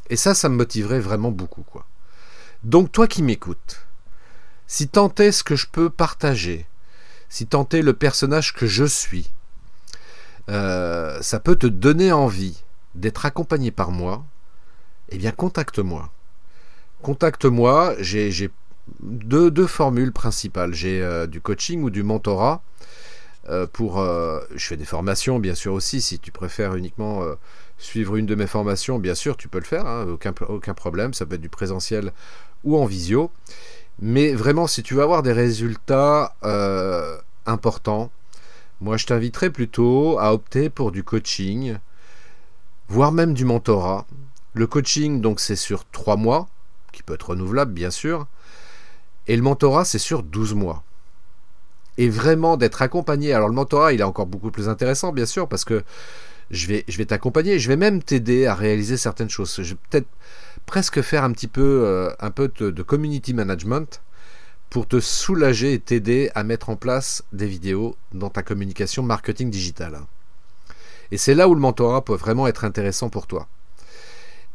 Et 0.10 0.16
ça, 0.16 0.34
ça 0.34 0.48
me 0.48 0.56
motiverait 0.56 1.00
vraiment 1.00 1.32
beaucoup. 1.32 1.66
Donc 2.64 2.92
toi 2.92 3.08
qui 3.08 3.24
m'écoutes, 3.24 3.86
si 4.68 4.88
tant 4.88 5.14
est 5.16 5.32
ce 5.32 5.44
que 5.44 5.56
je 5.56 5.68
peux 5.68 5.90
partager, 5.90 6.66
si 7.30 7.46
tant 7.46 7.68
est 7.70 7.82
le 7.82 7.94
personnage 7.94 8.54
que 8.54 8.68
je 8.68 8.86
suis, 8.86 9.30
euh, 10.50 11.22
ça 11.22 11.40
peut 11.40 11.56
te 11.56 11.68
donner 11.68 12.12
envie 12.12 12.64
d'être 12.96 13.26
accompagné 13.26 13.72
par 13.72 13.92
moi, 13.92 14.24
eh 15.10 15.18
bien 15.18 15.32
contacte-moi. 15.32 16.10
Contacte-moi, 17.02 17.96
j'ai 18.00 18.32
deux, 19.02 19.68
formules 19.68 20.12
principales. 20.12 20.74
J'ai 20.74 21.02
euh, 21.02 21.28
du 21.28 21.42
coaching 21.42 21.84
ou 21.84 21.90
du 21.90 22.04
mentorat. 22.04 22.62
Euh, 23.50 23.68
pour, 23.68 24.00
euh, 24.00 24.40
je 24.56 24.66
fais 24.66 24.78
des 24.78 24.86
formations, 24.86 25.40
bien 25.40 25.56
sûr 25.56 25.74
aussi. 25.74 26.02
Si 26.02 26.20
tu 26.20 26.32
préfères 26.32 26.76
uniquement 26.76 27.22
suivre 27.78 28.16
une 28.16 28.26
de 28.26 28.36
mes 28.36 28.48
formations, 28.48 29.00
bien 29.00 29.16
sûr, 29.16 29.36
tu 29.38 29.48
peux 29.48 29.60
le 29.60 29.66
faire. 29.66 29.86
Hein, 29.86 30.06
aucun, 30.10 30.34
aucun 30.48 30.74
problème. 30.74 31.14
Ça 31.14 31.26
peut 31.26 31.36
être 31.36 31.42
du 31.42 31.50
présentiel 31.50 32.12
ou 32.64 32.78
en 32.78 32.86
visio. 32.86 33.32
Mais 34.00 34.34
vraiment, 34.34 34.68
si 34.68 34.82
tu 34.82 34.94
veux 34.94 35.04
avoir 35.04 35.24
des 35.24 35.34
résultats 35.34 36.36
importants, 37.46 38.12
moi 38.82 38.98
je 38.98 39.06
t'inviterais 39.06 39.50
plutôt 39.50 40.18
à 40.20 40.34
opter 40.34 40.70
pour 40.70 40.92
du 40.92 41.04
coaching 41.04 41.78
voire 42.88 43.12
même 43.12 43.34
du 43.34 43.46
mentorat. 43.46 44.06
Le 44.54 44.68
coaching, 44.68 45.22
donc, 45.22 45.40
c'est 45.40 45.56
sur 45.56 45.86
3 45.90 46.16
mois, 46.16 46.48
qui 46.92 47.04
peut 47.04 47.16
être 47.16 47.30
renouvelable, 47.30 47.74
bien 47.74 47.90
sûr. 47.90 48.28
Et 49.28 49.36
le 49.36 49.42
mentorat, 49.42 49.86
c'est 49.86 50.00
sur 50.00 50.24
12 50.24 50.54
mois. 50.54 50.84
Et 51.98 52.10
vraiment 52.10 52.58
d'être 52.58 52.82
accompagné. 52.82 53.34
Alors, 53.34 53.48
le 53.48 53.56
mentorat, 53.56 53.94
il 53.94 54.02
est 54.02 54.04
encore 54.04 54.26
beaucoup 54.28 54.52
plus 54.52 54.70
intéressant, 54.70 55.12
bien 55.12 55.26
sûr, 55.26 55.48
parce 55.48 55.66
que 55.66 55.84
je 56.52 56.68
vais, 56.68 56.84
je 56.88 56.98
vais 56.98 57.06
t'accompagner. 57.06 57.60
Je 57.60 57.68
vais 57.68 57.78
même 57.78 58.04
t'aider 58.04 58.46
à 58.46 58.56
réaliser 58.56 58.98
certaines 58.98 59.30
choses. 59.30 59.56
Je 59.62 59.74
vais 59.74 59.80
peut-être 59.90 60.08
presque 60.66 61.02
faire 61.02 61.24
un 61.24 61.32
petit 61.32 61.48
peu, 61.48 61.84
euh, 61.86 62.12
un 62.20 62.32
peu 62.32 62.48
de 62.48 62.84
community 62.84 63.34
management 63.34 64.02
pour 64.74 64.88
te 64.88 65.00
soulager 65.00 65.74
et 65.74 65.80
t'aider 65.80 66.32
à 66.34 66.44
mettre 66.44 66.72
en 66.72 66.76
place 66.76 67.24
des 67.32 67.46
vidéos 67.46 67.96
dans 68.12 68.32
ta 68.32 68.42
communication 68.42 69.04
marketing 69.04 69.52
digital. 69.52 70.00
Et 71.14 71.18
c'est 71.18 71.36
là 71.36 71.48
où 71.48 71.54
le 71.54 71.62
mentorat 71.62 72.04
peut 72.04 72.16
vraiment 72.16 72.48
être 72.48 72.66
intéressant 72.66 73.08
pour 73.10 73.28
toi. 73.28 73.48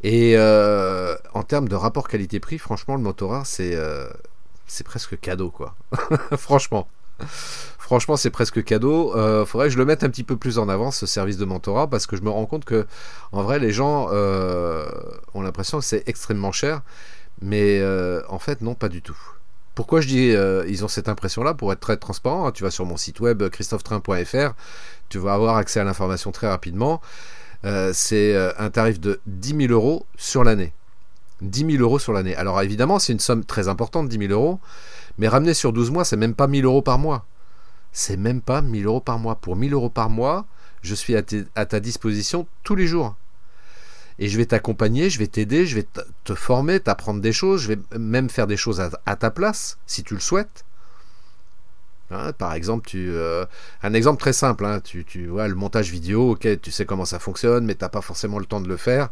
Et 0.03 0.33
euh, 0.37 1.15
en 1.33 1.45
termes 1.45 1.69
de 1.69 1.77
rapport 1.77 2.09
qualité-prix, 2.09 2.59
franchement, 2.59 2.97
le 2.97 3.01
mentorat, 3.01 3.45
c'est 3.45 3.77
euh, 3.77 4.09
presque 4.85 5.21
cadeau, 5.21 5.53
quoi. 5.53 5.77
franchement. 6.37 6.89
Franchement, 7.79 8.17
c'est 8.17 8.31
presque 8.31 8.65
cadeau. 8.65 9.15
Euh, 9.15 9.47
faudrait 9.47 9.69
que 9.69 9.75
je 9.75 9.79
le 9.79 9.85
mette 9.85 10.03
un 10.03 10.11
petit 10.11 10.25
peu 10.25 10.37
plus 10.37 10.59
en 10.59 10.69
avant, 10.69 10.91
ce 10.91 11.07
service 11.07 11.37
de 11.37 11.45
mentorat, 11.45 11.87
parce 11.87 12.09
que 12.09 12.17
je 12.17 12.23
me 12.23 12.31
rends 12.31 12.47
compte 12.47 12.65
que, 12.65 12.89
en 13.31 13.45
vrai, 13.45 13.61
les 13.61 13.71
gens 13.71 14.09
euh, 14.11 14.85
ont 15.35 15.43
l'impression 15.43 15.79
que 15.79 15.85
c'est 15.85 16.09
extrêmement 16.09 16.51
cher. 16.51 16.83
Mais 17.41 17.81
en 18.29 18.41
fait, 18.41 18.63
non, 18.63 18.75
pas 18.75 18.89
du 18.89 19.01
tout. 19.01 19.17
Pourquoi 19.77 20.01
je 20.01 20.09
dis 20.09 20.35
ils 20.69 20.85
ont 20.85 20.89
cette 20.89 21.09
impression-là? 21.09 21.55
Pour 21.55 21.73
être 21.73 21.79
très 21.79 21.97
transparent, 21.97 22.49
hein, 22.49 22.51
tu 22.51 22.65
vas 22.65 22.73
sur 22.73 22.85
mon 22.85 22.97
site 22.97 23.21
web 23.21 23.49
christophetrain.fr, 23.49 24.55
tu 25.09 25.19
vas 25.19 25.35
avoir 25.35 25.57
accès 25.57 25.81
à 25.81 25.85
l'information 25.85 26.33
très 26.33 26.49
rapidement. 26.49 27.01
Euh, 27.65 27.93
c'est 27.93 28.35
euh, 28.35 28.53
un 28.59 28.71
tarif 28.71 29.01
de 29.01 29.21
10 29.27 29.69
000 29.69 29.73
euros 29.73 30.07
sur 30.17 30.45
l'année. 30.45 30.73
10 31.43 31.73
000 31.73 31.83
euros 31.83 31.99
sur 31.99 32.13
l'année. 32.13 32.37
Alors 32.37 32.61
évidemment, 32.63 32.99
c'est 32.99 33.13
une 33.13 33.21
somme 33.21 33.45
très 33.45 33.69
importante, 33.69 34.09
10 34.09 34.19
000 34.29 34.33
euros, 34.33 34.61
mais 35.19 35.29
ramener 35.29 35.55
sur 35.55 35.73
12 35.73 35.91
mois, 35.91 36.05
c'est 36.05 36.17
même 36.17 36.35
pas 36.35 36.47
1000 36.47 36.65
euros 36.65 36.83
par 36.83 36.99
mois. 36.99 37.27
C'est 37.93 38.17
même 38.17 38.41
pas 38.41 38.63
1000 38.63 38.87
euros 38.87 39.01
par 39.01 39.19
mois. 39.19 39.37
Pour 39.37 39.57
1000 39.57 39.73
euros 39.73 39.91
par 39.91 40.11
mois, 40.11 40.47
je 40.83 40.95
suis 40.95 41.17
à, 41.17 41.23
ta 41.23 41.81
disposition 41.81 42.47
tous 42.63 42.75
les 42.75 42.87
jours. 42.87 43.17
Et 44.21 44.29
je 44.29 44.37
vais 44.37 44.47
t'accompagner, 44.47 45.11
je 45.11 45.19
vais 45.19 45.29
t'aider, 45.29 45.65
je 45.65 45.77
vais 45.77 45.87
te 46.25 46.35
former, 46.35 46.81
t'apprendre 46.81 47.21
des 47.21 47.33
choses, 47.33 47.63
je 47.63 47.69
vais 47.69 47.79
même 47.97 48.29
faire 48.29 48.49
des 48.49 48.57
choses 48.57 48.81
à 48.81 49.17
ta 49.17 49.31
place, 49.31 49.79
si 49.87 50.03
tu 50.03 50.15
le 50.15 50.21
souhaites. 50.21 50.65
Hein, 52.11 52.33
par 52.33 52.55
exemple, 52.55 52.89
euh, 52.95 53.45
un 53.83 53.93
exemple 53.93 54.21
très 54.21 54.33
simple, 54.33 54.65
hein, 54.65 54.81
tu, 54.81 55.27
vois 55.27 55.47
le 55.47 55.55
montage 55.55 55.91
vidéo, 55.91 56.33
ok, 56.33 56.61
tu 56.61 56.71
sais 56.71 56.87
comment 56.87 57.05
ça 57.05 57.19
fonctionne, 57.19 57.67
mais 57.67 57.75
t'as 57.75 57.91
pas 57.91 58.01
forcément 58.01 58.39
le 58.39 58.47
temps 58.47 58.61
de 58.61 58.69
le 58.69 58.79
faire. 58.79 59.11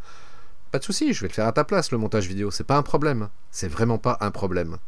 Pas 0.72 0.78
de 0.78 0.84
souci, 0.84 1.12
je 1.12 1.20
vais 1.20 1.28
le 1.28 1.34
faire 1.34 1.46
à 1.46 1.52
ta 1.52 1.64
place 1.64 1.90
le 1.90 1.98
montage 1.98 2.26
vidéo. 2.26 2.50
C'est 2.50 2.64
pas 2.64 2.76
un 2.76 2.82
problème. 2.82 3.28
C'est 3.50 3.68
vraiment 3.68 3.98
pas 3.98 4.16
un 4.20 4.30
problème. 4.30 4.78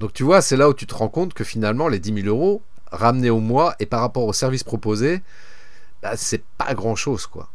Donc 0.00 0.12
tu 0.12 0.22
vois, 0.22 0.42
c'est 0.42 0.56
là 0.56 0.68
où 0.68 0.74
tu 0.74 0.86
te 0.86 0.94
rends 0.94 1.08
compte 1.08 1.34
que 1.34 1.44
finalement 1.44 1.88
les 1.88 2.00
10 2.00 2.22
000 2.22 2.26
euros 2.26 2.62
ramenés 2.90 3.30
au 3.30 3.40
mois 3.40 3.74
et 3.78 3.86
par 3.86 4.00
rapport 4.00 4.24
au 4.24 4.32
service 4.32 4.64
proposé, 4.64 5.22
bah, 6.02 6.16
c'est 6.16 6.42
pas 6.58 6.74
grand 6.74 6.96
chose 6.96 7.26
quoi. 7.26 7.50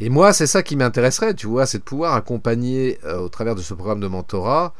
Et 0.00 0.08
moi, 0.08 0.32
c'est 0.32 0.46
ça 0.46 0.62
qui 0.62 0.74
m'intéresserait, 0.74 1.34
tu 1.34 1.46
vois, 1.46 1.66
c'est 1.66 1.78
de 1.78 1.84
pouvoir 1.84 2.14
accompagner 2.14 2.98
euh, 3.04 3.18
au 3.18 3.28
travers 3.28 3.54
de 3.54 3.60
ce 3.60 3.74
programme 3.74 4.00
de 4.00 4.08
mentorat 4.08 4.74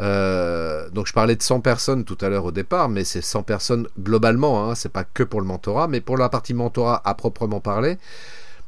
euh, 0.00 0.88
donc 0.90 1.06
je 1.06 1.12
parlais 1.12 1.34
de 1.34 1.42
100 1.42 1.60
personnes 1.60 2.04
tout 2.04 2.18
à 2.20 2.28
l'heure 2.28 2.44
au 2.44 2.52
départ, 2.52 2.88
mais 2.88 3.04
c'est 3.04 3.20
100 3.20 3.42
personnes 3.42 3.88
globalement, 3.98 4.70
hein, 4.70 4.74
c'est 4.74 4.92
pas 4.92 5.04
que 5.04 5.22
pour 5.22 5.40
le 5.40 5.46
mentorat, 5.46 5.88
mais 5.88 6.00
pour 6.00 6.16
la 6.16 6.28
partie 6.28 6.54
mentorat 6.54 7.02
à 7.04 7.14
proprement 7.14 7.60
parler, 7.60 7.98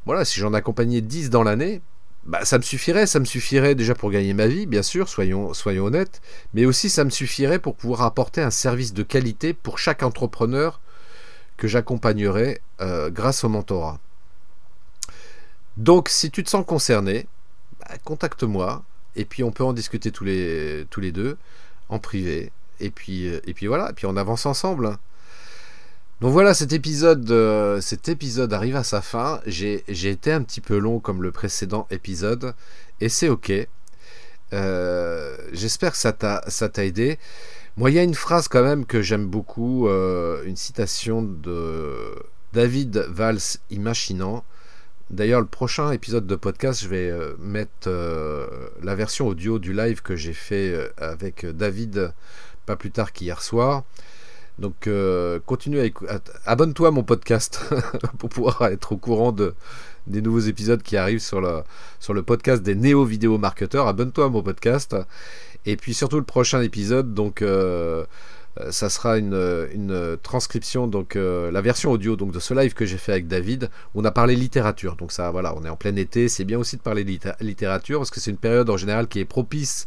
voilà, 0.06 0.24
si 0.24 0.40
j'en 0.40 0.54
accompagnais 0.54 1.00
10 1.00 1.30
dans 1.30 1.42
l'année, 1.42 1.82
bah, 2.24 2.44
ça 2.44 2.58
me 2.58 2.62
suffirait, 2.62 3.06
ça 3.06 3.20
me 3.20 3.24
suffirait 3.24 3.74
déjà 3.74 3.94
pour 3.94 4.10
gagner 4.10 4.34
ma 4.34 4.46
vie, 4.46 4.66
bien 4.66 4.82
sûr, 4.82 5.08
soyons, 5.08 5.52
honnêtes, 5.66 6.20
mais 6.52 6.64
aussi 6.66 6.90
ça 6.90 7.04
me 7.04 7.10
suffirait 7.10 7.58
pour 7.58 7.76
pouvoir 7.76 8.02
apporter 8.02 8.42
un 8.42 8.50
service 8.50 8.92
de 8.92 9.02
qualité 9.02 9.54
pour 9.54 9.78
chaque 9.78 10.02
entrepreneur 10.02 10.80
que 11.56 11.68
j'accompagnerai 11.68 12.60
euh, 12.80 13.10
grâce 13.10 13.44
au 13.44 13.48
mentorat. 13.48 13.98
Donc 15.76 16.08
si 16.08 16.30
tu 16.30 16.42
te 16.42 16.50
sens 16.50 16.64
concerné, 16.66 17.26
bah, 17.80 17.96
contacte-moi, 18.04 18.82
et 19.16 19.24
puis 19.24 19.42
on 19.42 19.50
peut 19.52 19.64
en 19.64 19.72
discuter 19.72 20.10
tous 20.12 20.24
les, 20.24 20.86
tous 20.90 21.00
les 21.00 21.12
deux. 21.12 21.36
en 21.88 21.98
privé. 21.98 22.52
Et 22.80 22.90
puis, 22.90 23.30
puis 23.54 23.66
voilà, 23.66 23.90
et 23.90 23.92
puis 23.92 24.06
on 24.06 24.16
avance 24.16 24.46
ensemble. 24.46 24.98
Donc 26.20 26.32
voilà, 26.32 26.52
cet 26.52 26.74
épisode, 26.74 27.30
euh, 27.30 27.80
cet 27.80 28.10
épisode 28.10 28.52
arrive 28.52 28.76
à 28.76 28.84
sa 28.84 29.00
fin. 29.00 29.40
J'ai 29.46 29.82
été 29.88 30.32
un 30.32 30.42
petit 30.42 30.60
peu 30.60 30.76
long 30.76 31.00
comme 31.00 31.22
le 31.22 31.32
précédent 31.32 31.86
épisode, 31.90 32.54
et 33.00 33.08
c'est 33.08 33.30
ok. 33.30 33.52
Euh, 34.52 35.36
j'espère 35.52 35.92
que 35.92 35.98
ça 35.98 36.12
t'a 36.12 36.84
aidé. 36.84 37.18
Moi, 37.78 37.90
il 37.90 37.94
y 37.94 37.98
a 37.98 38.02
une 38.02 38.14
phrase 38.14 38.48
quand 38.48 38.62
même 38.62 38.84
que 38.84 39.00
j'aime 39.00 39.26
beaucoup, 39.26 39.88
euh, 39.88 40.44
une 40.44 40.56
citation 40.56 41.22
de 41.22 42.14
David 42.52 43.06
Valls 43.08 43.58
Imaginant. 43.70 44.44
D'ailleurs, 45.10 45.40
le 45.40 45.46
prochain 45.46 45.90
épisode 45.90 46.26
de 46.26 46.36
podcast, 46.36 46.82
je 46.82 46.88
vais 46.88 47.12
mettre 47.40 47.90
la 48.82 48.94
version 48.94 49.26
audio 49.26 49.58
du 49.58 49.72
live 49.72 50.02
que 50.02 50.14
j'ai 50.14 50.32
fait 50.32 50.92
avec 50.98 51.44
David 51.44 52.12
pas 52.66 52.76
plus 52.76 52.92
tard 52.92 53.12
qu'hier 53.12 53.42
soir. 53.42 53.82
Donc 54.60 54.86
euh, 54.86 55.40
continue 55.46 55.80
à 55.80 56.20
abonne-toi 56.44 56.88
à 56.88 56.90
mon 56.90 57.02
podcast 57.02 57.60
pour 58.18 58.28
pouvoir 58.28 58.62
être 58.66 58.92
au 58.92 58.98
courant 58.98 59.32
de, 59.32 59.54
des 60.06 60.20
nouveaux 60.20 60.40
épisodes 60.40 60.82
qui 60.82 60.98
arrivent 60.98 61.22
sur 61.22 61.40
le, 61.40 62.22
podcast 62.22 62.62
des 62.62 62.74
néo-vidéo 62.74 63.38
marketeurs. 63.38 63.88
Abonne-toi 63.88 64.26
à 64.26 64.28
mon 64.28 64.42
podcast. 64.42 64.94
Et 65.66 65.76
puis 65.76 65.94
surtout 65.94 66.16
le 66.16 66.24
prochain 66.24 66.60
épisode, 66.60 67.14
donc 67.14 67.42
euh, 67.42 68.04
ça 68.70 68.90
sera 68.90 69.18
une, 69.18 69.68
une 69.72 70.16
transcription, 70.22 70.86
donc 70.86 71.16
euh, 71.16 71.50
la 71.50 71.60
version 71.60 71.90
audio 71.90 72.16
donc, 72.16 72.32
de 72.32 72.38
ce 72.38 72.54
live 72.54 72.74
que 72.74 72.84
j'ai 72.84 72.98
fait 72.98 73.12
avec 73.12 73.28
David. 73.28 73.70
On 73.94 74.04
a 74.04 74.10
parlé 74.10 74.36
littérature. 74.36 74.96
Donc 74.96 75.12
ça, 75.12 75.30
voilà, 75.30 75.54
on 75.56 75.64
est 75.64 75.68
en 75.68 75.76
plein 75.76 75.96
été. 75.96 76.28
C'est 76.28 76.44
bien 76.44 76.58
aussi 76.58 76.76
de 76.76 76.82
parler 76.82 77.04
littérature 77.40 78.00
parce 78.00 78.10
que 78.10 78.20
c'est 78.20 78.30
une 78.30 78.36
période 78.36 78.68
en 78.70 78.76
général 78.76 79.08
qui 79.08 79.20
est 79.20 79.24
propice 79.24 79.86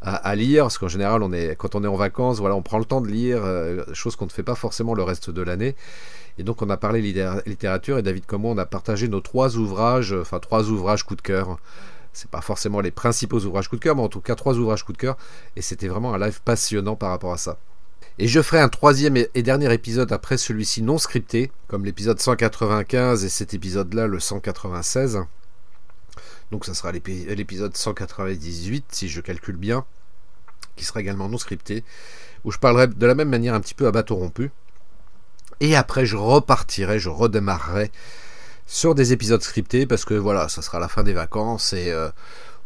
à, 0.00 0.36
lire, 0.36 0.64
parce 0.64 0.78
qu'en 0.78 0.86
général, 0.86 1.24
on 1.24 1.32
est, 1.32 1.56
quand 1.56 1.74
on 1.74 1.82
est 1.82 1.88
en 1.88 1.96
vacances, 1.96 2.38
voilà, 2.38 2.54
on 2.54 2.62
prend 2.62 2.78
le 2.78 2.84
temps 2.84 3.00
de 3.00 3.08
lire, 3.08 3.40
euh, 3.44 3.82
chose 3.92 4.14
qu'on 4.14 4.26
ne 4.26 4.30
fait 4.30 4.44
pas 4.44 4.54
forcément 4.54 4.94
le 4.94 5.02
reste 5.02 5.28
de 5.30 5.42
l'année. 5.42 5.74
Et 6.38 6.44
donc, 6.44 6.62
on 6.62 6.70
a 6.70 6.76
parlé 6.76 7.02
littérature, 7.46 7.98
et 7.98 8.02
David 8.02 8.24
comme 8.24 8.42
moi, 8.42 8.52
on 8.52 8.58
a 8.58 8.66
partagé 8.66 9.08
nos 9.08 9.20
trois 9.20 9.56
ouvrages, 9.56 10.12
enfin 10.12 10.38
trois 10.38 10.70
ouvrages 10.70 11.02
coup 11.02 11.16
de 11.16 11.20
cœur. 11.20 11.58
C'est 12.12 12.30
pas 12.30 12.40
forcément 12.40 12.80
les 12.80 12.92
principaux 12.92 13.40
ouvrages 13.40 13.68
coup 13.68 13.76
de 13.76 13.80
cœur, 13.80 13.96
mais 13.96 14.02
en 14.02 14.08
tout 14.08 14.20
cas 14.20 14.36
trois 14.36 14.54
ouvrages 14.56 14.84
coup 14.84 14.92
de 14.92 14.98
cœur. 14.98 15.16
Et 15.56 15.62
c'était 15.62 15.88
vraiment 15.88 16.14
un 16.14 16.18
live 16.18 16.40
passionnant 16.44 16.94
par 16.94 17.10
rapport 17.10 17.32
à 17.32 17.38
ça. 17.38 17.58
Et 18.20 18.26
je 18.26 18.42
ferai 18.42 18.60
un 18.60 18.68
troisième 18.68 19.16
et 19.16 19.42
dernier 19.42 19.72
épisode 19.72 20.10
après 20.12 20.38
celui-ci 20.38 20.82
non 20.82 20.98
scripté, 20.98 21.52
comme 21.68 21.84
l'épisode 21.84 22.18
195 22.18 23.24
et 23.24 23.28
cet 23.28 23.54
épisode-là, 23.54 24.08
le 24.08 24.18
196. 24.18 25.20
Donc 26.50 26.64
ça 26.64 26.74
sera 26.74 26.90
l'épisode 26.90 27.76
198, 27.76 28.86
si 28.90 29.08
je 29.08 29.20
calcule 29.20 29.56
bien, 29.56 29.84
qui 30.74 30.84
sera 30.84 31.00
également 31.00 31.28
non 31.28 31.38
scripté, 31.38 31.84
où 32.42 32.50
je 32.50 32.58
parlerai 32.58 32.88
de 32.88 33.06
la 33.06 33.14
même 33.14 33.28
manière 33.28 33.54
un 33.54 33.60
petit 33.60 33.74
peu 33.74 33.86
à 33.86 33.92
bateau 33.92 34.16
rompu. 34.16 34.50
Et 35.60 35.76
après, 35.76 36.04
je 36.04 36.16
repartirai, 36.16 36.98
je 36.98 37.10
redémarrerai 37.10 37.92
sur 38.66 38.96
des 38.96 39.12
épisodes 39.12 39.42
scriptés, 39.42 39.86
parce 39.86 40.04
que 40.04 40.14
voilà, 40.14 40.48
ça 40.48 40.60
sera 40.60 40.80
la 40.80 40.88
fin 40.88 41.04
des 41.04 41.12
vacances, 41.12 41.72
et 41.72 41.92
euh, 41.92 42.08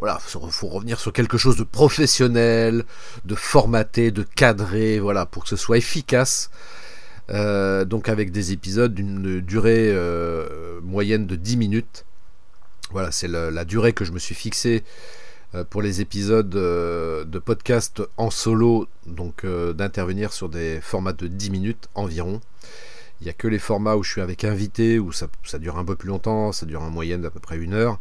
voilà, 0.02 0.18
il 0.34 0.50
faut 0.50 0.66
revenir 0.66 0.98
sur 0.98 1.12
quelque 1.12 1.38
chose 1.38 1.56
de 1.56 1.62
professionnel, 1.62 2.82
de 3.24 3.36
formaté, 3.36 4.10
de 4.10 4.24
cadré, 4.24 4.98
voilà, 4.98 5.26
pour 5.26 5.44
que 5.44 5.48
ce 5.48 5.54
soit 5.54 5.78
efficace. 5.78 6.50
Euh, 7.30 7.84
donc 7.84 8.08
avec 8.08 8.32
des 8.32 8.50
épisodes 8.50 8.92
d'une 8.92 9.40
durée 9.40 9.92
euh, 9.92 10.80
moyenne 10.82 11.28
de 11.28 11.36
10 11.36 11.56
minutes 11.56 12.04
voilà, 12.90 13.12
c'est 13.12 13.28
la 13.28 13.64
durée 13.64 13.92
que 13.92 14.04
je 14.04 14.10
me 14.10 14.18
suis 14.18 14.34
fixée 14.34 14.82
euh, 15.54 15.62
pour 15.62 15.82
les 15.82 16.00
épisodes 16.00 16.50
de 16.50 17.38
podcast 17.38 18.02
en 18.16 18.30
solo, 18.30 18.88
donc 19.06 19.46
d'intervenir 19.46 20.32
sur 20.32 20.48
des 20.48 20.80
formats 20.80 21.12
de 21.12 21.28
10 21.28 21.50
minutes 21.50 21.88
environ. 21.94 22.40
Il 23.20 23.26
n'y 23.26 23.30
a 23.30 23.34
que 23.34 23.46
les 23.46 23.60
formats 23.60 23.94
où 23.94 24.02
je 24.02 24.10
suis 24.10 24.20
avec 24.20 24.42
invité, 24.42 24.98
où 24.98 25.12
ça, 25.12 25.28
dure 25.60 25.78
un 25.78 25.84
peu 25.84 25.94
plus 25.94 26.08
longtemps, 26.08 26.50
ça 26.50 26.66
dure 26.66 26.82
en 26.82 26.90
moyenne 26.90 27.22
d'à 27.22 27.30
peu 27.30 27.38
près 27.38 27.56
une 27.56 27.72
heure. 27.72 28.00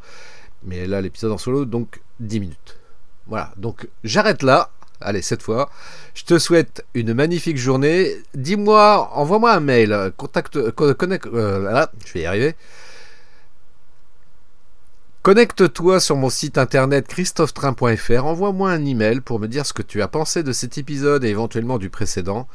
Mais 0.64 0.88
là, 0.88 1.02
l'épisode 1.02 1.32
en 1.32 1.38
solo, 1.38 1.66
donc 1.66 2.02
10 2.20 2.40
minutes. 2.40 2.78
Voilà, 3.28 3.54
donc 3.58 3.88
j'arrête 4.04 4.44
là. 4.44 4.72
Allez, 5.00 5.24
cette 5.24 5.42
fois, 5.42 5.70
je 6.14 6.24
te 6.24 6.38
souhaite 6.38 6.86
une 6.94 7.14
magnifique 7.14 7.58
journée. 7.58 8.16
Dis-moi, 8.36 9.10
envoie-moi 9.14 9.52
un 9.52 9.60
mail, 9.60 10.12
contacte, 10.16 10.72
connecte, 10.72 11.26
là, 11.26 11.92
je 12.06 12.14
vais 12.14 12.22
y 12.22 12.26
arriver. 12.26 12.56
Connecte-toi 15.24 16.00
sur 16.00 16.16
mon 16.16 16.32
site 16.32 16.58
internet 16.58 17.08
christophetrain.fr, 17.08 18.26
envoie-moi 18.26 18.72
un 18.72 18.84
email 18.86 19.22
pour 19.22 19.40
me 19.40 19.48
dire 19.48 19.68
ce 19.68 19.74
que 19.74 19.84
tu 19.84 20.02
as 20.02 20.08
pensé 20.08 20.42
de 20.42 20.52
cet 20.52 20.80
épisode 20.80 21.24
et 21.24 21.30
éventuellement 21.30 21.78
du 21.78 21.92
précédent. 21.92 22.48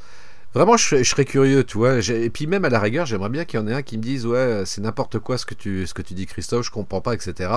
Vraiment, 0.55 0.77
je, 0.77 1.03
serais 1.03 1.25
curieux, 1.27 1.65
tu 1.65 1.77
vois. 1.77 1.99
Et 1.99 2.31
puis 2.31 2.47
même 2.47 2.65
à 2.65 2.71
la 2.71 2.81
rigueur, 2.81 3.05
j'aimerais 3.05 3.29
bien 3.29 3.45
qu'il 3.45 3.61
y 3.61 3.63
en 3.63 3.69
ait 3.69 3.75
un 3.75 3.83
qui 3.83 3.99
me 3.99 4.03
dise 4.03 4.27
ouais, 4.27 4.63
c'est 4.65 4.81
n'importe 4.81 5.19
quoi 5.19 5.37
ce 5.37 5.45
que 5.45 5.55
tu 5.55 5.87
ce 5.87 5.93
que 5.93 6.03
tu 6.03 6.15
dis, 6.15 6.27
Christophe, 6.27 6.65
je 6.65 6.71
comprends 6.71 7.03
pas, 7.03 7.15
etc. 7.15 7.51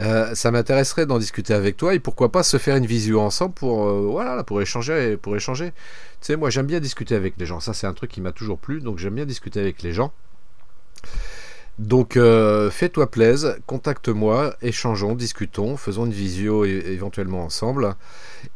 Euh, 0.00 0.34
ça 0.34 0.50
m'intéresserait 0.50 1.06
d'en 1.06 1.18
discuter 1.18 1.52
avec 1.52 1.76
toi 1.76 1.94
et 1.94 1.98
pourquoi 1.98 2.32
pas 2.32 2.42
se 2.42 2.56
faire 2.56 2.76
une 2.76 2.86
visio 2.86 3.20
ensemble 3.20 3.52
pour 3.52 3.86
euh, 3.86 4.00
voilà 4.10 4.42
pour 4.42 4.60
échanger 4.62 5.16
pour 5.16 5.36
échanger. 5.36 5.70
Tu 5.70 6.28
sais, 6.28 6.36
moi 6.36 6.50
j'aime 6.50 6.66
bien 6.66 6.80
discuter 6.80 7.14
avec 7.14 7.34
les 7.38 7.46
gens. 7.46 7.60
Ça 7.60 7.74
c'est 7.74 7.86
un 7.86 7.94
truc 7.94 8.10
qui 8.10 8.20
m'a 8.20 8.32
toujours 8.32 8.58
plu, 8.58 8.80
donc 8.80 8.98
j'aime 8.98 9.14
bien 9.14 9.26
discuter 9.26 9.60
avec 9.60 9.82
les 9.82 9.92
gens. 9.92 10.12
Donc 11.78 12.16
euh, 12.16 12.70
fais-toi 12.70 13.10
plaise, 13.10 13.58
contacte-moi, 13.66 14.54
échangeons, 14.62 15.14
discutons, 15.14 15.76
faisons 15.76 16.06
une 16.06 16.12
visio 16.12 16.64
éventuellement 16.64 17.44
ensemble. 17.44 17.94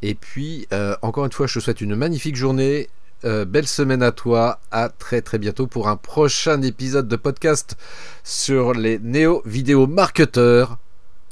Et 0.02 0.14
puis, 0.14 0.66
encore 1.02 1.24
une 1.24 1.32
fois, 1.32 1.46
je 1.46 1.54
te 1.54 1.60
souhaite 1.60 1.80
une 1.80 1.96
magnifique 1.96 2.36
journée, 2.36 2.88
euh, 3.24 3.44
belle 3.44 3.66
semaine 3.66 4.02
à 4.02 4.12
toi, 4.12 4.60
à 4.70 4.88
très 4.88 5.22
très 5.22 5.38
bientôt 5.38 5.66
pour 5.66 5.88
un 5.88 5.96
prochain 5.96 6.60
épisode 6.62 7.08
de 7.08 7.16
podcast 7.16 7.76
sur 8.22 8.74
les 8.74 8.98
néo-vidéo 8.98 9.86
marketeurs. 9.86 10.78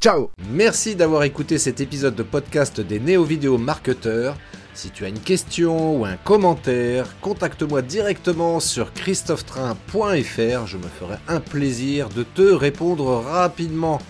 Ciao 0.00 0.30
Merci 0.50 0.96
d'avoir 0.96 1.24
écouté 1.24 1.58
cet 1.58 1.80
épisode 1.80 2.14
de 2.14 2.22
podcast 2.22 2.80
des 2.80 3.00
néo-vidéo 3.00 3.58
marketeurs. 3.58 4.36
Si 4.74 4.90
tu 4.90 5.04
as 5.04 5.08
une 5.08 5.20
question 5.20 6.00
ou 6.00 6.04
un 6.04 6.16
commentaire, 6.16 7.06
contacte-moi 7.20 7.80
directement 7.80 8.60
sur 8.60 8.92
christophetrain.fr, 8.92 10.66
je 10.66 10.76
me 10.76 10.88
ferai 10.88 11.16
un 11.28 11.40
plaisir 11.40 12.08
de 12.08 12.22
te 12.22 12.42
répondre 12.42 13.22
rapidement. 13.24 14.00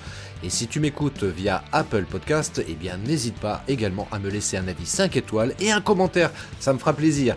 Et 0.42 0.50
si 0.50 0.66
tu 0.66 0.80
m'écoutes 0.80 1.24
via 1.24 1.62
Apple 1.72 2.04
Podcast, 2.04 2.62
eh 2.68 2.74
bien 2.74 2.98
n'hésite 2.98 3.36
pas 3.36 3.62
également 3.68 4.08
à 4.10 4.18
me 4.18 4.28
laisser 4.28 4.56
un 4.56 4.68
avis 4.68 4.86
5 4.86 5.16
étoiles 5.16 5.54
et 5.60 5.70
un 5.70 5.80
commentaire, 5.80 6.30
ça 6.60 6.72
me 6.72 6.78
fera 6.78 6.92
plaisir. 6.92 7.36